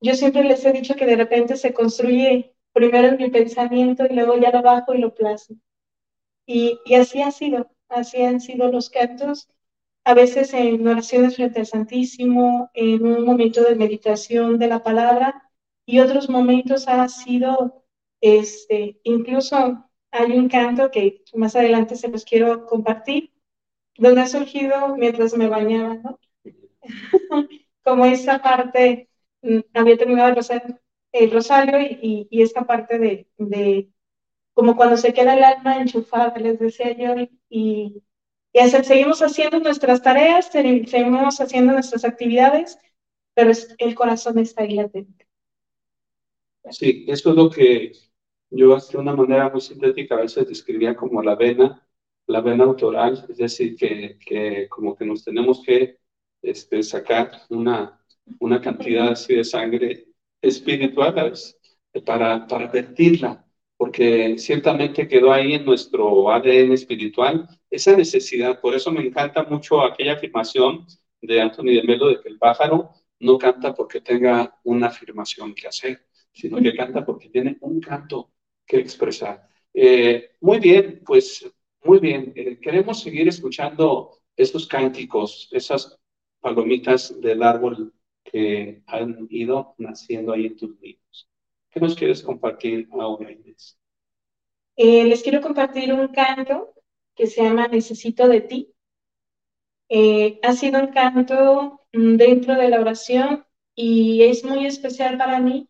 yo 0.00 0.14
siempre 0.14 0.44
les 0.44 0.64
he 0.64 0.72
dicho 0.72 0.96
que 0.96 1.06
de 1.06 1.16
repente 1.16 1.56
se 1.56 1.74
construye 1.74 2.54
primero 2.72 3.08
en 3.08 3.16
mi 3.18 3.30
pensamiento 3.30 4.06
y 4.08 4.14
luego 4.14 4.36
ya 4.38 4.50
lo 4.50 4.62
bajo 4.62 4.94
y 4.94 4.98
lo 4.98 5.14
plasmo. 5.14 5.56
Y, 6.46 6.78
y 6.84 6.94
así 6.94 7.22
ha 7.22 7.30
sido, 7.30 7.70
así 7.88 8.22
han 8.22 8.40
sido 8.40 8.70
los 8.70 8.90
cantos, 8.90 9.48
a 10.04 10.14
veces 10.14 10.52
en 10.54 10.86
oraciones 10.86 11.36
frente 11.36 11.60
al 11.60 11.66
Santísimo, 11.66 12.70
en 12.74 13.06
un 13.06 13.24
momento 13.24 13.62
de 13.62 13.76
meditación 13.76 14.58
de 14.58 14.68
la 14.68 14.82
palabra, 14.82 15.50
y 15.86 16.00
otros 16.00 16.28
momentos 16.30 16.88
ha 16.88 17.08
sido, 17.08 17.84
este, 18.20 19.00
incluso 19.04 19.88
hay 20.10 20.32
un 20.32 20.48
canto 20.48 20.90
que 20.90 21.24
más 21.34 21.56
adelante 21.56 21.96
se 21.96 22.08
los 22.08 22.24
quiero 22.24 22.66
compartir, 22.66 23.32
donde 23.98 24.22
ha 24.22 24.26
surgido 24.26 24.96
mientras 24.96 25.34
me 25.34 25.48
bañaba, 25.48 25.96
¿no? 25.96 26.20
Como 27.84 28.06
esa 28.06 28.42
parte 28.42 29.08
Mm, 29.44 29.60
había 29.74 29.98
terminado 29.98 30.30
el 30.30 30.36
rosario, 30.36 30.80
el 31.12 31.30
rosario 31.30 31.78
y, 31.80 32.26
y, 32.30 32.42
esta 32.42 32.64
parte 32.66 32.98
de, 32.98 33.28
de, 33.36 33.90
como 34.54 34.76
cuando 34.76 34.96
se 34.96 35.12
queda 35.12 35.34
el 35.36 35.44
alma 35.44 35.76
enchufada, 35.78 36.36
les 36.38 36.58
decía 36.58 36.96
yo, 36.96 37.14
y, 37.48 38.02
y 38.52 38.68
seguimos 38.68 39.20
haciendo 39.20 39.58
nuestras 39.58 40.00
tareas, 40.02 40.50
seguimos 40.50 41.40
haciendo 41.40 41.72
nuestras 41.72 42.04
actividades, 42.04 42.78
pero 43.34 43.50
el 43.78 43.94
corazón 43.94 44.38
está 44.38 44.62
ahí 44.62 44.74
latente. 44.74 45.26
Sí, 46.70 47.04
eso 47.08 47.30
es 47.30 47.36
lo 47.36 47.50
que 47.50 47.92
yo 48.50 48.78
de 48.78 48.98
una 48.98 49.14
manera 49.14 49.50
muy 49.50 49.60
sintética 49.60 50.14
a 50.14 50.20
veces 50.20 50.48
describía 50.48 50.96
como 50.96 51.22
la 51.22 51.34
vena, 51.34 51.86
la 52.26 52.40
vena 52.40 52.64
autoral, 52.64 53.26
es 53.28 53.36
decir, 53.36 53.76
que, 53.76 54.18
que 54.24 54.68
como 54.68 54.94
que 54.96 55.04
nos 55.04 55.24
tenemos 55.24 55.62
que 55.62 55.98
este, 56.40 56.82
sacar 56.82 57.32
una, 57.50 58.00
una 58.38 58.60
cantidad 58.60 59.08
así 59.08 59.34
de 59.34 59.44
sangre 59.44 60.06
espiritual 60.40 61.34
para, 62.04 62.46
para 62.46 62.66
vertirla, 62.68 63.43
porque 63.84 64.38
ciertamente 64.38 65.06
quedó 65.06 65.30
ahí 65.30 65.52
en 65.52 65.66
nuestro 65.66 66.30
ADN 66.30 66.72
espiritual 66.72 67.46
esa 67.68 67.94
necesidad. 67.94 68.58
Por 68.58 68.74
eso 68.74 68.90
me 68.90 69.02
encanta 69.06 69.42
mucho 69.42 69.82
aquella 69.82 70.14
afirmación 70.14 70.86
de 71.20 71.42
Anthony 71.42 71.74
de 71.74 71.82
Melo 71.82 72.08
de 72.08 72.18
que 72.22 72.30
el 72.30 72.38
pájaro 72.38 72.92
no 73.20 73.36
canta 73.36 73.74
porque 73.74 74.00
tenga 74.00 74.58
una 74.64 74.86
afirmación 74.86 75.54
que 75.54 75.68
hacer, 75.68 76.06
sino 76.32 76.62
que 76.62 76.74
canta 76.74 77.04
porque 77.04 77.28
tiene 77.28 77.58
un 77.60 77.78
canto 77.78 78.32
que 78.66 78.78
expresar. 78.78 79.46
Eh, 79.74 80.30
muy 80.40 80.60
bien, 80.60 81.02
pues 81.04 81.46
muy 81.84 81.98
bien. 81.98 82.32
Eh, 82.36 82.58
queremos 82.62 83.02
seguir 83.02 83.28
escuchando 83.28 84.22
estos 84.34 84.66
cánticos, 84.66 85.50
esas 85.52 86.00
palomitas 86.40 87.20
del 87.20 87.42
árbol 87.42 87.92
que 88.24 88.82
han 88.86 89.26
ido 89.28 89.74
naciendo 89.76 90.32
ahí 90.32 90.46
en 90.46 90.56
tus 90.56 90.80
libros. 90.80 91.28
¿Qué 91.74 91.80
nos 91.80 91.96
quieres 91.96 92.22
compartir 92.22 92.88
ahora, 92.92 93.32
Inés? 93.32 93.76
Eh, 94.76 95.04
les 95.06 95.24
quiero 95.24 95.40
compartir 95.40 95.92
un 95.92 96.06
canto 96.06 96.72
que 97.16 97.26
se 97.26 97.42
llama 97.42 97.66
Necesito 97.66 98.28
de 98.28 98.40
ti. 98.42 98.72
Eh, 99.88 100.38
ha 100.44 100.52
sido 100.52 100.78
un 100.78 100.92
canto 100.92 101.80
mm, 101.92 102.14
dentro 102.14 102.54
de 102.54 102.68
la 102.68 102.80
oración 102.80 103.44
y 103.74 104.22
es 104.22 104.44
muy 104.44 104.66
especial 104.66 105.18
para 105.18 105.40
mí 105.40 105.68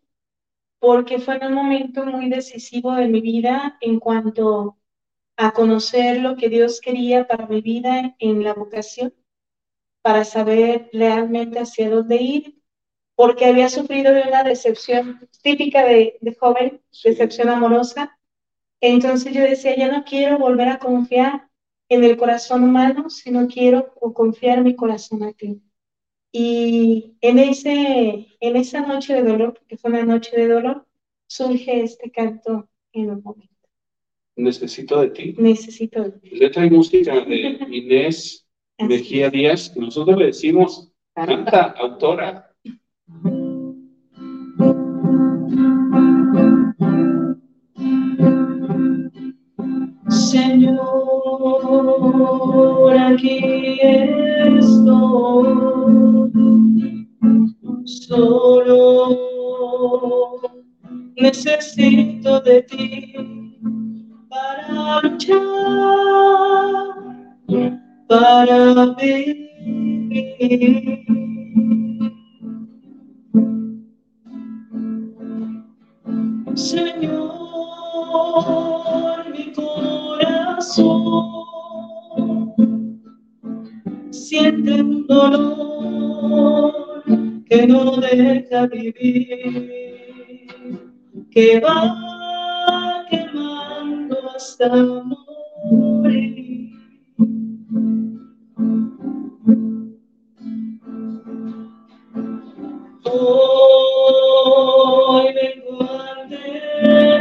porque 0.77 1.17
fue 1.17 1.39
un 1.39 1.55
momento 1.55 2.05
muy 2.05 2.29
decisivo 2.29 2.93
de 2.93 3.07
mi 3.07 3.21
vida 3.21 3.75
en 3.81 3.99
cuanto 3.99 4.77
a 5.37 5.53
conocer 5.53 6.21
lo 6.21 6.35
que 6.35 6.49
Dios 6.49 6.81
quería 6.81 7.27
para 7.27 7.47
mi 7.47 7.61
vida 7.61 8.15
en 8.19 8.43
la 8.43 8.53
vocación, 8.53 9.11
para 10.03 10.23
saber 10.23 10.87
realmente 10.93 11.57
hacia 11.57 11.89
dónde 11.89 12.17
ir, 12.17 12.61
porque 13.15 13.45
había 13.45 13.69
sufrido 13.69 14.13
de 14.13 14.23
una 14.23 14.43
decepción 14.43 15.27
típica 15.41 15.83
de, 15.85 16.17
de 16.21 16.35
joven, 16.35 16.81
decepción 17.03 17.49
amorosa. 17.49 18.17
Entonces 18.81 19.33
yo 19.33 19.41
decía, 19.41 19.75
ya 19.75 19.91
no 19.91 20.03
quiero 20.03 20.37
volver 20.37 20.67
a 20.67 20.79
confiar 20.79 21.49
en 21.89 22.03
el 22.03 22.17
corazón 22.17 22.63
humano, 22.63 23.09
sino 23.09 23.47
quiero 23.47 23.93
confiar 23.93 24.63
mi 24.63 24.75
corazón 24.75 25.23
a 25.23 25.33
ti. 25.33 25.61
Y 26.31 27.15
en, 27.21 27.39
ese, 27.39 28.27
en 28.39 28.55
esa 28.57 28.81
noche 28.81 29.13
de 29.13 29.23
dolor, 29.23 29.53
porque 29.53 29.77
fue 29.77 29.91
una 29.91 30.03
noche 30.03 30.35
de 30.35 30.47
dolor, 30.47 30.85
surge 31.27 31.81
este 31.81 32.11
canto 32.11 32.67
en 32.91 33.09
un 33.11 33.23
momento. 33.23 33.53
Necesito 34.35 34.99
de 34.99 35.09
ti. 35.11 35.35
Necesito 35.37 36.03
de 36.03 36.11
ti. 36.11 36.29
Letra 36.31 36.65
y 36.65 36.69
música 36.69 37.13
de 37.13 37.57
Inés 37.69 38.45
Mejía 38.77 39.29
Díaz, 39.29 39.75
nosotros 39.77 40.17
le 40.17 40.25
decimos 40.25 40.91
canta, 41.13 41.73
autora. 41.77 42.44
Señor, 50.35 50.83
aquí 53.07 53.39
estoy, 54.59 55.47
solo 57.85 59.15
necesito 61.15 62.41
de 62.41 62.61
ti 62.63 63.15
para 64.27 64.99
luchar, 65.03 65.39
para 68.09 68.93
vivir. 68.97 69.45
Señor, 76.55 77.25
siente 84.11 84.81
un 84.81 85.07
dolor 85.07 86.73
que 87.45 87.67
no 87.67 87.97
deja 87.97 88.67
vivir, 88.67 90.47
que 91.31 91.59
va 91.61 93.05
quemando 93.09 94.17
hasta 94.35 94.67
morir. 95.63 96.71
Hoy 103.03 104.13
vengo 105.33 105.79
ante 106.17 106.43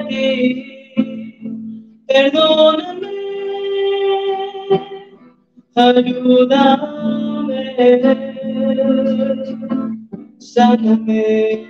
ti, 0.09 0.25
perdóname, 2.07 2.74
ayúdame, 5.75 7.65
sáname, 10.39 11.67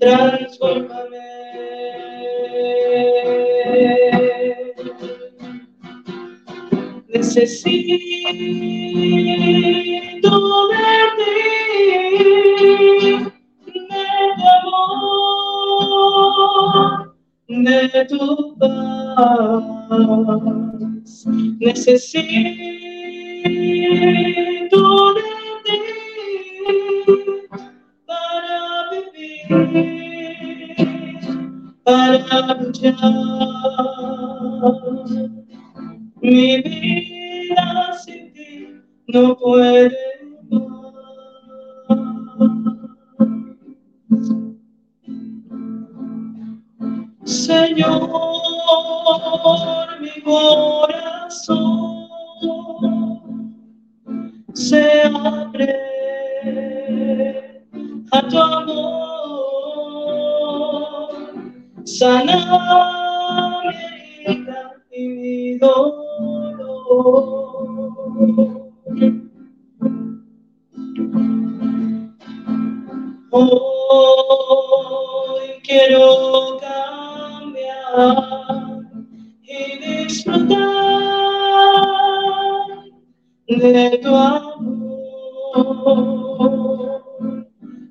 transfórmame. 0.00 1.28
Necesito 7.08 7.87
Necesito 22.28 23.54
de 25.14 25.22
ti 25.64 25.78
para 28.06 28.60
vivir, 28.90 29.48
para 31.84 32.54
luchar. 32.54 32.94
Mi 36.20 36.60
vida 36.62 37.66
sin 38.04 38.24
ti 38.34 38.48
no 39.06 39.22
puede 39.38 40.07
Hoy 73.30 73.50
quiero 75.62 76.58
cambiar 76.60 78.24
y 79.42 79.78
disfrutar 79.78 80.58
de 83.48 83.98
tu 84.02 84.14
amor. 84.14 84.54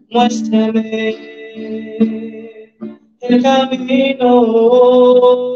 Muéstrame 0.10 1.16
el 3.22 3.44
camino 3.44 5.47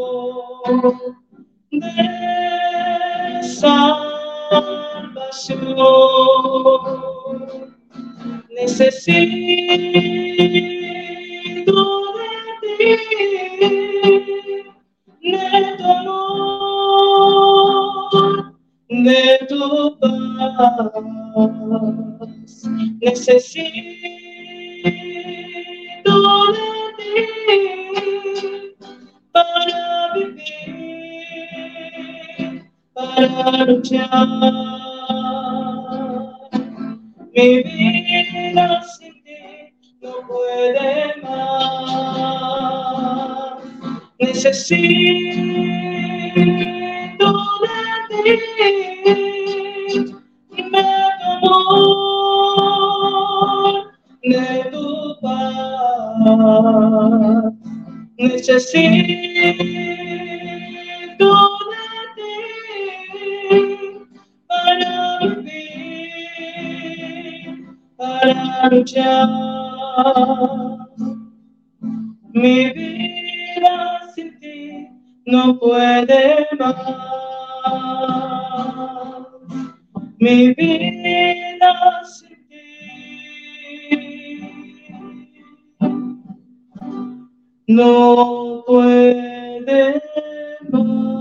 no 87.82 88.64
puede 88.66 90.00
más. 90.70 91.12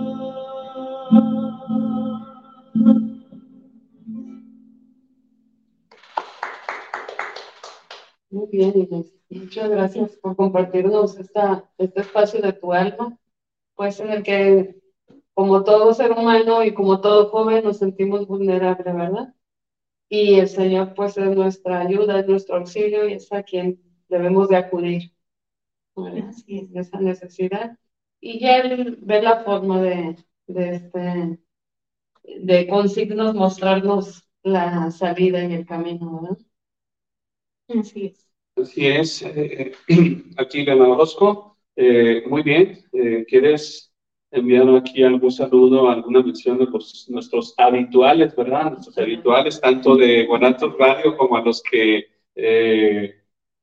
Muy 8.30 8.48
bien, 8.52 8.74
Inés. 8.76 9.14
Muchas 9.30 9.70
gracias 9.70 10.12
por 10.18 10.36
compartirnos 10.36 11.18
esta, 11.18 11.70
este 11.78 12.02
espacio 12.02 12.42
de 12.42 12.54
tu 12.54 12.72
alma, 12.74 13.18
pues 13.76 14.00
en 14.00 14.12
el 14.12 14.24
que, 14.24 14.82
como 15.34 15.64
todo 15.64 15.94
ser 15.94 16.12
humano 16.12 16.64
y 16.64 16.74
como 16.74 17.02
todo 17.02 17.30
joven, 17.30 17.64
nos 17.64 17.78
sentimos 17.78 18.28
vulnerables, 18.28 18.94
¿verdad? 18.94 19.34
Y 20.10 20.40
el 20.40 20.50
Señor, 20.50 20.94
pues, 20.94 21.18
es 21.18 21.36
nuestra 21.36 21.80
ayuda, 21.82 22.20
es 22.20 22.28
nuestro 22.28 22.58
auxilio 22.58 23.08
y 23.08 23.14
es 23.14 23.32
a 23.32 23.44
quien 23.44 23.82
debemos 24.10 24.50
de 24.50 24.58
acudir. 24.58 25.12
Así 25.96 26.70
esa 26.74 27.00
necesidad. 27.00 27.78
Y 28.20 28.46
Él 28.46 28.98
ve 29.02 29.22
la 29.22 29.44
forma 29.44 29.82
de, 29.82 30.16
de, 30.48 30.76
este, 30.76 31.40
de 32.24 32.68
con 32.68 32.90
signos 32.90 33.34
mostrarnos 33.34 34.28
la 34.44 34.92
salida 34.92 35.44
y 35.44 35.54
el 35.54 35.66
camino, 35.66 36.22
¿verdad? 36.22 36.38
Así 37.80 38.06
es. 38.08 38.28
Así 38.56 38.88
es. 38.88 39.22
Eh, 39.24 39.74
aquí 40.38 40.64
Lena 40.64 40.90
Orozco. 40.90 41.58
Eh, 41.76 42.24
muy 42.28 42.44
bien. 42.44 42.84
Eh, 42.92 43.26
¿Quieres 43.28 43.94
enviar 44.30 44.68
aquí 44.76 45.04
algún 45.04 45.32
saludo, 45.32 45.90
alguna 45.90 46.22
mención 46.22 46.58
de 46.58 46.66
los, 46.66 47.10
nuestros 47.10 47.54
habituales, 47.58 48.36
¿verdad? 48.36 48.72
Nuestros 48.72 48.98
habituales, 48.98 49.60
tanto 49.60 49.96
de 49.96 50.26
Guanatos 50.26 50.78
Radio 50.78 51.18
como 51.18 51.36
a 51.36 51.42
los 51.42 51.62
que 51.62 52.06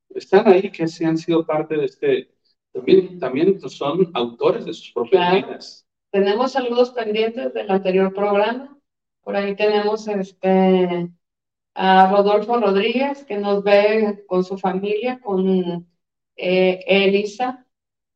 están 0.09 0.47
ahí, 0.47 0.71
que 0.71 0.87
se 0.87 1.05
han 1.05 1.17
sido 1.17 1.45
parte 1.45 1.77
de 1.77 1.85
este, 1.85 2.31
también, 2.71 3.19
también 3.19 3.59
son 3.69 4.11
autores 4.13 4.65
de 4.65 4.73
sus 4.73 4.91
propias 4.91 5.33
vidas. 5.33 5.87
Tenemos 6.11 6.53
saludos 6.53 6.91
pendientes 6.91 7.53
del 7.53 7.69
anterior 7.69 8.13
programa. 8.13 8.77
Por 9.21 9.35
ahí 9.35 9.55
tenemos 9.55 10.07
este 10.07 11.09
a 11.75 12.11
Rodolfo 12.11 12.59
Rodríguez, 12.59 13.23
que 13.23 13.37
nos 13.37 13.63
ve 13.63 14.25
con 14.27 14.43
su 14.43 14.57
familia, 14.57 15.19
con 15.21 15.87
eh, 16.35 16.83
Elisa 16.87 17.65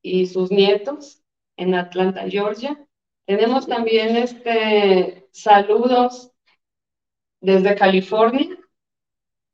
y 0.01 0.27
sus 0.27 0.51
nietos 0.51 1.23
en 1.55 1.75
Atlanta, 1.75 2.29
Georgia. 2.29 2.85
Tenemos 3.25 3.67
también 3.67 4.17
este, 4.17 5.29
saludos 5.31 6.31
desde 7.39 7.75
California. 7.75 8.49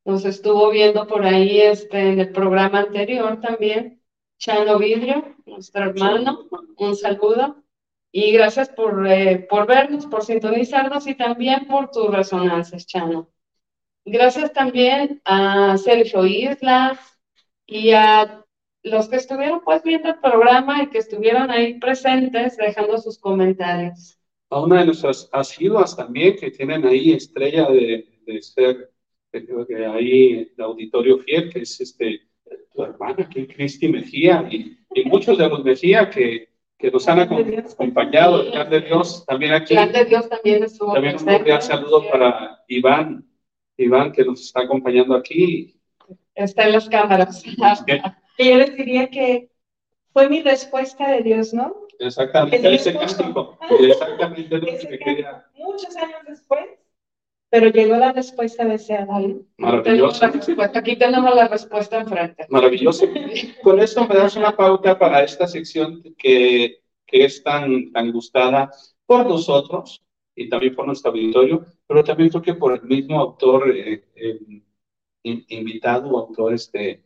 Nos 0.09 0.25
estuvo 0.25 0.71
viendo 0.71 1.05
por 1.05 1.23
ahí 1.23 1.61
este, 1.61 1.99
en 1.99 2.19
el 2.19 2.31
programa 2.31 2.79
anterior 2.79 3.39
también. 3.39 4.01
Chano 4.39 4.79
Vidrio, 4.79 5.35
nuestro 5.45 5.83
hermano, 5.83 6.47
un 6.77 6.95
saludo. 6.95 7.63
Y 8.11 8.31
gracias 8.31 8.69
por, 8.69 9.07
eh, 9.07 9.45
por 9.47 9.67
vernos, 9.67 10.07
por 10.07 10.23
sintonizarnos 10.25 11.05
y 11.05 11.13
también 11.13 11.67
por 11.67 11.91
tus 11.91 12.09
resonancias, 12.09 12.87
Chano. 12.87 13.29
Gracias 14.03 14.51
también 14.51 15.21
a 15.25 15.77
Sergio 15.77 16.25
Islas 16.25 16.97
y 17.67 17.91
a 17.91 18.43
los 18.81 19.09
que 19.09 19.17
estuvieron 19.17 19.61
pues 19.63 19.83
viendo 19.83 20.09
el 20.09 20.19
programa 20.19 20.81
y 20.81 20.89
que 20.89 20.97
estuvieron 20.97 21.51
ahí 21.51 21.75
presentes 21.75 22.57
dejando 22.57 22.97
sus 22.97 23.19
comentarios. 23.19 24.17
A 24.49 24.59
una 24.59 24.79
de 24.79 24.85
nuestras 24.87 25.29
asiduas 25.31 25.95
también 25.95 26.35
que 26.35 26.49
tienen 26.49 26.83
ahí 26.87 27.11
estrella 27.11 27.69
de, 27.69 28.19
de 28.25 28.41
ser 28.41 28.89
que 29.31 29.85
ahí 29.85 30.51
el 30.55 30.63
auditorio 30.63 31.19
fiel, 31.19 31.49
que 31.51 31.59
es 31.59 31.79
este 31.81 32.21
tu 32.73 32.83
hermana, 32.83 33.29
que 33.29 33.47
Cristi 33.47 33.87
Mejía, 33.87 34.47
y, 34.49 34.77
y, 34.93 35.05
muchos 35.05 35.37
de 35.37 35.47
los 35.47 35.63
Mejía 35.63 36.09
que, 36.09 36.49
que 36.77 36.89
nos 36.89 37.07
han 37.07 37.19
acompañado, 37.19 38.41
el 38.41 38.51
Plan 38.51 38.69
de 38.69 38.81
Dios 38.81 39.25
también 39.25 39.53
aquí. 39.53 39.75
El 39.75 39.89
Plan 39.89 39.91
de 39.91 40.09
Dios 40.09 40.29
también 40.29 40.63
estuvo 40.63 40.93
También 40.93 41.17
un 41.19 41.25
cordial 41.25 41.61
saludo 41.61 42.09
para 42.09 42.63
Iván 42.67 43.29
Iván, 43.79 44.11
que 44.11 44.25
nos 44.25 44.41
está 44.41 44.61
acompañando 44.61 45.15
aquí. 45.15 45.79
Está 46.35 46.65
en 46.65 46.73
las 46.73 46.89
cámaras. 46.89 47.43
Y 48.37 48.49
yo 48.49 48.57
les 48.57 48.75
diría 48.75 49.09
que 49.09 49.49
fue 50.11 50.29
mi 50.29 50.41
respuesta 50.41 51.09
de 51.09 51.23
Dios, 51.23 51.53
¿no? 51.53 51.87
Exactamente, 51.99 52.73
ese 52.73 52.93
castigo. 52.93 53.57
Exactamente 53.79 54.57
lo 54.57 54.65
que 54.65 54.99
quería. 54.99 55.45
Muchos 55.55 55.95
años 55.95 56.19
después, 56.27 56.65
pero 57.49 57.69
llegó 57.69 57.95
la 57.97 58.11
respuesta 58.11 58.63
deseada. 58.65 59.19
Maravilloso. 59.57 60.25
Aquí 60.75 60.95
tenemos 60.95 61.35
la 61.35 61.47
respuesta 61.47 61.99
enfrente. 61.99 62.45
Maravilloso. 62.49 63.07
Con 63.63 63.79
esto 63.79 64.07
me 64.07 64.15
das 64.15 64.35
una 64.35 64.55
pauta 64.55 64.97
para 64.97 65.23
esta 65.23 65.47
sección 65.47 66.03
que, 66.17 66.81
que 67.05 67.25
es 67.25 67.43
tan, 67.43 67.91
tan 67.91 68.11
gustada 68.11 68.71
por 69.05 69.25
nosotros 69.25 70.03
y 70.35 70.47
también 70.47 70.75
por 70.75 70.85
nuestro 70.85 71.11
auditorio, 71.11 71.65
pero 71.87 72.03
también 72.03 72.29
creo 72.29 72.41
que 72.41 72.53
por 72.53 72.73
el 72.73 72.83
mismo 72.83 73.19
autor 73.19 73.75
eh, 73.75 74.05
eh, 74.15 74.39
invitado, 75.23 76.17
autor 76.17 76.53
este, 76.53 77.03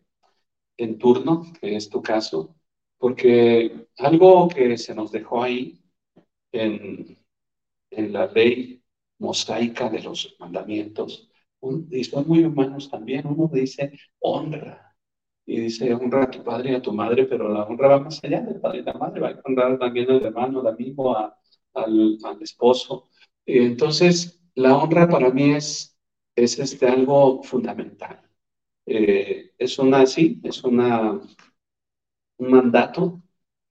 en 0.78 1.00
turno, 1.00 1.46
que 1.60 1.76
es 1.76 1.90
tu 1.90 2.02
caso, 2.02 2.56
porque 2.98 3.88
algo 3.98 4.50
que 4.50 4.78
se 4.78 4.94
nos 4.94 5.12
dejó 5.12 5.44
ahí 5.44 5.80
en, 6.52 7.18
en 7.90 8.14
la 8.14 8.28
ley 8.28 8.83
mosaica 9.20 9.90
de 9.90 10.02
los 10.02 10.36
mandamientos, 10.40 11.30
y 11.92 12.04
son 12.04 12.28
muy 12.28 12.44
humanos 12.44 12.90
también, 12.90 13.26
uno 13.28 13.50
dice 13.52 13.92
honra, 14.20 14.96
y 15.46 15.60
dice 15.62 15.94
honra 15.94 16.24
a 16.24 16.32
tu 16.32 16.44
padre 16.44 16.72
y 16.72 16.76
a 16.76 16.82
tu 16.82 16.94
madre, 16.94 17.26
pero 17.26 17.50
la 17.50 17.64
honra 17.64 17.88
va 17.90 18.00
más 18.00 18.24
allá 18.24 18.42
del 18.42 18.60
padre 18.60 18.80
y 18.80 18.84
la 18.84 18.94
madre, 18.94 19.22
va 19.22 19.30
a 19.30 19.42
honrar 19.46 19.80
también 19.80 20.10
al 20.12 20.24
hermano, 20.26 20.60
al 20.62 20.68
amigo, 20.68 21.18
al, 21.18 21.34
al 22.24 22.42
esposo, 22.42 23.10
entonces, 23.46 24.42
la 24.56 24.78
honra 24.78 25.08
para 25.10 25.30
mí 25.32 25.52
es, 25.52 25.98
es 26.36 26.60
este, 26.60 26.88
algo 26.88 27.44
fundamental. 27.44 28.22
Eh, 28.86 29.52
es 29.58 29.80
una, 29.80 30.06
sí, 30.06 30.40
es 30.44 30.64
una, 30.64 31.20
un 32.38 32.52
mandato 32.52 33.23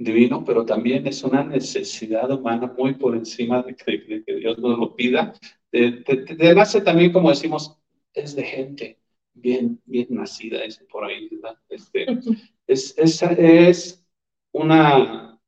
divino, 0.05 0.45
pero 0.45 0.65
también 0.65 1.07
es 1.07 1.23
una 1.23 1.45
necesidad 1.45 2.31
humana 2.31 2.73
muy 2.77 2.95
por 2.95 3.15
encima 3.15 3.63
de 3.63 3.75
que, 3.75 4.23
Dios 4.27 4.59
nos 4.59 4.79
lo 4.79 4.95
pida. 4.95 5.33
De, 5.71 6.03
de, 6.03 6.83
también, 6.85 7.13
como 7.13 7.31
decimos, 7.31 7.79
es 8.13 8.37
de 8.37 8.45
gente 8.45 8.99
bien, 9.35 9.81
bien 9.85 10.09
nacida, 10.11 10.65
es 10.65 10.79
por 10.91 11.05
ahí, 11.05 11.29
¿verdad? 11.31 11.59
Este, 11.69 12.07
es, 12.67 12.95
es, 12.99 13.23
es 13.23 14.07
una, 14.53 15.41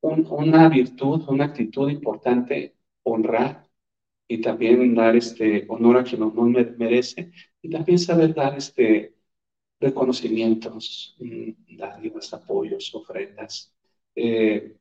una 0.00 0.68
virtud, 0.68 1.22
una 1.28 1.44
actitud 1.46 1.90
importante 1.90 2.74
honrar 3.04 3.68
y 4.28 4.40
también 4.40 4.94
dar 4.94 5.16
este 5.16 5.64
honor 5.68 5.98
a 5.98 6.04
quien 6.04 6.20
no 6.20 6.32
merece 6.32 7.32
y 7.60 7.70
también 7.70 7.98
saber 7.98 8.34
dar 8.34 8.56
este 8.56 9.14
reconocimientos, 9.82 11.16
mm, 11.18 11.76
dádivas, 11.76 12.32
apoyos, 12.32 12.94
ofrendas, 12.94 13.74
eh, 14.14 14.76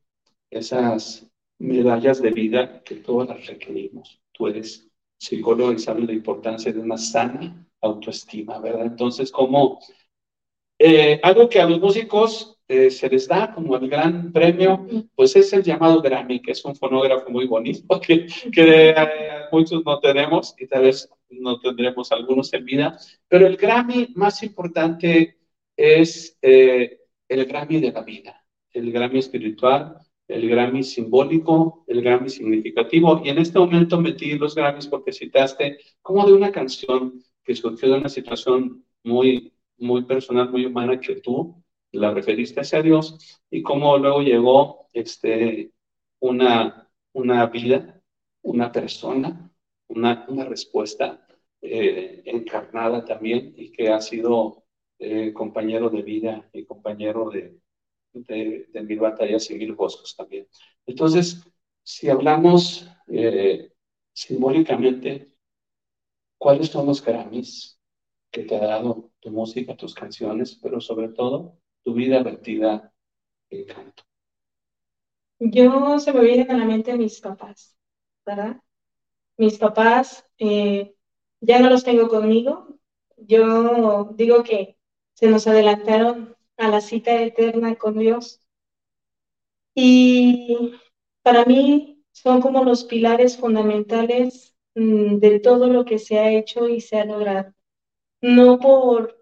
esas 0.50 1.28
medallas 1.60 2.22
de 2.22 2.32
vida 2.32 2.84
que 2.84 2.96
todas 2.96 3.30
las 3.30 3.48
requerimos. 3.48 4.22
Tú 4.32 4.48
eres 4.48 4.88
psicólogo 5.18 5.74
y 5.74 5.80
sabes 5.80 6.06
la 6.06 6.14
importancia 6.14 6.72
de 6.72 6.80
una 6.80 6.98
sana 6.98 7.68
autoestima, 7.82 8.60
¿verdad? 8.60 8.86
Entonces, 8.86 9.32
como 9.32 9.80
eh, 10.80 11.20
algo 11.24 11.50
que 11.50 11.60
a 11.60 11.68
los 11.68 11.80
músicos 11.80 12.60
eh, 12.72 12.90
se 12.90 13.10
les 13.10 13.28
da 13.28 13.54
como 13.54 13.76
el 13.76 13.90
gran 13.90 14.32
premio, 14.32 14.88
pues 15.14 15.36
es 15.36 15.52
el 15.52 15.62
llamado 15.62 16.02
Grammy, 16.02 16.42
que 16.42 16.52
es 16.52 16.64
un 16.64 16.74
fonógrafo 16.74 17.30
muy 17.30 17.46
bonito 17.46 18.00
que, 18.08 18.28
que 18.50 18.90
eh, 18.92 18.96
muchos 19.52 19.84
no 19.86 20.00
tenemos 20.00 20.56
y 20.58 20.68
tal 20.68 20.84
vez 20.84 21.10
no 21.30 21.60
tendremos 21.60 22.14
algunos 22.14 22.54
en 22.54 22.64
vida, 22.64 22.98
pero 23.28 23.46
el 23.46 23.58
Grammy 23.58 24.14
más 24.16 24.42
importante 24.44 25.38
es 25.76 26.38
eh, 26.42 27.02
el 27.28 27.46
Grammy 27.46 27.82
de 27.82 27.92
la 27.92 28.04
vida, 28.04 28.42
el 28.72 28.90
Grammy 28.90 29.20
espiritual, 29.20 29.98
el 30.30 30.50
Grammy 30.50 30.82
simbólico, 30.84 31.84
el 31.88 32.02
Grammy 32.02 32.30
significativo. 32.30 33.22
Y 33.26 33.30
en 33.30 33.40
este 33.40 33.60
momento 33.60 34.00
metí 34.00 34.38
los 34.38 34.56
Grammys 34.56 34.88
porque 34.88 35.12
citaste 35.12 35.78
como 36.02 36.26
de 36.26 36.32
una 36.32 36.54
canción 36.54 37.22
que 37.44 37.54
surgió 37.54 37.90
de 37.90 37.98
una 37.98 38.08
situación 38.08 38.86
muy, 39.04 39.52
muy 39.78 40.04
personal, 40.06 40.50
muy 40.50 40.66
humana 40.66 41.02
que 41.02 41.16
tú 41.16 41.62
la 41.92 42.14
referiste 42.14 42.62
hacia 42.62 42.82
Dios 42.82 43.42
y 43.50 43.62
cómo 43.62 43.98
luego 43.98 44.22
llegó 44.22 44.88
este, 44.94 45.72
una, 46.20 46.90
una 47.14 47.46
vida, 47.48 48.02
una 48.44 48.72
persona, 48.72 49.52
una, 49.88 50.26
una 50.30 50.46
respuesta 50.46 51.28
eh, 51.62 52.24
encarnada 52.26 53.06
también 53.06 53.54
y 53.56 53.72
que 53.72 53.90
ha 53.90 54.02
sido 54.02 54.64
eh, 55.00 55.34
compañero 55.34 55.90
de 55.90 56.02
vida 56.02 56.50
y 56.54 56.66
compañero 56.66 57.30
de, 57.30 57.60
de, 58.14 58.82
mil 58.84 59.00
batallas 59.00 59.50
y 59.52 59.56
mil 59.56 59.76
gozos 59.76 60.16
también. 60.16 60.48
Entonces, 60.86 61.44
si 61.84 62.10
hablamos 62.10 62.88
eh, 63.08 63.72
simbólicamente, 64.14 65.36
¿cuáles 66.38 66.70
son 66.70 66.86
los 66.88 67.04
Grammys 67.04 67.80
que 68.32 68.44
te 68.44 68.56
ha 68.56 68.66
dado 68.66 69.12
tu 69.20 69.30
música, 69.30 69.76
tus 69.76 69.94
canciones, 69.94 70.58
pero 70.62 70.80
sobre 70.80 71.10
todo 71.10 71.61
tu 71.84 71.94
vida 71.94 72.24
vertida 72.24 72.94
en 73.50 73.66
canto? 73.66 74.04
Yo 75.40 76.00
se 76.00 76.14
me 76.14 76.22
vienen 76.22 76.52
a 76.52 76.58
la 76.58 76.66
mente 76.66 76.98
mis 76.98 77.20
papás, 77.20 77.76
¿verdad? 78.26 78.62
Mis 79.38 79.58
papás 79.58 80.26
eh, 80.38 80.96
ya 81.40 81.60
no 81.60 81.70
los 81.70 81.84
tengo 81.84 82.08
conmigo. 82.08 82.78
Yo 83.18 84.14
digo 84.16 84.44
que 84.44 84.78
se 85.14 85.28
nos 85.28 85.48
adelantaron 85.48 86.36
a 86.58 86.68
la 86.68 86.82
cita 86.82 87.22
eterna 87.22 87.76
con 87.76 87.98
Dios. 87.98 88.40
Y 89.74 90.74
para 91.24 91.46
mí 91.46 92.04
son 92.12 92.42
como 92.42 92.64
los 92.64 92.84
pilares 92.84 93.38
fundamentales 93.38 94.56
mm, 94.76 95.18
de 95.18 95.40
todo 95.40 95.68
lo 95.68 95.86
que 95.86 95.98
se 96.00 96.20
ha 96.20 96.32
hecho 96.32 96.68
y 96.68 96.82
se 96.82 97.00
ha 97.00 97.06
logrado. 97.06 97.54
No 98.22 98.60
por 98.60 99.21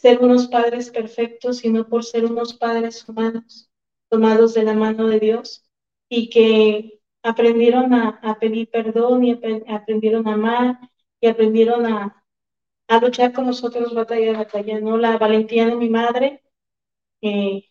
ser 0.00 0.20
unos 0.20 0.46
padres 0.46 0.90
perfectos, 0.90 1.58
sino 1.58 1.88
por 1.88 2.04
ser 2.04 2.24
unos 2.24 2.54
padres 2.54 3.06
humanos, 3.08 3.68
tomados 4.08 4.54
de 4.54 4.62
la 4.62 4.74
mano 4.74 5.08
de 5.08 5.18
Dios 5.18 5.68
y 6.08 6.30
que 6.30 7.00
aprendieron 7.22 7.92
a, 7.94 8.38
pedir 8.40 8.70
perdón 8.70 9.24
y 9.24 9.32
aprendieron 9.32 10.28
a 10.28 10.34
amar 10.34 10.78
y 11.20 11.26
aprendieron 11.26 11.86
a, 11.86 12.24
luchar 13.02 13.32
con 13.32 13.46
nosotros 13.46 13.92
batalla 13.92 14.34
a 14.34 14.38
batalla, 14.38 14.80
¿no? 14.80 14.96
La 14.96 15.18
valentía 15.18 15.66
de 15.66 15.74
mi 15.74 15.90
madre, 15.90 16.42
eh, 17.20 17.64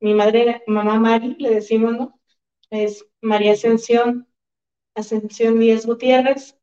mi 0.00 0.14
madre, 0.14 0.62
mamá 0.66 0.98
Mari, 0.98 1.36
le 1.38 1.50
decimos. 1.50 2.10
Es 2.70 3.04
María 3.20 3.52
Ascensión, 3.52 4.28
Ascensión 4.94 5.58
Díaz 5.58 5.86
Gutiérrez, 5.86 6.56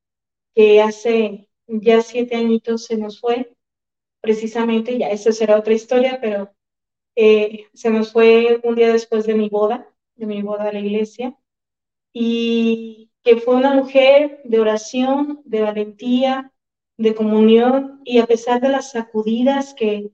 que 0.55 0.81
hace 0.81 1.49
ya 1.67 2.01
siete 2.01 2.35
añitos 2.37 2.85
se 2.85 2.97
nos 2.97 3.19
fue, 3.19 3.56
precisamente, 4.21 4.97
ya 4.97 5.09
eso 5.09 5.31
será 5.31 5.57
otra 5.57 5.73
historia, 5.73 6.19
pero 6.21 6.51
eh, 7.15 7.67
se 7.73 7.89
nos 7.89 8.11
fue 8.13 8.59
un 8.63 8.75
día 8.75 8.91
después 8.93 9.25
de 9.25 9.35
mi 9.35 9.49
boda, 9.49 9.87
de 10.15 10.25
mi 10.25 10.41
boda 10.41 10.69
a 10.69 10.73
la 10.73 10.79
iglesia, 10.79 11.37
y 12.13 13.11
que 13.23 13.37
fue 13.37 13.55
una 13.55 13.73
mujer 13.73 14.41
de 14.43 14.59
oración, 14.59 15.41
de 15.45 15.61
valentía, 15.61 16.53
de 16.97 17.15
comunión, 17.15 18.01
y 18.05 18.19
a 18.19 18.25
pesar 18.25 18.61
de 18.61 18.69
las 18.69 18.91
sacudidas 18.91 19.73
que, 19.73 20.11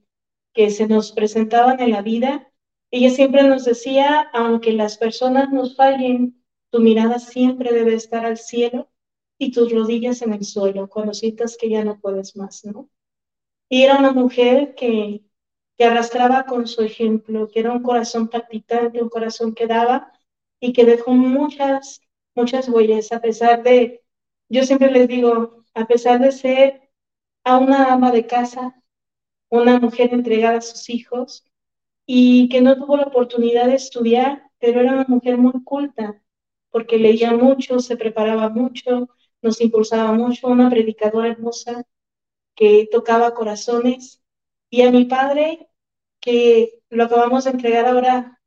que 0.54 0.70
se 0.70 0.88
nos 0.88 1.12
presentaban 1.12 1.80
en 1.80 1.92
la 1.92 2.02
vida, 2.02 2.52
ella 2.92 3.10
siempre 3.10 3.44
nos 3.44 3.66
decía, 3.66 4.22
aunque 4.34 4.72
las 4.72 4.98
personas 4.98 5.52
nos 5.52 5.76
fallen, 5.76 6.44
tu 6.70 6.80
mirada 6.80 7.20
siempre 7.20 7.74
debe 7.74 7.96
estar 7.96 8.26
al 8.26 8.38
cielo 8.38 8.90
y 9.38 9.52
tus 9.52 9.72
rodillas 9.72 10.22
en 10.22 10.34
el 10.34 10.44
suelo 10.44 10.88
cuando 10.90 11.14
sientas 11.14 11.58
que 11.58 11.70
ya 11.70 11.84
no 11.84 12.00
puedes 12.00 12.36
más, 12.36 12.66
¿no? 12.66 12.90
Y 13.70 13.84
era 13.84 13.98
una 13.98 14.12
mujer 14.12 14.76
que, 14.76 15.24
que 15.78 15.86
arrastraba 15.86 16.46
con 16.46 16.68
su 16.68 16.82
ejemplo, 16.84 17.50
que 17.50 17.60
era 17.62 17.72
un 17.72 17.84
corazón 17.84 18.28
palpitante, 18.30 19.02
un 19.02 19.10
corazón 19.10 19.54
que 19.54 19.68
daba 19.68 20.12
y 20.60 20.74
que 20.74 20.86
dejó 20.86 21.12
muchas, 21.14 22.02
muchas 22.36 22.70
huellas, 22.70 23.12
a 23.12 23.22
pesar 23.22 23.64
de, 23.64 24.04
yo 24.50 24.64
siempre 24.64 24.92
les 24.92 25.08
digo, 25.08 25.64
a 25.74 25.86
pesar 25.88 26.20
de 26.20 26.32
ser 26.32 26.90
a 27.44 27.58
una 27.58 27.94
ama 27.94 28.12
de 28.12 28.28
casa, 28.28 28.76
una 29.50 29.80
mujer 29.80 30.14
entregada 30.14 30.58
a 30.60 30.62
sus 30.62 30.90
hijos 30.90 31.46
y 32.06 32.50
que 32.50 32.62
no 32.62 32.76
tuvo 32.78 32.98
la 32.98 33.04
oportunidad 33.06 33.68
de 33.68 33.76
estudiar, 33.76 34.50
pero 34.60 34.82
era 34.82 34.94
una 34.94 35.06
mujer 35.08 35.38
muy 35.38 35.64
culta, 35.64 36.22
porque 36.72 36.98
leía 36.98 37.34
mucho, 37.34 37.80
se 37.80 37.98
preparaba 37.98 38.50
mucho, 38.50 39.10
nos 39.42 39.62
impulsaba 39.62 40.14
mucho, 40.14 40.48
una 40.48 40.70
predicadora 40.70 41.30
hermosa 41.30 41.86
que 42.56 42.88
tocaba 42.92 43.34
corazones. 43.34 44.22
Y 44.70 44.82
a 44.82 44.92
mi 44.92 45.06
padre, 45.06 45.70
que 46.20 46.82
lo 46.90 47.06
acabamos 47.06 47.44
de 47.44 47.52
entregar 47.52 47.86
ahora 47.86 48.42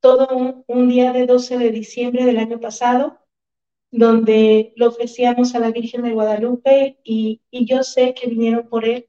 todo 0.00 0.64
un, 0.66 0.88
día 0.88 1.12
de 1.12 1.26
12 1.26 1.58
de 1.58 1.70
diciembre 1.70 2.24
del 2.24 2.38
año 2.38 2.60
pasado, 2.60 3.18
donde 3.90 4.72
lo 4.76 4.88
ofrecíamos 4.88 5.54
a 5.54 5.60
la 5.60 5.70
Virgen 5.70 6.02
de 6.02 6.12
Guadalupe 6.12 6.98
y, 7.04 7.42
yo 7.50 7.82
sé 7.82 8.14
que 8.14 8.28
vinieron 8.28 8.68
por 8.68 8.84
él. 8.84 9.08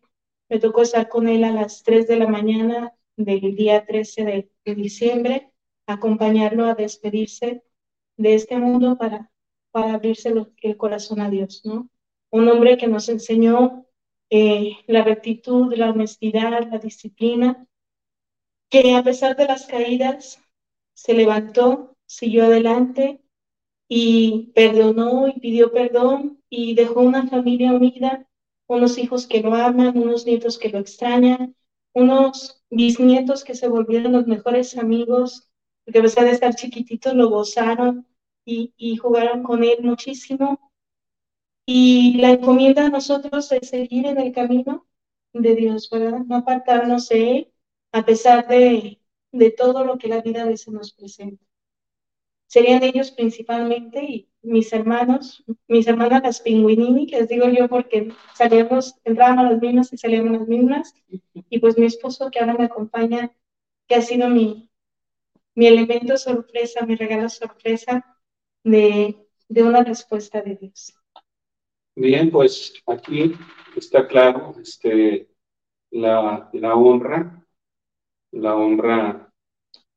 Me 0.49 0.59
tocó 0.59 0.81
estar 0.81 1.09
con 1.09 1.27
él 1.27 1.43
a 1.43 1.51
las 1.51 1.83
3 1.83 2.07
de 2.07 2.17
la 2.17 2.27
mañana 2.27 2.93
del 3.15 3.55
día 3.55 3.85
13 3.85 4.49
de, 4.65 4.75
diciembre, 4.75 5.51
acompañarlo 5.87 6.65
a 6.65 6.75
despedirse 6.75 7.63
de 8.17 8.33
este 8.35 8.57
mundo 8.57 8.97
para, 8.97 9.31
para 9.71 9.93
abrirse 9.93 10.33
el 10.61 10.77
corazón 10.77 11.21
a 11.21 11.29
Dios, 11.29 11.61
¿no? 11.65 11.89
Un 12.31 12.47
hombre 12.47 12.77
que 12.77 12.87
nos 12.87 13.09
enseñó 13.09 13.85
eh, 14.29 14.77
la 14.87 15.03
rectitud, 15.03 15.73
la 15.75 15.91
honestidad, 15.91 16.69
la 16.71 16.77
disciplina, 16.79 17.67
que 18.69 18.95
a 18.95 19.03
pesar 19.03 19.35
de 19.35 19.45
las 19.45 19.65
caídas 19.65 20.41
se 20.93 21.13
levantó, 21.13 21.95
siguió 22.05 22.45
adelante 22.45 23.21
y 23.89 24.51
perdonó 24.55 25.27
y 25.27 25.39
pidió 25.39 25.71
perdón 25.71 26.41
y 26.49 26.75
dejó 26.75 27.01
una 27.01 27.27
familia 27.27 27.73
unida, 27.73 28.27
unos 28.67 28.97
hijos 28.97 29.27
que 29.27 29.41
lo 29.41 29.55
aman, 29.55 29.97
unos 29.97 30.25
nietos 30.25 30.57
que 30.59 30.69
lo 30.69 30.79
extrañan, 30.79 31.55
unos 31.93 32.63
bisnietos 32.69 33.43
que 33.43 33.55
se 33.55 33.67
volvieron 33.69 34.13
los 34.13 34.27
mejores 34.27 34.77
amigos, 34.77 35.49
porque 35.85 35.99
a 35.99 36.03
pesar 36.03 36.25
de 36.25 36.31
estar 36.31 36.55
chiquititos 36.55 37.13
lo 37.15 37.29
gozaron 37.29 38.07
y, 38.45 38.73
y 38.77 38.97
jugaron 38.97 39.43
con 39.43 39.63
él 39.63 39.79
muchísimo 39.83 40.68
y 41.71 42.15
la 42.17 42.31
encomienda 42.31 42.85
a 42.85 42.89
nosotros 42.89 43.51
es 43.51 43.69
seguir 43.69 44.07
en 44.07 44.19
el 44.19 44.31
camino 44.33 44.87
de 45.33 45.55
Dios, 45.55 45.89
¿verdad? 45.91 46.19
No 46.25 46.37
apartarnos 46.37 47.09
de 47.09 47.31
Él 47.37 47.53
a 47.91 48.03
pesar 48.05 48.47
de, 48.47 48.99
de 49.31 49.51
todo 49.51 49.85
lo 49.85 49.97
que 49.99 50.07
la 50.07 50.21
vida 50.21 50.43
a 50.43 50.47
veces 50.47 50.69
nos 50.73 50.93
presenta. 50.93 51.45
Serían 52.47 52.83
ellos 52.83 53.11
principalmente 53.11 54.03
y 54.03 54.29
mis 54.41 54.73
hermanos, 54.73 55.43
mis 55.67 55.87
hermanas 55.87 56.21
las 56.23 56.41
pingüinini, 56.41 57.05
les 57.07 57.27
digo 57.29 57.47
yo 57.47 57.69
porque 57.69 58.11
salíamos, 58.35 58.95
entrábamos 59.05 59.51
las 59.51 59.61
mismas 59.61 59.93
y 59.93 59.97
salíamos 59.97 60.39
las 60.39 60.47
mismas, 60.47 60.93
y 61.49 61.59
pues 61.59 61.77
mi 61.77 61.85
esposo 61.85 62.29
que 62.31 62.39
ahora 62.39 62.55
me 62.55 62.65
acompaña, 62.65 63.31
que 63.87 63.95
ha 63.95 64.01
sido 64.01 64.29
mi, 64.29 64.69
mi 65.55 65.67
elemento 65.67 66.17
sorpresa, 66.17 66.85
mi 66.85 66.95
regalo 66.95 67.29
sorpresa 67.29 68.05
de, 68.63 69.17
de 69.49 69.63
una 69.63 69.83
respuesta 69.83 70.41
de 70.41 70.55
Dios. 70.57 70.98
Bien, 71.95 72.31
pues 72.31 72.73
aquí 72.87 73.33
está 73.75 74.07
claro 74.07 74.55
este, 74.61 75.29
la, 75.91 76.49
la 76.53 76.75
honra, 76.75 77.45
la 78.31 78.55
honra 78.55 79.33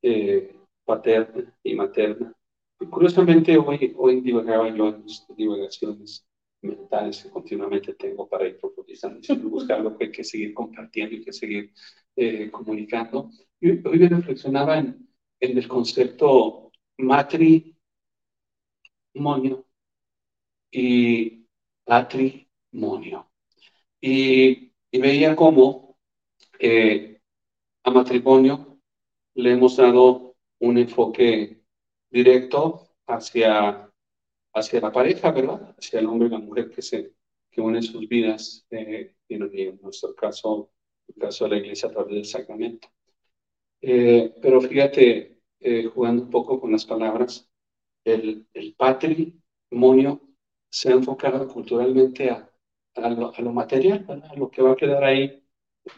eh, 0.02 0.56
paterna 0.84 1.54
y 1.62 1.74
materna. 1.76 2.34
Y 2.80 2.86
curiosamente 2.86 3.58
hoy, 3.58 3.94
hoy 3.98 4.20
divagaba 4.22 4.68
yo 4.74 4.88
en 4.90 5.04
mis 5.04 5.26
divagaciones 5.36 6.26
mentales 6.62 7.22
que 7.24 7.30
continuamente 7.30 7.94
tengo 7.94 8.28
para 8.28 8.46
ir 8.48 8.58
profundizando 8.58 9.20
buscar 9.50 9.80
lo 9.80 9.96
que 9.98 10.06
hay 10.06 10.12
que 10.12 10.24
seguir 10.24 10.54
compartiendo 10.54 11.16
y 11.16 11.24
que 11.24 11.32
seguir 11.32 11.72
eh, 12.16 12.50
comunicando. 12.50 13.30
Y 13.60 13.70
hoy 13.86 13.98
me 14.00 14.08
reflexionaba 14.10 14.78
en, 14.78 15.08
en 15.40 15.58
el 15.58 15.68
concepto 15.68 16.72
matrimonio 16.98 17.76
y 20.70 21.41
matrimonio. 21.86 23.30
Y, 24.00 24.72
veía 24.92 25.34
cómo 25.36 25.96
eh, 26.58 27.20
a 27.84 27.90
matrimonio 27.90 28.78
le 29.34 29.52
hemos 29.52 29.76
dado 29.76 30.36
un 30.60 30.78
enfoque 30.78 31.62
directo 32.10 32.88
hacia, 33.06 33.90
hacia 34.54 34.80
la 34.80 34.92
pareja, 34.92 35.30
¿verdad? 35.32 35.74
Hacia 35.78 36.00
el 36.00 36.06
hombre 36.06 36.28
y 36.28 36.30
la 36.32 36.38
mujer 36.38 36.70
que 36.70 36.82
se 36.82 37.12
que 37.50 37.60
unen 37.60 37.82
sus 37.82 38.08
vidas, 38.08 38.66
eh, 38.70 39.14
y 39.28 39.34
en 39.34 39.78
nuestro 39.82 40.14
caso, 40.14 40.70
en 41.06 41.14
el 41.16 41.20
caso 41.20 41.44
de 41.44 41.50
la 41.50 41.56
iglesia 41.58 41.90
a 41.90 41.92
través 41.92 42.14
del 42.14 42.24
sacramento. 42.24 42.88
Eh, 43.82 44.34
pero 44.40 44.60
fíjate, 44.62 45.38
jugando 45.92 46.22
un 46.22 46.30
poco 46.30 46.58
con 46.58 46.72
las 46.72 46.86
palabras, 46.86 47.46
el, 48.04 48.46
el 48.54 48.74
patrimonio 48.74 50.31
se 50.72 50.88
ha 50.88 50.92
enfocado 50.92 51.46
culturalmente 51.48 52.30
a, 52.30 52.50
a, 52.96 53.10
lo, 53.10 53.52
material, 53.52 54.06
a 54.08 54.34
lo 54.36 54.50
que 54.50 54.62
va 54.62 54.72
a 54.72 54.76
quedar 54.76 55.04
ahí, 55.04 55.44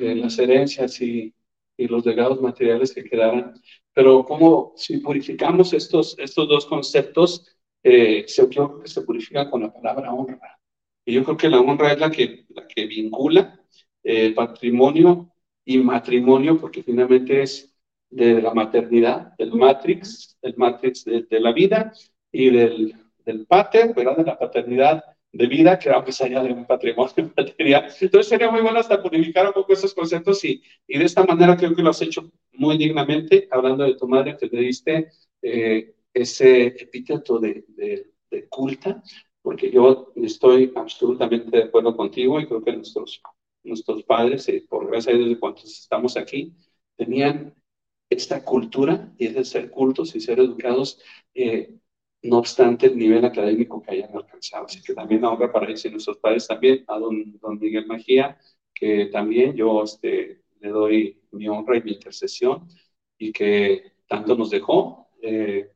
eh, 0.00 0.14
las 0.16 0.36
herencias 0.38 1.00
y, 1.00 1.32
y, 1.76 1.86
los 1.86 2.04
legados 2.04 2.40
materiales 2.40 2.92
que 2.92 3.04
quedarán. 3.04 3.54
Pero 3.92 4.24
como 4.24 4.72
si 4.76 4.98
purificamos 4.98 5.72
estos, 5.72 6.18
estos 6.18 6.48
dos 6.48 6.66
conceptos, 6.66 7.56
eh, 7.84 8.24
se, 8.26 8.42
yo 8.42 8.48
creo 8.48 8.80
que 8.80 8.88
se 8.88 9.02
purifica 9.02 9.48
con 9.48 9.62
la 9.62 9.72
palabra 9.72 10.12
honra. 10.12 10.58
Y 11.04 11.14
yo 11.14 11.24
creo 11.24 11.36
que 11.36 11.48
la 11.48 11.60
honra 11.60 11.92
es 11.92 12.00
la 12.00 12.10
que, 12.10 12.46
la 12.48 12.66
que 12.66 12.86
vincula 12.86 13.60
eh, 14.02 14.34
patrimonio 14.34 15.30
y 15.64 15.78
matrimonio, 15.78 16.60
porque 16.60 16.82
finalmente 16.82 17.42
es 17.42 17.76
de 18.10 18.42
la 18.42 18.52
maternidad, 18.54 19.36
del 19.38 19.52
matrix, 19.52 20.36
el 20.42 20.56
matrix 20.56 21.04
de, 21.04 21.22
de 21.22 21.40
la 21.40 21.52
vida 21.52 21.92
y 22.32 22.50
del, 22.50 23.03
del 23.24 23.46
pater, 23.46 23.94
¿verdad? 23.94 24.16
De 24.16 24.24
la 24.24 24.38
paternidad 24.38 25.04
de 25.34 25.46
vida 25.48 25.78
que 25.78 25.90
va 25.90 26.00
más 26.00 26.20
allá 26.20 26.42
de 26.42 26.52
un 26.52 26.64
patrimonio 26.64 27.12
material. 27.36 27.92
Entonces 28.00 28.28
sería 28.28 28.50
muy 28.50 28.60
bueno 28.60 28.78
hasta 28.78 29.02
purificar 29.02 29.46
un 29.46 29.52
poco 29.52 29.72
esos 29.72 29.92
conceptos 29.92 30.44
y, 30.44 30.62
y 30.86 30.98
de 30.98 31.04
esta 31.04 31.24
manera 31.24 31.56
creo 31.56 31.74
que 31.74 31.82
lo 31.82 31.90
has 31.90 32.00
hecho 32.02 32.30
muy 32.52 32.78
dignamente, 32.78 33.48
hablando 33.50 33.84
de 33.84 33.96
tu 33.96 34.06
madre 34.06 34.36
que 34.38 34.46
le 34.46 34.60
diste 34.60 35.08
eh, 35.42 35.94
ese 36.12 36.66
epíteto 36.66 37.40
de, 37.40 37.64
de, 37.68 38.12
de, 38.30 38.48
culta, 38.48 39.02
porque 39.42 39.70
yo 39.70 40.12
estoy 40.16 40.72
absolutamente 40.76 41.56
de 41.56 41.64
acuerdo 41.64 41.96
contigo 41.96 42.40
y 42.40 42.46
creo 42.46 42.62
que 42.62 42.72
nuestros, 42.72 43.20
nuestros 43.64 44.04
padres, 44.04 44.48
eh, 44.48 44.64
por 44.68 44.86
gracias 44.86 45.14
a 45.14 45.18
Dios 45.18 45.28
de 45.30 45.38
cuantos 45.40 45.64
estamos 45.64 46.16
aquí, 46.16 46.54
tenían 46.96 47.54
esta 48.08 48.44
cultura 48.44 49.12
y 49.18 49.26
es 49.26 49.34
de 49.34 49.44
ser 49.44 49.70
cultos 49.70 50.14
y 50.14 50.20
ser 50.20 50.38
educados 50.38 51.00
eh, 51.34 51.74
no 52.24 52.38
obstante 52.38 52.86
el 52.86 52.96
nivel 52.96 53.24
académico 53.24 53.82
que 53.82 53.92
hayan 53.92 54.16
alcanzado. 54.16 54.64
Así 54.64 54.82
que 54.82 54.94
también 54.94 55.24
ahora 55.24 55.52
para 55.52 55.70
y 55.70 55.90
nuestros 55.90 56.16
padres 56.18 56.46
también, 56.46 56.84
a 56.88 56.98
don, 56.98 57.38
don 57.38 57.58
Miguel 57.58 57.86
Magía, 57.86 58.38
que 58.74 59.06
también 59.06 59.54
yo 59.54 59.82
este, 59.82 60.42
le 60.60 60.68
doy 60.70 61.20
mi 61.32 61.48
honra 61.48 61.76
y 61.76 61.82
mi 61.82 61.92
intercesión 61.92 62.66
y 63.18 63.30
que 63.30 63.92
tanto 64.08 64.34
nos 64.36 64.50
dejó, 64.50 65.08
eh, 65.22 65.70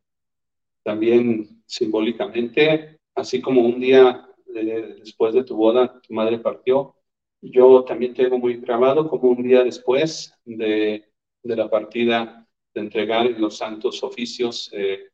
también 0.82 1.62
simbólicamente, 1.66 2.98
así 3.14 3.42
como 3.42 3.60
un 3.60 3.78
día 3.78 4.26
después 4.46 5.34
de 5.34 5.44
tu 5.44 5.54
boda, 5.54 6.00
tu 6.00 6.14
madre 6.14 6.38
partió, 6.38 6.94
yo 7.42 7.84
también 7.84 8.14
tengo 8.14 8.38
muy 8.38 8.54
grabado 8.56 9.08
como 9.08 9.28
un 9.28 9.42
día 9.42 9.62
después 9.62 10.34
de, 10.44 11.04
de 11.42 11.56
la 11.56 11.68
partida 11.68 12.48
de 12.74 12.80
entregar 12.80 13.26
los 13.32 13.58
santos 13.58 14.02
oficios 14.02 14.70
eh, 14.72 15.08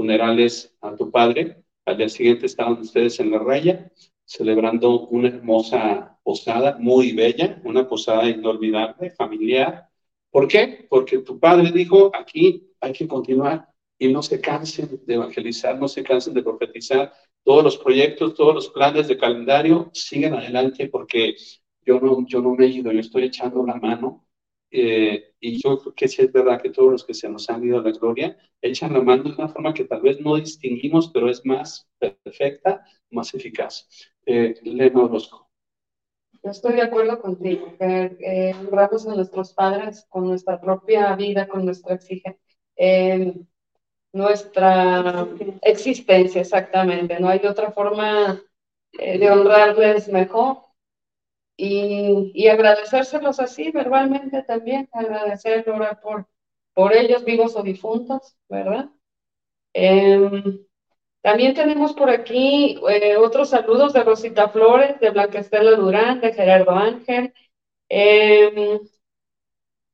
funerales 0.00 0.74
a 0.80 0.96
tu 0.96 1.10
padre. 1.10 1.62
Al 1.84 1.98
día 1.98 2.08
siguiente 2.08 2.46
estaban 2.46 2.80
ustedes 2.80 3.20
en 3.20 3.30
la 3.32 3.38
raya 3.38 3.92
celebrando 4.24 5.08
una 5.08 5.28
hermosa 5.28 6.18
posada, 6.22 6.78
muy 6.78 7.12
bella, 7.12 7.60
una 7.64 7.86
posada 7.86 8.26
inolvidable, 8.30 9.10
familiar. 9.10 9.90
¿Por 10.30 10.48
qué? 10.48 10.86
Porque 10.88 11.18
tu 11.18 11.38
padre 11.38 11.70
dijo, 11.70 12.10
aquí 12.14 12.72
hay 12.80 12.92
que 12.94 13.06
continuar 13.06 13.68
y 13.98 14.10
no 14.10 14.22
se 14.22 14.40
cansen 14.40 15.02
de 15.06 15.14
evangelizar, 15.16 15.78
no 15.78 15.86
se 15.86 16.02
cansen 16.02 16.32
de 16.32 16.42
profetizar. 16.42 17.12
Todos 17.44 17.62
los 17.62 17.76
proyectos, 17.76 18.34
todos 18.34 18.54
los 18.54 18.68
planes 18.70 19.06
de 19.06 19.18
calendario 19.18 19.90
siguen 19.92 20.32
adelante 20.32 20.88
porque 20.88 21.34
yo 21.84 22.00
no, 22.00 22.24
yo 22.26 22.40
no 22.40 22.54
me 22.54 22.64
he 22.64 22.68
ido, 22.68 22.90
yo 22.90 23.00
estoy 23.00 23.24
echando 23.24 23.66
la 23.66 23.74
mano 23.74 24.24
eh, 24.70 25.34
y 25.40 25.60
yo 25.62 25.78
creo 25.78 25.94
que 25.94 26.08
sí 26.08 26.22
es 26.22 26.32
verdad 26.32 26.60
que 26.60 26.70
todos 26.70 26.92
los 26.92 27.04
que 27.04 27.14
se 27.14 27.28
nos 27.28 27.48
han 27.50 27.64
ido 27.64 27.78
a 27.78 27.82
la 27.82 27.90
gloria 27.90 28.36
echan 28.60 28.92
la 28.92 29.00
mano 29.00 29.24
de 29.24 29.30
una 29.30 29.48
forma 29.48 29.74
que 29.74 29.84
tal 29.84 30.02
vez 30.02 30.20
no 30.20 30.36
distinguimos, 30.36 31.10
pero 31.12 31.28
es 31.28 31.44
más 31.44 31.88
perfecta, 31.98 32.84
más 33.10 33.34
eficaz. 33.34 33.88
Eh, 34.26 34.54
Leno 34.62 35.04
Orozco. 35.04 35.50
Yo 36.42 36.50
estoy 36.50 36.72
de 36.72 36.82
acuerdo 36.82 37.20
contigo, 37.20 37.74
que 37.78 38.16
eh, 38.20 38.54
honramos 38.58 39.06
a 39.06 39.14
nuestros 39.14 39.52
padres 39.52 40.06
con 40.08 40.26
nuestra 40.26 40.58
propia 40.58 41.14
vida, 41.14 41.46
con 41.46 41.66
nuestra 41.66 41.96
exigencia, 41.96 42.40
eh, 42.76 43.34
nuestra 44.12 45.28
existencia, 45.60 46.40
exactamente. 46.40 47.20
No 47.20 47.28
hay 47.28 47.40
otra 47.44 47.72
forma 47.72 48.40
eh, 48.98 49.18
de 49.18 49.30
honrarles 49.30 50.08
mejor 50.08 50.69
y, 51.62 52.32
y 52.34 52.48
agradecérselos 52.48 53.38
así 53.38 53.70
verbalmente 53.70 54.42
también, 54.42 54.88
agradecer, 54.92 55.64
por, 56.02 56.26
por 56.72 56.96
ellos, 56.96 57.24
vivos 57.24 57.54
o 57.56 57.62
difuntos, 57.62 58.36
¿verdad? 58.48 58.88
Eh, 59.74 60.60
también 61.20 61.54
tenemos 61.54 61.92
por 61.92 62.08
aquí 62.08 62.78
eh, 62.88 63.16
otros 63.18 63.50
saludos 63.50 63.92
de 63.92 64.02
Rosita 64.04 64.48
Flores, 64.48 64.98
de 65.00 65.10
Blanca 65.10 65.40
Estela 65.40 65.72
Durán, 65.72 66.20
de 66.22 66.32
Gerardo 66.32 66.70
Ángel. 66.70 67.34
Eh, 67.90 68.80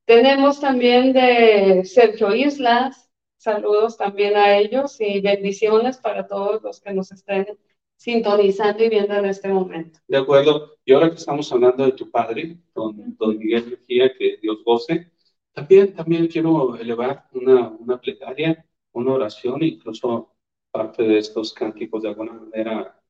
tenemos 0.04 0.60
también 0.60 1.12
de 1.12 1.84
Sergio 1.84 2.32
Islas, 2.32 3.10
saludos 3.38 3.96
también 3.96 4.36
a 4.36 4.56
ellos 4.56 5.00
y 5.00 5.20
bendiciones 5.20 5.98
para 5.98 6.28
todos 6.28 6.62
los 6.62 6.80
que 6.80 6.92
nos 6.92 7.10
estén 7.10 7.58
sintonizando 7.96 8.84
y 8.84 8.88
viendo 8.88 9.14
en 9.14 9.26
este 9.26 9.48
momento. 9.48 9.98
De 10.06 10.18
acuerdo. 10.18 10.76
Y 10.84 10.92
ahora 10.92 11.10
que 11.10 11.16
estamos 11.16 11.50
hablando 11.52 11.84
de 11.84 11.92
tu 11.92 12.10
padre, 12.10 12.56
don, 12.74 13.16
don 13.18 13.38
Miguel 13.38 13.70
Mejía, 13.70 14.12
que 14.16 14.38
Dios 14.40 14.62
goce, 14.64 15.10
también, 15.52 15.94
también 15.94 16.26
quiero 16.28 16.76
elevar 16.76 17.26
una, 17.32 17.68
una 17.68 18.00
plegaria, 18.00 18.64
una 18.92 19.14
oración, 19.14 19.62
incluso 19.62 20.32
parte 20.70 21.02
de 21.02 21.18
estos 21.18 21.52
cánticos 21.54 22.02
de 22.02 22.10
alguna 22.10 22.32
manera 22.32 23.00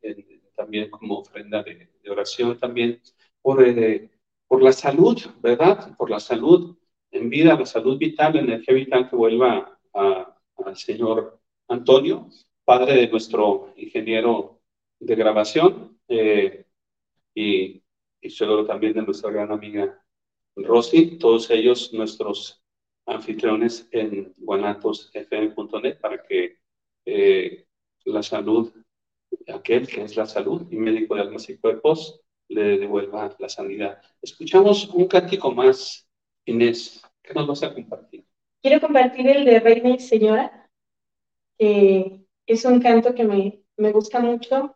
también 0.54 0.90
como 0.90 1.18
ofrenda 1.18 1.62
de, 1.62 1.90
de 2.02 2.10
oración 2.10 2.58
también 2.58 3.00
por, 3.42 3.62
eh, 3.62 4.10
por 4.48 4.62
la 4.62 4.72
salud, 4.72 5.18
¿verdad? 5.40 5.96
Por 5.96 6.10
la 6.10 6.20
salud 6.20 6.76
en 7.10 7.30
vida, 7.30 7.58
la 7.58 7.66
salud 7.66 7.98
vital, 7.98 8.34
la 8.34 8.40
energía 8.40 8.74
vital 8.74 9.08
que 9.08 9.16
vuelva 9.16 9.78
al 9.92 10.76
señor 10.76 11.40
Antonio, 11.68 12.28
padre 12.64 12.94
de 12.94 13.08
nuestro 13.08 13.72
ingeniero 13.76 14.55
de 14.98 15.14
grabación 15.14 15.98
eh, 16.08 16.66
y, 17.34 17.82
y 18.20 18.30
seguro 18.30 18.66
también 18.66 18.94
de 18.94 19.02
nuestra 19.02 19.30
gran 19.30 19.52
amiga 19.52 20.02
Rosy, 20.56 21.18
todos 21.18 21.50
ellos 21.50 21.92
nuestros 21.92 22.62
anfitriones 23.06 23.88
en 23.92 24.32
guanatosfm.net 24.38 26.00
para 26.00 26.22
que 26.22 26.58
eh, 27.04 27.66
la 28.04 28.22
salud, 28.22 28.72
aquel 29.48 29.86
que 29.86 30.02
es 30.02 30.16
la 30.16 30.26
salud 30.26 30.66
y 30.70 30.76
médico 30.76 31.14
de 31.14 31.22
almas 31.22 31.48
y 31.50 31.58
cuerpos, 31.58 32.20
le 32.48 32.78
devuelva 32.78 33.34
la 33.38 33.48
sanidad. 33.48 34.00
Escuchamos 34.22 34.88
un 34.88 35.06
cántico 35.06 35.52
más, 35.52 36.08
Inés, 36.44 37.02
¿qué 37.22 37.34
nos 37.34 37.46
vas 37.46 37.62
a 37.62 37.74
compartir? 37.74 38.24
Quiero 38.62 38.80
compartir 38.80 39.28
el 39.28 39.44
de 39.44 39.60
Reina 39.60 39.90
y 39.90 39.98
Señora, 39.98 40.70
que 41.58 42.20
es 42.46 42.64
un 42.64 42.80
canto 42.80 43.14
que 43.14 43.24
me, 43.24 43.62
me 43.76 43.92
gusta 43.92 44.20
mucho 44.20 44.75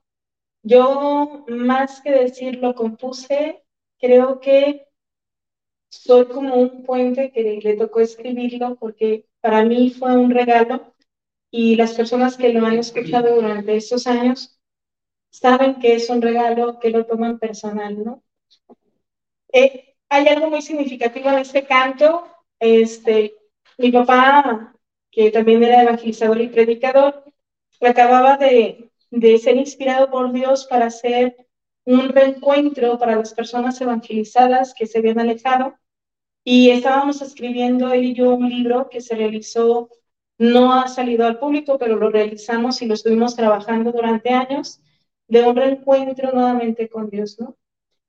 yo, 0.62 1.44
más 1.48 2.00
que 2.02 2.10
decir 2.10 2.56
lo 2.56 2.74
compuse, 2.74 3.62
creo 3.98 4.40
que 4.40 4.86
soy 5.90 6.26
como 6.26 6.54
un 6.56 6.84
puente 6.84 7.32
que 7.32 7.60
le 7.62 7.76
tocó 7.76 8.00
escribirlo 8.00 8.76
porque 8.76 9.26
para 9.40 9.64
mí 9.64 9.90
fue 9.90 10.16
un 10.16 10.30
regalo 10.30 10.94
y 11.50 11.76
las 11.76 11.94
personas 11.94 12.36
que 12.36 12.52
lo 12.52 12.64
han 12.66 12.78
escuchado 12.78 13.34
durante 13.34 13.76
estos 13.76 14.06
años 14.06 14.60
saben 15.30 15.80
que 15.80 15.94
es 15.94 16.08
un 16.10 16.22
regalo 16.22 16.78
que 16.78 16.90
lo 16.90 17.06
toman 17.06 17.38
personal, 17.38 18.04
¿no? 18.04 18.22
Eh, 19.52 19.96
hay 20.08 20.26
algo 20.28 20.50
muy 20.50 20.62
significativo 20.62 21.30
en 21.30 21.38
este 21.38 21.64
canto. 21.66 22.26
Este, 22.58 23.34
mi 23.78 23.90
papá, 23.90 24.74
que 25.10 25.30
también 25.30 25.62
era 25.62 25.82
evangelizador 25.82 26.40
y 26.40 26.48
predicador, 26.48 27.24
acababa 27.80 28.36
de, 28.36 28.89
de 29.10 29.38
ser 29.38 29.56
inspirado 29.56 30.10
por 30.10 30.32
Dios 30.32 30.66
para 30.66 30.86
hacer 30.86 31.36
un 31.84 32.08
reencuentro 32.10 32.98
para 32.98 33.16
las 33.16 33.34
personas 33.34 33.80
evangelizadas 33.80 34.74
que 34.74 34.86
se 34.86 34.98
habían 34.98 35.18
alejado. 35.18 35.74
Y 36.44 36.70
estábamos 36.70 37.20
escribiendo 37.22 37.92
él 37.92 38.04
y 38.04 38.14
yo 38.14 38.34
un 38.34 38.48
libro 38.48 38.88
que 38.88 39.00
se 39.00 39.14
realizó, 39.14 39.90
no 40.38 40.72
ha 40.72 40.88
salido 40.88 41.26
al 41.26 41.38
público, 41.38 41.78
pero 41.78 41.96
lo 41.96 42.10
realizamos 42.10 42.80
y 42.80 42.86
lo 42.86 42.94
estuvimos 42.94 43.36
trabajando 43.36 43.92
durante 43.92 44.30
años, 44.30 44.80
de 45.28 45.42
un 45.42 45.54
reencuentro 45.54 46.32
nuevamente 46.32 46.88
con 46.88 47.10
Dios, 47.10 47.38
¿no? 47.38 47.56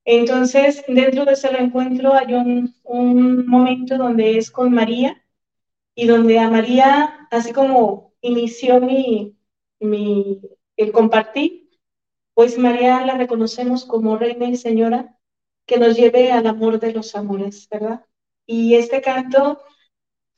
Entonces, 0.04 0.82
dentro 0.88 1.24
de 1.24 1.34
ese 1.34 1.48
reencuentro 1.48 2.14
hay 2.14 2.34
un, 2.34 2.74
un 2.84 3.46
momento 3.46 3.96
donde 3.96 4.38
es 4.38 4.50
con 4.50 4.72
María 4.72 5.22
y 5.94 6.06
donde 6.06 6.38
a 6.38 6.50
María, 6.50 7.28
así 7.30 7.52
como 7.52 8.14
inició 8.20 8.80
mi, 8.80 9.36
mi 9.78 10.40
el 10.76 10.92
compartir, 10.92 11.70
pues 12.34 12.58
María 12.58 13.04
la 13.04 13.16
reconocemos 13.16 13.84
como 13.84 14.16
reina 14.16 14.48
y 14.48 14.56
señora 14.56 15.18
que 15.66 15.78
nos 15.78 15.96
lleve 15.96 16.32
al 16.32 16.46
amor 16.46 16.80
de 16.80 16.92
los 16.92 17.14
amores, 17.14 17.68
¿verdad? 17.70 18.04
Y 18.46 18.74
este 18.74 19.00
canto 19.00 19.62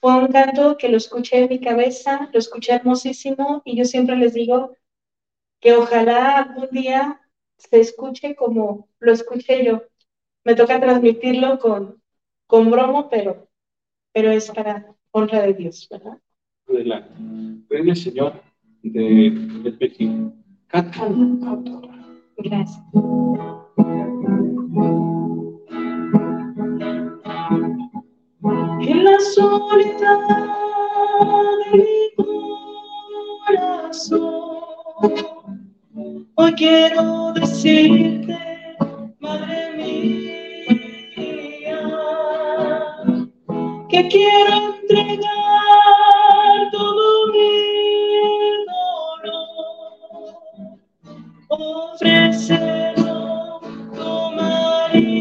fue 0.01 0.16
un 0.16 0.28
canto 0.28 0.76
que 0.76 0.89
lo 0.89 0.97
escuché 0.97 1.39
en 1.45 1.49
mi 1.49 1.61
cabeza, 1.61 2.28
lo 2.32 2.39
escuché 2.39 2.74
hermosísimo 2.74 3.62
y 3.64 3.76
yo 3.76 3.85
siempre 3.85 4.16
les 4.16 4.35
digo 4.35 4.76
que 5.61 5.74
ojalá 5.74 6.39
algún 6.39 6.68
día 6.70 7.20
se 7.57 7.80
escuche 7.80 8.35
como 8.35 8.89
lo 8.99 9.12
escuché 9.12 9.64
yo. 9.64 9.82
Me 10.45 10.55
toca 10.55 10.78
transmitirlo 10.78 11.59
con, 11.59 12.03
con 12.47 12.70
bromo, 12.70 13.09
pero, 13.09 13.49
pero 14.12 14.30
es 14.30 14.51
para 14.51 14.95
honra 15.11 15.43
de 15.43 15.55
Dios, 15.55 15.89
¿verdad? 15.91 16.18
Adelante. 16.68 17.09
Reina 17.70 17.95
Señor 17.95 18.43
de, 18.91 19.30
de 19.62 19.72
Pekín. 19.72 20.32
Gracias. 22.39 22.82
En 28.87 29.05
la 29.05 29.18
soledad 29.20 30.18
de 31.72 31.78
mi 31.78 32.01
corazón, 33.47 34.62
hoy 36.35 36.53
quiero 36.53 37.32
decir 37.32 37.55
decirte, 37.64 38.39
madre 39.20 39.61
mía, 39.76 40.68
que 43.89 44.01
quiero 44.09 44.53
entregar 44.82 45.30
todo 46.72 47.04
ofrecerlo 51.95 53.61
tu 53.95 54.11
María, 54.36 55.14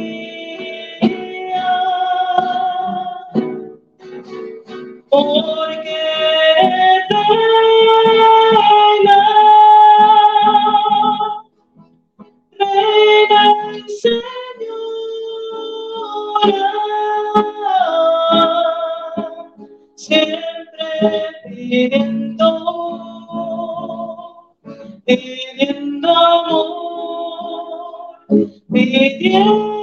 porque 5.09 6.03
siempre 19.95 22.12
Deus! 29.33 29.82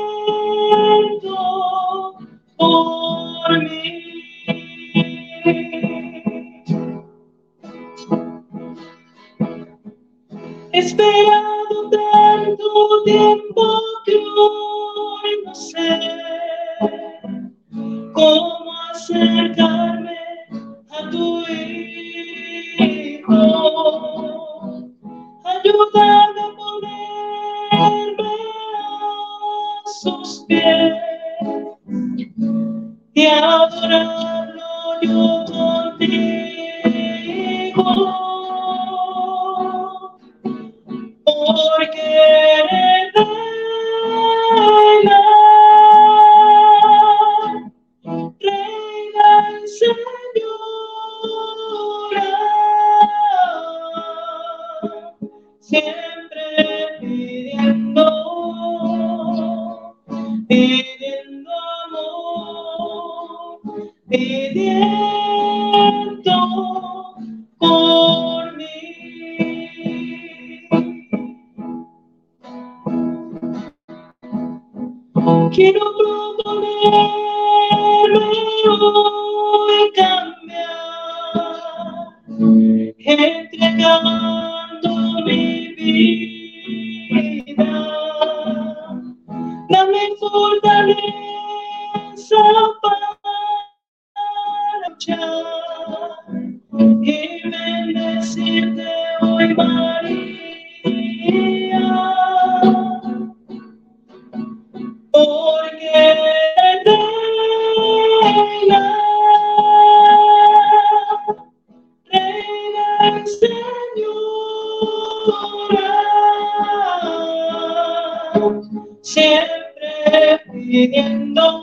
Siempre 120.89 121.60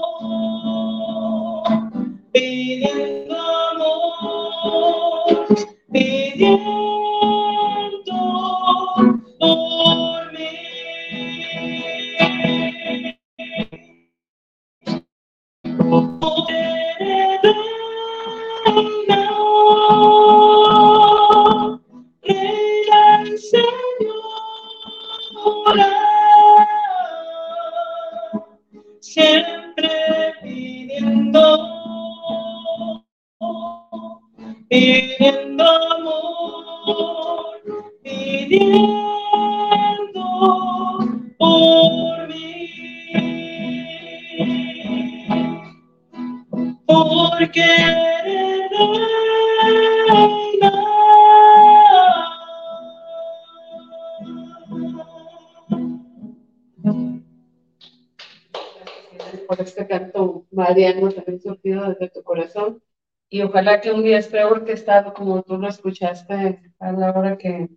corazón. 62.54 62.84
Y 63.30 63.42
ojalá 63.42 63.82
que 63.82 63.92
un 63.92 64.04
día 64.04 64.20
esté 64.20 64.44
orquestado 64.44 65.14
como 65.14 65.44
tú 65.44 65.58
lo 65.58 65.68
escuchaste 65.68 66.74
a 66.80 66.92
la 66.94 67.12
hora 67.12 67.38
que 67.38 67.70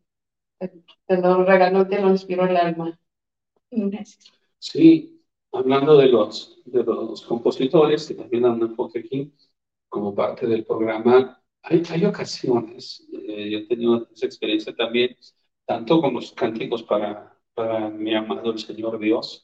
te, 0.59 0.73
te 1.07 1.17
lo 1.17 1.45
regaló, 1.45 1.87
te 1.89 2.01
lo 2.01 2.11
inspiró 2.11 2.47
el 2.47 2.57
alma. 2.57 2.99
Gracias. 3.71 4.33
Sí, 4.59 5.25
hablando 5.53 5.97
de 5.97 6.07
los, 6.07 6.63
de 6.65 6.85
los 6.85 7.23
compositores, 7.23 8.07
que 8.07 8.15
también 8.15 8.45
dan 8.45 8.53
un 8.53 8.71
enfoque 8.71 9.01
aquí, 9.01 9.35
como 9.89 10.15
parte 10.15 10.47
del 10.47 10.65
programa, 10.65 11.43
hay, 11.63 11.83
hay 11.91 12.05
ocasiones, 12.05 13.07
eh, 13.13 13.51
yo 13.51 13.59
he 13.59 13.67
tenido 13.67 14.09
esa 14.13 14.27
experiencia 14.27 14.75
también, 14.75 15.17
tanto 15.67 16.01
con 16.01 16.15
los 16.15 16.33
cánticos 16.33 16.83
para, 16.83 17.37
para 17.55 17.89
mi 17.91 18.15
amado 18.15 18.53
el 18.53 18.59
Señor 18.59 18.99
Dios, 18.99 19.43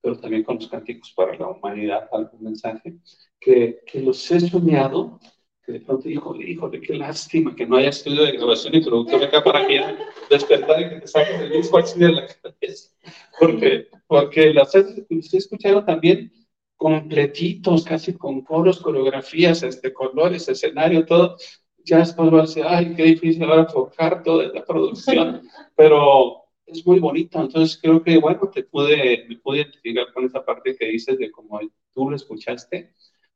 pero 0.00 0.18
también 0.18 0.42
con 0.42 0.56
los 0.56 0.68
cánticos 0.68 1.12
para 1.12 1.36
la 1.36 1.48
humanidad, 1.48 2.08
algún 2.12 2.42
mensaje, 2.42 2.96
que, 3.38 3.80
que 3.86 4.00
los 4.00 4.30
he 4.30 4.40
soñado, 4.40 5.18
que 5.64 5.72
de 5.72 5.80
pronto 5.80 6.08
dijo, 6.08 6.34
híjole, 6.36 6.80
qué 6.80 6.94
lástima 6.94 7.54
que 7.54 7.66
no 7.66 7.76
haya 7.76 7.90
estudio 7.90 8.24
de 8.24 8.32
grabación 8.32 8.74
y 8.74 8.80
productor 8.80 9.24
acá 9.24 9.44
para 9.44 9.66
que 9.66 9.82
despertar 10.30 10.80
y 10.80 10.88
que 10.88 11.00
te 11.00 11.06
saques 11.06 11.40
el 11.40 11.50
disco 11.52 11.78
así 11.78 11.98
de 11.98 12.12
la 12.12 12.26
cabeza. 12.26 12.90
Porque, 13.38 13.88
porque 14.06 14.54
las 14.54 14.74
he, 14.74 15.06
los 15.08 15.34
he 15.34 15.36
escuchado 15.36 15.84
también 15.84 16.32
completitos, 16.76 17.84
casi 17.84 18.14
con 18.14 18.40
coros, 18.40 18.80
coreografías, 18.80 19.62
este, 19.62 19.92
colores, 19.92 20.48
escenario, 20.48 21.04
todo. 21.04 21.36
Ya 21.84 21.98
después 21.98 22.32
va 22.32 22.38
a 22.38 22.42
decir, 22.42 22.64
ay, 22.66 22.94
qué 22.94 23.02
difícil 23.02 23.42
ahora 23.44 23.62
enfocar 23.62 24.22
toda 24.22 24.48
la 24.48 24.64
producción, 24.64 25.42
pero 25.76 26.44
es 26.72 26.86
muy 26.86 27.00
bonito. 27.00 27.40
Entonces 27.40 27.78
creo 27.80 28.02
que, 28.02 28.18
bueno, 28.18 28.48
te 28.52 28.64
pude, 28.64 29.26
me 29.28 29.36
pude 29.36 29.58
identificar 29.58 30.12
con 30.12 30.24
esa 30.24 30.44
parte 30.44 30.76
que 30.76 30.86
dices 30.86 31.18
de 31.18 31.30
cómo 31.30 31.60
tú 31.92 32.10
lo 32.10 32.16
escuchaste, 32.16 32.94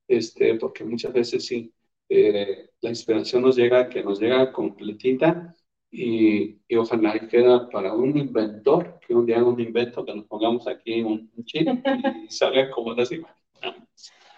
este, 0.08 0.54
porque 0.56 0.84
muchas 0.84 1.12
veces 1.12 1.46
sí, 1.46 1.72
eh, 2.08 2.70
la 2.80 2.90
inspiración 2.90 3.42
nos 3.42 3.56
llega, 3.56 3.88
que 3.88 4.02
nos 4.02 4.20
llega 4.20 4.52
completita 4.52 5.54
y, 5.90 6.58
y 6.68 6.76
ojalá 6.76 7.18
queda 7.28 7.68
para 7.70 7.94
un 7.94 8.16
inventor, 8.16 8.98
que 9.06 9.14
un 9.14 9.26
día 9.26 9.38
haga 9.38 9.48
un 9.48 9.60
invento, 9.60 10.04
que 10.04 10.14
nos 10.14 10.26
pongamos 10.26 10.66
aquí 10.66 11.02
un, 11.02 11.30
chip 11.44 11.68
y 11.68 12.28
salga 12.28 12.70
como 12.70 12.92
las 12.94 13.10
imágenes. 13.12 13.38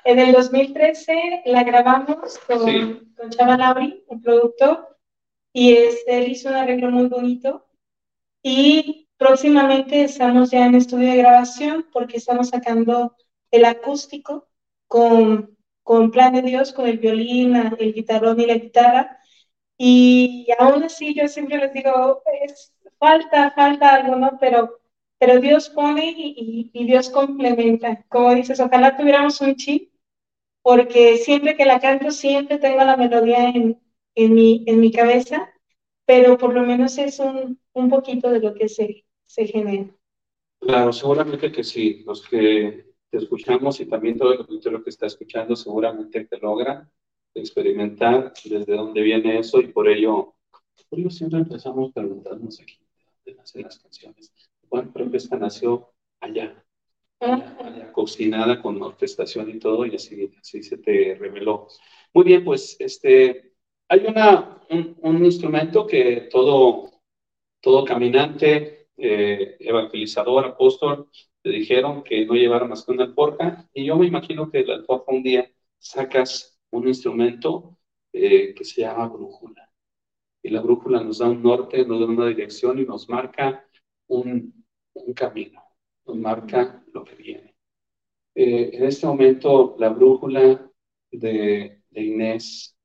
En 0.05 0.20
el 0.20 0.32
2013 0.32 1.42
la 1.47 1.64
grabamos 1.64 2.38
con, 2.47 3.12
con 3.16 3.30
Chava 3.30 3.57
Lauri, 3.57 4.05
un 4.07 4.22
productor, 4.22 4.97
y 5.53 5.72
este, 5.72 6.18
él 6.18 6.30
hizo 6.30 6.51
un 6.51 6.55
arreglo 6.55 6.90
muy 6.90 7.07
bonito. 7.07 7.65
Y 8.49 9.09
próximamente 9.16 10.05
estamos 10.05 10.53
ya 10.53 10.66
en 10.66 10.76
estudio 10.76 11.11
de 11.11 11.16
grabación 11.16 11.84
porque 11.92 12.18
estamos 12.18 12.51
sacando 12.51 13.16
el 13.51 13.64
acústico 13.64 14.49
con, 14.86 15.57
con 15.82 16.12
Plan 16.12 16.32
de 16.34 16.42
Dios, 16.42 16.72
con 16.72 16.86
el 16.86 16.99
violín, 16.99 17.57
el 17.57 17.92
guitarrón 17.92 18.40
y 18.40 18.47
la 18.47 18.55
guitarra. 18.55 19.18
Y 19.78 20.47
aún 20.59 20.84
así 20.84 21.14
yo 21.14 21.28
siempre 21.28 21.59
les 21.59 21.72
digo, 21.72 22.22
es, 22.44 22.72
falta, 22.99 23.51
falta 23.53 23.94
algo, 23.97 24.16
¿no? 24.16 24.38
Pero, 24.40 24.78
pero 25.18 25.40
Dios 25.40 25.68
pone 25.70 26.14
y, 26.16 26.70
y 26.72 26.86
Dios 26.86 27.11
complementa. 27.11 28.05
Como 28.09 28.32
dices, 28.32 28.61
ojalá 28.61 28.97
tuviéramos 28.97 29.40
un 29.40 29.57
chip 29.57 29.92
porque 30.62 31.18
siempre 31.18 31.57
que 31.57 31.66
la 31.66 31.80
canto, 31.80 32.11
siempre 32.12 32.59
tengo 32.59 32.84
la 32.84 32.97
melodía 32.97 33.49
en, 33.51 33.80
en, 34.14 34.34
mi, 34.34 34.64
en 34.66 34.80
mi 34.80 34.92
cabeza, 34.92 35.51
pero 36.07 36.38
por 36.38 36.54
lo 36.54 36.62
menos 36.62 36.96
es 36.98 37.18
un, 37.18 37.61
un 37.72 37.90
poquito 37.90 38.30
de 38.30 38.40
lo 38.40 38.54
que 38.54 38.68
se, 38.68 39.04
se 39.26 39.46
genera. 39.46 39.90
Claro, 40.61 40.92
seguramente 40.92 41.52
que 41.52 41.62
sí, 41.62 42.02
los 42.07 42.26
que 42.26 42.86
te 43.11 43.18
escuchamos 43.18 43.80
y 43.80 43.86
también 43.86 44.16
todo 44.16 44.32
el 44.32 44.40
auditorio 44.40 44.82
que 44.82 44.90
está 44.90 45.07
escuchando 45.07 45.54
seguramente 45.54 46.24
te 46.24 46.38
logra 46.38 46.90
experimentar 47.34 48.32
desde 48.44 48.76
dónde 48.76 49.02
viene 49.02 49.38
eso 49.38 49.61
y 49.61 49.68
por 49.68 49.88
ello, 49.88 50.34
por 50.88 50.98
ello 50.98 51.11
siempre 51.11 51.40
empezamos 51.40 51.92
preguntarnos 51.92 52.61
aquí 52.61 52.78
de 52.78 53.04
dónde 53.04 53.40
nacen 53.40 53.62
las 53.62 53.78
canciones. 53.78 54.32
Bueno, 54.68 54.90
creo 54.92 55.11
que 55.11 55.18
esta 55.18 55.36
nació 55.36 55.92
allá, 56.20 56.64
cocinada 57.92 58.61
con 58.61 58.80
orquestación 58.82 59.50
y 59.50 59.59
todo, 59.59 59.86
y 59.86 59.94
así, 59.94 60.30
así 60.40 60.62
se 60.62 60.78
te 60.78 61.14
reveló. 61.14 61.68
Muy 62.12 62.24
bien, 62.24 62.44
pues 62.44 62.76
este, 62.78 63.52
hay 63.89 64.07
una, 64.07 64.61
un, 64.70 65.24
instrumento 65.24 65.87
que 65.87 66.28
todo, 66.30 66.91
todo 67.61 67.84
caminante, 67.84 68.89
eh, 68.97 69.57
evangelizador, 69.61 70.47
apóstol, 70.47 71.11
le 71.43 71.53
dijeron 71.53 72.03
que 72.03 72.26
no 72.26 72.34
llevara 72.34 72.66
más 72.66 72.84
que 72.84 72.93
una 72.93 73.05
alforja, 73.05 73.68
y 73.72 73.87
yo 73.87 73.97
me 73.97 74.07
imagino 74.07 74.51
que 74.51 74.64
la 74.64 74.74
alforja 74.74 75.12
un 75.12 75.22
día 75.22 75.51
sacas 75.78 76.59
un 76.70 76.89
instrumento 76.89 77.78
eh, 78.12 78.55
que 78.55 78.64
se 78.64 78.82
llama 78.82 79.09
brújula. 79.09 79.70
Y 80.43 80.51
la 80.51 80.61
brújula 80.61 81.03
nos 81.03 81.18
da 81.18 81.28
un 81.28 81.43
norte, 81.43 81.84
nos 81.84 82.01
da 82.01 82.07
una 82.07 82.26
dirección 82.26 82.78
y 82.78 82.84
nos 82.84 83.09
marca 83.09 83.64
un, 84.09 84.64
un 84.95 85.14
camino 85.14 85.66
nos 86.07 86.16
marca 86.16 86.84
lo 86.93 87.05
que 87.05 87.14
viene. 87.16 87.55
Eh, 88.34 88.70
en 88.74 88.84
este 88.84 89.07
momento, 89.07 89.76
la 89.78 89.89
brújula 89.91 90.70
de, 91.11 91.82
Inés, 91.93 92.75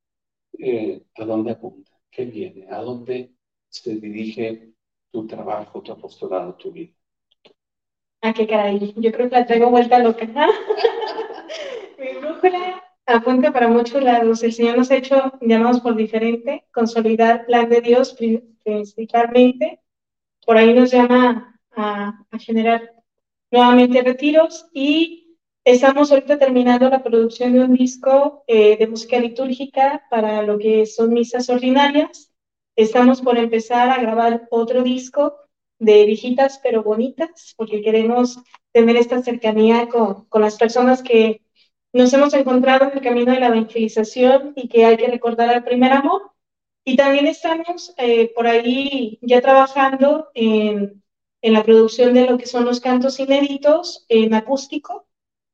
eh, 0.62 1.04
¿a 1.16 1.26
dónde 1.26 1.52
apunta? 1.52 1.92
¿Qué 2.10 2.26
viene? 2.26 2.68
¿A 2.70 2.82
dónde 2.82 3.34
se 3.68 3.96
dirige 3.96 4.74
tu 5.12 5.26
trabajo, 5.28 5.82
tu 5.82 5.92
apostolado, 5.92 6.56
tu 6.56 6.72
vida? 6.72 6.94
¿A 8.22 8.34
qué 8.34 8.46
caray? 8.46 8.94
Yo 8.96 9.12
creo 9.12 9.30
que 9.30 9.36
la 9.36 9.46
traigo 9.46 9.70
vuelta 9.72 9.98
loca. 10.00 10.26
Mi 12.00 12.20
brújula 12.20 12.84
apunta 13.08 13.52
para 13.52 13.68
muchos 13.68 14.04
lados. 14.04 14.44
El 14.44 14.54
Señor 14.54 14.78
nos 14.78 14.92
ha 14.92 14.98
hecho 14.98 15.34
llamados 15.42 15.82
por 15.82 15.96
diferente, 15.96 16.66
consolidar 16.72 17.46
plan 17.48 17.68
de 17.70 17.82
Dios 17.82 18.16
principalmente. 18.64 19.80
Por 20.46 20.58
ahí 20.58 20.74
nos 20.74 20.92
llama 20.92 21.60
a, 21.72 22.24
a 22.30 22.40
generar 22.40 22.94
nuevamente 23.50 24.02
retiros 24.02 24.70
y 24.74 25.21
estamos 25.64 26.12
ahorita 26.12 26.38
terminando 26.40 26.90
la 26.90 27.04
producción 27.04 27.54
de 27.54 27.62
un 27.62 27.74
disco 27.74 28.44
eh, 28.48 28.78
de 28.78 28.88
música 28.88 29.20
litúrgica 29.20 30.06
para 30.10 30.42
lo 30.44 30.58
que 30.58 30.86
son 30.86 31.14
misas 31.14 31.50
ordinarias. 31.50 32.32
Estamos 32.76 33.22
por 33.22 33.38
empezar 33.38 33.90
a 33.90 34.02
grabar 34.02 34.48
otro 34.50 34.84
disco 34.84 35.36
de 35.80 36.06
viejitas 36.06 36.60
pero 36.64 36.84
bonitas, 36.84 37.54
porque 37.58 37.82
queremos 37.82 38.40
tener 38.72 38.96
esta 38.98 39.22
cercanía 39.22 39.90
con, 39.90 40.26
con 40.26 40.42
las 40.42 40.58
personas 40.58 41.04
que 41.04 41.42
nos 41.94 42.14
hemos 42.14 42.34
encontrado 42.34 42.86
en 42.86 42.94
el 42.94 43.02
camino 43.02 43.34
de 43.34 43.40
la 43.40 43.48
evangelización 43.48 44.54
y 44.56 44.68
que 44.70 44.86
hay 44.86 44.98
que 44.98 45.08
recordar 45.08 45.50
al 45.50 45.64
primer 45.64 45.92
amor. 45.92 46.32
Y 46.86 46.96
también 46.96 47.28
estamos 47.28 47.94
eh, 47.98 48.32
por 48.34 48.48
ahí 48.48 49.20
ya 49.22 49.42
trabajando 49.42 50.30
en 50.34 51.02
en 51.42 51.54
la 51.54 51.64
producción 51.64 52.14
de 52.14 52.28
lo 52.28 52.38
que 52.38 52.46
son 52.46 52.66
los 52.66 52.80
cantos 52.80 53.20
inéditos 53.20 54.06
en 54.10 54.34
acústico, 54.34 55.08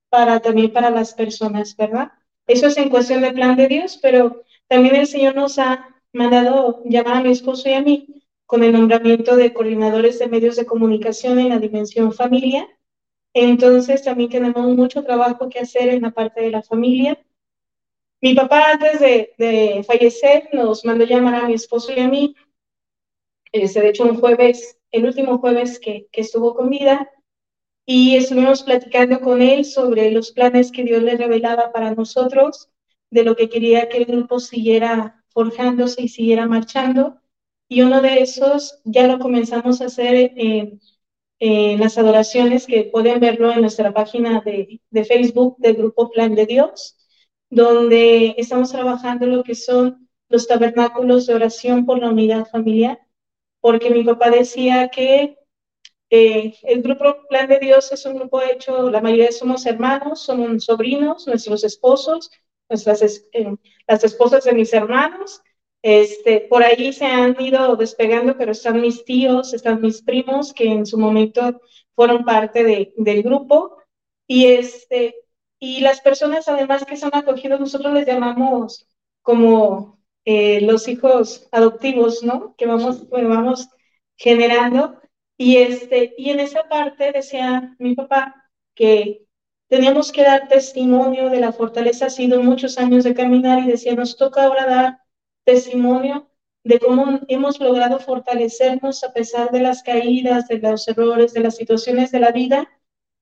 para 0.09 0.39
también 0.39 0.71
para 0.71 0.89
las 0.89 1.13
personas, 1.13 1.75
¿verdad? 1.75 2.11
Eso 2.47 2.67
es 2.67 2.77
en 2.77 2.89
cuestión 2.89 3.21
de 3.21 3.33
plan 3.33 3.55
de 3.55 3.67
Dios, 3.67 3.99
pero 4.01 4.43
también 4.67 4.95
el 4.95 5.07
Señor 5.07 5.35
nos 5.35 5.59
ha 5.59 5.87
mandado 6.13 6.81
llamar 6.85 7.17
a 7.17 7.21
mi 7.21 7.31
esposo 7.31 7.69
y 7.69 7.73
a 7.73 7.81
mí 7.81 8.23
con 8.45 8.63
el 8.63 8.71
nombramiento 8.71 9.35
de 9.35 9.53
coordinadores 9.53 10.19
de 10.19 10.27
medios 10.27 10.55
de 10.55 10.65
comunicación 10.65 11.39
en 11.39 11.49
la 11.49 11.59
dimensión 11.59 12.13
familia. 12.13 12.67
Entonces 13.33 14.03
también 14.03 14.29
tenemos 14.29 14.75
mucho 14.75 15.03
trabajo 15.03 15.49
que 15.49 15.59
hacer 15.59 15.89
en 15.89 16.01
la 16.03 16.11
parte 16.11 16.41
de 16.41 16.51
la 16.51 16.63
familia. 16.63 17.21
Mi 18.21 18.33
papá 18.33 18.71
antes 18.71 18.99
de, 18.99 19.33
de 19.37 19.83
fallecer 19.85 20.49
nos 20.53 20.85
mandó 20.85 21.05
llamar 21.05 21.35
a 21.35 21.47
mi 21.47 21.53
esposo 21.53 21.91
y 21.93 21.99
a 21.99 22.07
mí. 22.07 22.35
se 23.51 23.81
de 23.81 23.89
hecho, 23.89 24.05
un 24.05 24.19
jueves 24.19 24.77
el 24.91 25.05
último 25.05 25.37
jueves 25.39 25.79
que, 25.79 26.07
estuvo 26.13 26.55
con 26.55 26.69
vida 26.69 27.09
y 27.87 28.17
estuvimos 28.17 28.63
platicando 28.63 29.21
con 29.21 29.41
él 29.41 29.65
sobre 29.65 30.11
los 30.11 30.31
planes 30.31 30.71
que 30.71 30.83
Dios 30.83 31.01
le 31.01 31.15
revelaba 31.17 31.71
para 31.71 31.95
nosotros, 31.95 32.69
de 33.09 33.23
lo 33.23 33.35
que 33.35 33.49
quería 33.49 33.87
que 33.89 33.99
el 33.99 34.05
grupo 34.05 34.39
siguiera 34.41 35.23
forjándose 35.29 36.03
y 36.03 36.09
siguiera 36.09 36.45
marchando. 36.47 37.21
Y 37.69 37.81
uno 37.83 38.01
de 38.01 38.21
esos 38.21 38.81
ya 38.83 39.07
lo 39.07 39.19
comenzamos 39.19 39.81
a 39.81 39.85
hacer 39.85 40.33
en, 40.35 40.79
las 41.79 41.97
adoraciones 41.97 42.65
que 42.65 42.83
pueden 42.85 43.19
verlo 43.19 43.51
en 43.51 43.61
nuestra 43.61 43.93
página 43.93 44.41
de, 44.41 44.81
de 44.89 45.05
Facebook 45.05 45.55
del 45.59 45.75
grupo 45.75 46.09
Plan 46.09 46.35
de 46.35 46.45
Dios, 46.45 46.97
donde 47.49 48.35
estamos 48.37 48.71
trabajando 48.71 49.27
lo 49.27 49.43
que 49.43 49.55
son 49.55 50.09
los 50.29 50.47
tabernáculos 50.47 51.27
de 51.27 51.35
oración 51.35 51.85
por 51.85 51.99
la 51.99 52.09
unidad 52.09 52.47
familiar 52.47 52.99
porque 53.67 53.89
mi 53.89 54.03
papá 54.03 54.29
decía 54.29 54.89
que 54.89 55.36
eh, 56.09 56.55
el 56.63 56.81
grupo 56.81 57.27
Plan 57.27 57.47
de 57.47 57.59
Dios 57.59 57.91
es 57.91 58.05
un 58.05 58.15
grupo 58.15 58.41
hecho, 58.41 58.89
la 58.89 59.01
mayoría 59.01 59.31
somos 59.31 59.65
hermanos, 59.65 60.21
son 60.21 60.59
sobrinos, 60.59 61.27
nuestros 61.27 61.63
esposos, 61.63 62.31
nuestras, 62.69 63.01
eh, 63.33 63.55
las 63.87 64.03
esposas 64.03 64.43
de 64.45 64.53
mis 64.53 64.73
hermanos. 64.73 65.41
Este, 65.81 66.41
por 66.41 66.63
ahí 66.63 66.91
se 66.93 67.05
han 67.05 67.39
ido 67.39 67.75
despegando, 67.75 68.37
pero 68.37 68.51
están 68.51 68.81
mis 68.81 69.05
tíos, 69.05 69.53
están 69.53 69.81
mis 69.81 70.01
primos, 70.01 70.53
que 70.53 70.65
en 70.65 70.85
su 70.85 70.97
momento 70.97 71.61
fueron 71.95 72.25
parte 72.25 72.63
de, 72.63 72.93
del 72.97 73.23
grupo. 73.23 73.77
Y, 74.27 74.47
este, 74.47 75.15
y 75.59 75.81
las 75.81 76.01
personas 76.01 76.47
además 76.47 76.85
que 76.85 76.97
son 76.97 77.11
acogidos, 77.13 77.59
nosotros 77.59 77.93
les 77.93 78.07
llamamos 78.07 78.87
como 79.21 79.99
eh, 80.25 80.61
los 80.61 80.87
hijos 80.87 81.47
adoptivos, 81.51 82.23
¿no? 82.23 82.55
Que 82.57 82.65
vamos, 82.65 83.09
vamos 83.09 83.69
generando. 84.15 84.99
Y, 85.37 85.57
este, 85.57 86.15
y 86.17 86.31
en 86.31 86.39
esa 86.39 86.67
parte 86.67 87.11
decía 87.11 87.75
mi 87.79 87.95
papá 87.95 88.49
que 88.75 89.25
teníamos 89.67 90.11
que 90.11 90.23
dar 90.23 90.47
testimonio 90.47 91.29
de 91.29 91.39
la 91.39 91.51
fortaleza. 91.51 92.07
Ha 92.07 92.09
sido 92.09 92.41
muchos 92.41 92.77
años 92.77 93.03
de 93.03 93.13
caminar 93.13 93.63
y 93.63 93.67
decía, 93.67 93.95
nos 93.95 94.17
toca 94.17 94.43
ahora 94.43 94.65
dar 94.65 94.99
testimonio 95.43 96.29
de 96.63 96.79
cómo 96.79 97.19
hemos 97.27 97.59
logrado 97.59 97.99
fortalecernos 97.99 99.03
a 99.03 99.13
pesar 99.13 99.51
de 99.51 99.61
las 99.61 99.83
caídas, 99.83 100.47
de 100.47 100.57
los 100.59 100.87
errores, 100.87 101.33
de 101.33 101.41
las 101.41 101.55
situaciones 101.55 102.11
de 102.11 102.19
la 102.19 102.31
vida, 102.31 102.69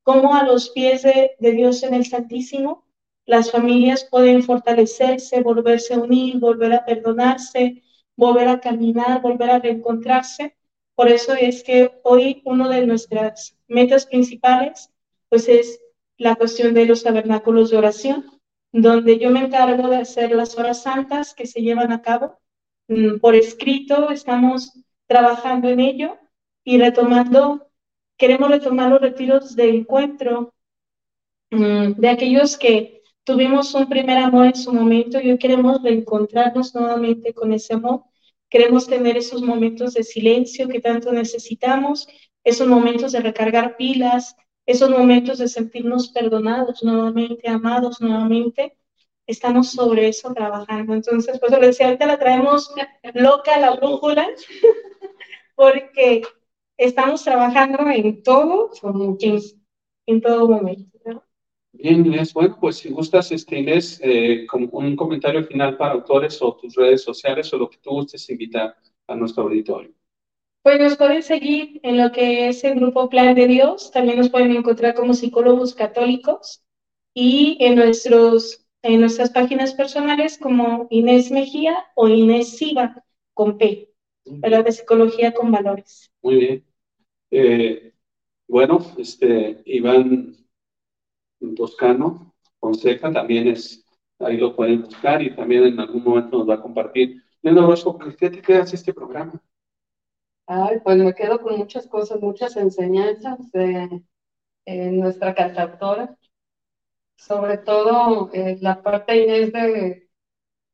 como 0.04 0.36
a 0.36 0.44
los 0.44 0.70
pies 0.70 1.04
de 1.04 1.36
Dios 1.40 1.84
en 1.84 1.94
el 1.94 2.06
Santísimo 2.06 2.86
las 3.26 3.52
familias 3.52 4.08
pueden 4.10 4.44
fortalecerse, 4.44 5.42
volverse 5.42 5.96
a 5.96 6.00
unir, 6.00 6.40
volver 6.40 6.74
a 6.74 6.86
perdonarse, 6.86 7.82
volver 8.16 8.48
a 8.48 8.60
caminar, 8.60 9.22
volver 9.22 9.50
a 9.50 9.60
reencontrarse. 9.60 10.56
Por 10.96 11.10
eso 11.10 11.34
es 11.34 11.64
que 11.64 12.00
hoy 12.04 12.42
una 12.46 12.70
de 12.70 12.88
nuestras 12.88 13.58
metas 13.68 14.06
principales 14.06 14.90
pues 15.30 15.50
es 15.50 15.82
la 16.18 16.36
cuestión 16.36 16.74
de 16.74 16.86
los 16.86 17.04
tabernáculos 17.04 17.70
de 17.70 17.78
oración, 17.78 18.26
donde 18.72 19.20
yo 19.20 19.30
me 19.30 19.42
encargo 19.42 19.90
de 19.90 19.98
hacer 19.98 20.32
las 20.32 20.58
horas 20.58 20.84
santas 20.84 21.34
que 21.34 21.46
se 21.46 21.62
llevan 21.62 21.92
a 21.92 22.02
cabo. 22.02 22.40
Mm, 22.88 23.20
por 23.20 23.36
escrito, 23.36 24.10
estamos 24.10 24.72
trabajando 25.08 25.68
en 25.70 25.82
ello 25.82 26.18
y 26.64 26.78
retomando, 26.78 27.68
queremos 28.18 28.50
retomar 28.50 28.90
los 28.90 29.02
retiros 29.02 29.56
de 29.56 29.70
encuentro 29.70 30.54
mm, 31.52 31.94
de 32.00 32.10
aquellos 32.10 32.58
que 32.58 33.04
tuvimos 33.26 33.74
un 33.74 33.90
primer 33.90 34.18
amor 34.18 34.48
en 34.48 34.56
su 34.56 34.72
momento 34.72 35.20
y 35.20 35.32
hoy 35.32 35.38
queremos 35.38 35.82
reencontrarnos 35.84 36.74
nuevamente 36.74 37.34
con 37.34 37.52
ese 37.52 37.74
amor 37.74 38.04
queremos 38.56 38.88
tener 38.88 39.18
esos 39.18 39.42
momentos 39.42 39.96
de 39.96 40.04
silencio 40.06 40.70
que 40.70 40.80
tanto 40.80 41.12
necesitamos, 41.12 42.08
esos 42.42 42.66
momentos 42.66 43.12
de 43.12 43.20
recargar 43.20 43.76
pilas, 43.76 44.34
esos 44.66 44.90
momentos 44.90 45.40
de 45.40 45.50
sentirnos 45.50 46.08
perdonados 46.08 46.82
nuevamente, 46.82 47.50
amados 47.50 48.00
nuevamente. 48.00 48.78
Estamos 49.28 49.72
sobre 49.72 50.08
eso 50.08 50.34
trabajando. 50.34 50.94
Entonces, 50.94 51.38
pues 51.38 51.52
lo 51.52 51.60
decía, 51.60 51.88
ahorita 51.88 52.06
la 52.06 52.18
traemos 52.18 52.74
loca 53.14 53.60
la 53.60 53.76
brújula, 53.76 54.26
porque 55.56 56.22
estamos 56.78 57.26
trabajando 57.26 57.90
en 57.90 58.24
todo, 58.24 58.72
en, 59.20 59.42
en 60.06 60.22
todo 60.22 60.48
momento. 60.48 61.25
Bien, 61.78 62.06
Inés. 62.06 62.34
Bueno, 62.34 62.58
pues 62.60 62.78
si 62.78 62.90
gustas, 62.90 63.32
este, 63.32 63.60
Inés, 63.60 64.00
eh, 64.04 64.46
con 64.48 64.70
un 64.72 64.96
comentario 64.96 65.44
final 65.44 65.78
para 65.78 65.94
autores 65.94 66.42
o 66.42 66.56
tus 66.56 66.76
redes 66.76 67.04
sociales 67.04 67.54
o 67.54 67.58
lo 67.58 67.70
que 67.70 67.78
tú 67.78 67.92
gustes 67.92 68.30
invitar 68.30 68.76
a 69.08 69.16
nuestro 69.16 69.44
auditorio. 69.44 69.92
Pues 70.64 70.80
nos 70.80 70.98
pueden 70.98 71.22
seguir 71.22 71.80
en 71.84 71.98
lo 71.98 72.12
que 72.12 72.48
es 72.48 72.64
el 72.64 72.76
grupo 72.76 73.10
Plan 73.10 73.36
de 73.36 73.48
Dios, 73.48 73.92
también 73.92 74.18
nos 74.18 74.30
pueden 74.30 74.52
encontrar 74.52 74.96
como 74.96 75.14
psicólogos 75.14 75.76
católicos 75.76 76.64
y 77.14 77.58
en, 77.60 77.76
nuestros, 77.76 78.66
en 78.82 79.02
nuestras 79.02 79.30
páginas 79.30 79.74
personales 79.76 80.40
como 80.40 80.88
Inés 80.90 81.30
Mejía 81.30 81.76
o 81.94 82.08
Inés 82.08 82.58
Siva 82.58 83.04
con 83.36 83.60
P, 83.60 83.92
¿verdad? 84.26 84.66
De 84.66 84.72
psicología 84.72 85.34
con 85.34 85.52
valores. 85.52 86.12
Muy 86.24 86.36
bien. 86.36 86.66
Eh, 87.30 87.94
bueno, 88.48 88.80
este, 88.98 89.62
Iván 89.66 90.36
Toscano, 91.56 92.34
Fonseca, 92.60 93.12
también 93.12 93.48
es, 93.48 93.86
ahí 94.20 94.38
lo 94.38 94.56
pueden 94.56 94.84
buscar 94.84 95.22
y 95.22 95.36
también 95.36 95.66
en 95.66 95.80
algún 95.80 96.04
momento 96.04 96.38
nos 96.38 96.50
va 96.50 96.56
a 96.56 96.62
compartir. 96.62 97.24
Leonor 97.42 97.66
Orozco, 97.66 97.98
¿qué 98.18 98.30
te 98.30 98.42
quedas 98.42 98.74
este 98.74 98.94
programa? 98.94 99.42
Ay, 100.48 100.80
pues 100.84 100.98
me 100.98 101.14
quedo 101.14 101.42
con 101.42 101.58
muchas 101.58 101.88
cosas, 101.88 102.22
muchas 102.22 102.56
enseñanzas 102.56 103.52
de 103.52 104.04
nuestra 104.66 105.34
cantautora, 105.34 106.18
sobre 107.18 107.58
todo 107.58 108.30
eh, 108.34 108.58
la 108.62 108.82
parte 108.82 109.24
Inés 109.24 109.54
de 109.54 110.10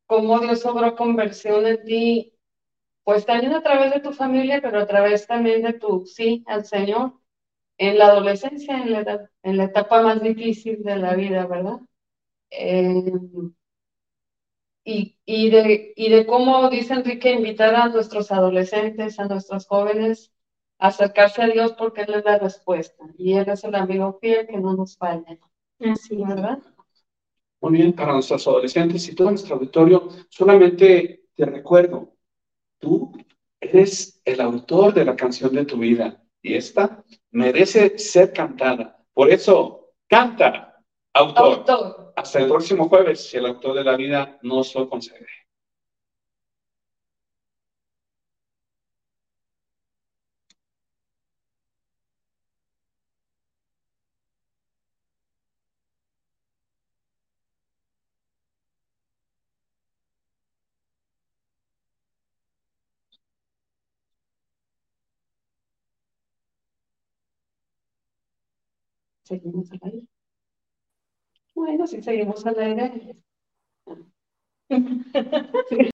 cómo 0.05 0.39
Dios 0.39 0.66
obró 0.66 0.95
conversión 0.95 1.66
en 1.68 1.84
ti, 1.84 2.38
pues 3.03 3.26
también 3.26 3.53
a 3.53 3.64
través 3.64 3.93
de 3.93 3.99
tu 3.99 4.12
familia, 4.12 4.62
pero 4.62 4.80
a 4.80 4.88
través 4.88 5.28
también 5.28 5.62
de 5.64 5.74
tu 5.74 6.05
sí 6.05 6.43
al 6.47 6.66
Señor 6.66 7.20
en 7.82 7.97
la 7.97 8.09
adolescencia, 8.09 8.77
en 8.77 8.91
la, 8.91 9.29
en 9.41 9.57
la 9.57 9.63
etapa 9.63 10.03
más 10.03 10.21
difícil 10.21 10.84
de 10.84 10.97
la 10.97 11.15
vida, 11.15 11.47
¿verdad? 11.47 11.79
Eh, 12.51 13.11
y, 14.86 15.17
y, 15.25 15.49
de, 15.49 15.91
y 15.95 16.09
de 16.09 16.27
cómo, 16.27 16.69
dice 16.69 16.93
Enrique, 16.93 17.32
invitar 17.32 17.73
a 17.73 17.89
nuestros 17.89 18.32
adolescentes, 18.32 19.19
a 19.19 19.25
nuestros 19.25 19.65
jóvenes, 19.65 20.32
a 20.77 20.89
acercarse 20.89 21.41
a 21.41 21.47
Dios 21.47 21.73
porque 21.73 22.01
Él 22.01 22.13
es 22.13 22.23
la 22.23 22.38
respuesta. 22.38 23.03
Y 23.17 23.34
Él 23.34 23.49
es 23.49 23.63
el 23.63 23.73
amigo 23.73 24.19
fiel 24.21 24.45
que 24.45 24.57
no 24.57 24.75
nos 24.75 24.95
falla. 24.95 25.39
Así, 25.79 26.17
¿verdad? 26.17 26.59
Muy 27.61 27.73
bien, 27.73 27.93
para 27.93 28.13
nuestros 28.13 28.47
adolescentes 28.47 29.09
y 29.09 29.15
todo 29.15 29.32
nuestro 29.32 29.55
auditorio, 29.55 30.07
solamente 30.29 31.23
te 31.34 31.45
recuerdo, 31.45 32.13
tú 32.77 33.11
eres 33.59 34.21
el 34.23 34.39
autor 34.39 34.93
de 34.93 35.05
la 35.05 35.15
canción 35.15 35.55
de 35.55 35.65
tu 35.65 35.77
vida 35.77 36.23
y 36.43 36.53
esta 36.53 37.03
merece 37.32 37.97
ser 37.97 38.34
cantada. 38.34 38.97
Por 39.13 39.32
eso, 39.32 39.93
canta, 40.07 40.82
autor. 41.13 42.13
Hasta 42.15 42.39
el 42.39 42.47
próximo 42.47 42.88
jueves, 42.89 43.29
si 43.29 43.38
el 43.38 43.45
autor 43.45 43.75
de 43.75 43.84
la 43.84 43.95
vida 43.95 44.38
nos 44.41 44.75
lo 44.75 44.89
concede. 44.89 45.27
Seguimos 69.32 69.71
al 69.71 69.79
aire. 69.84 70.07
Bueno, 71.55 71.88
si 71.88 72.01
seguimos 72.03 72.45
al 72.45 72.59
aire. 72.59 73.15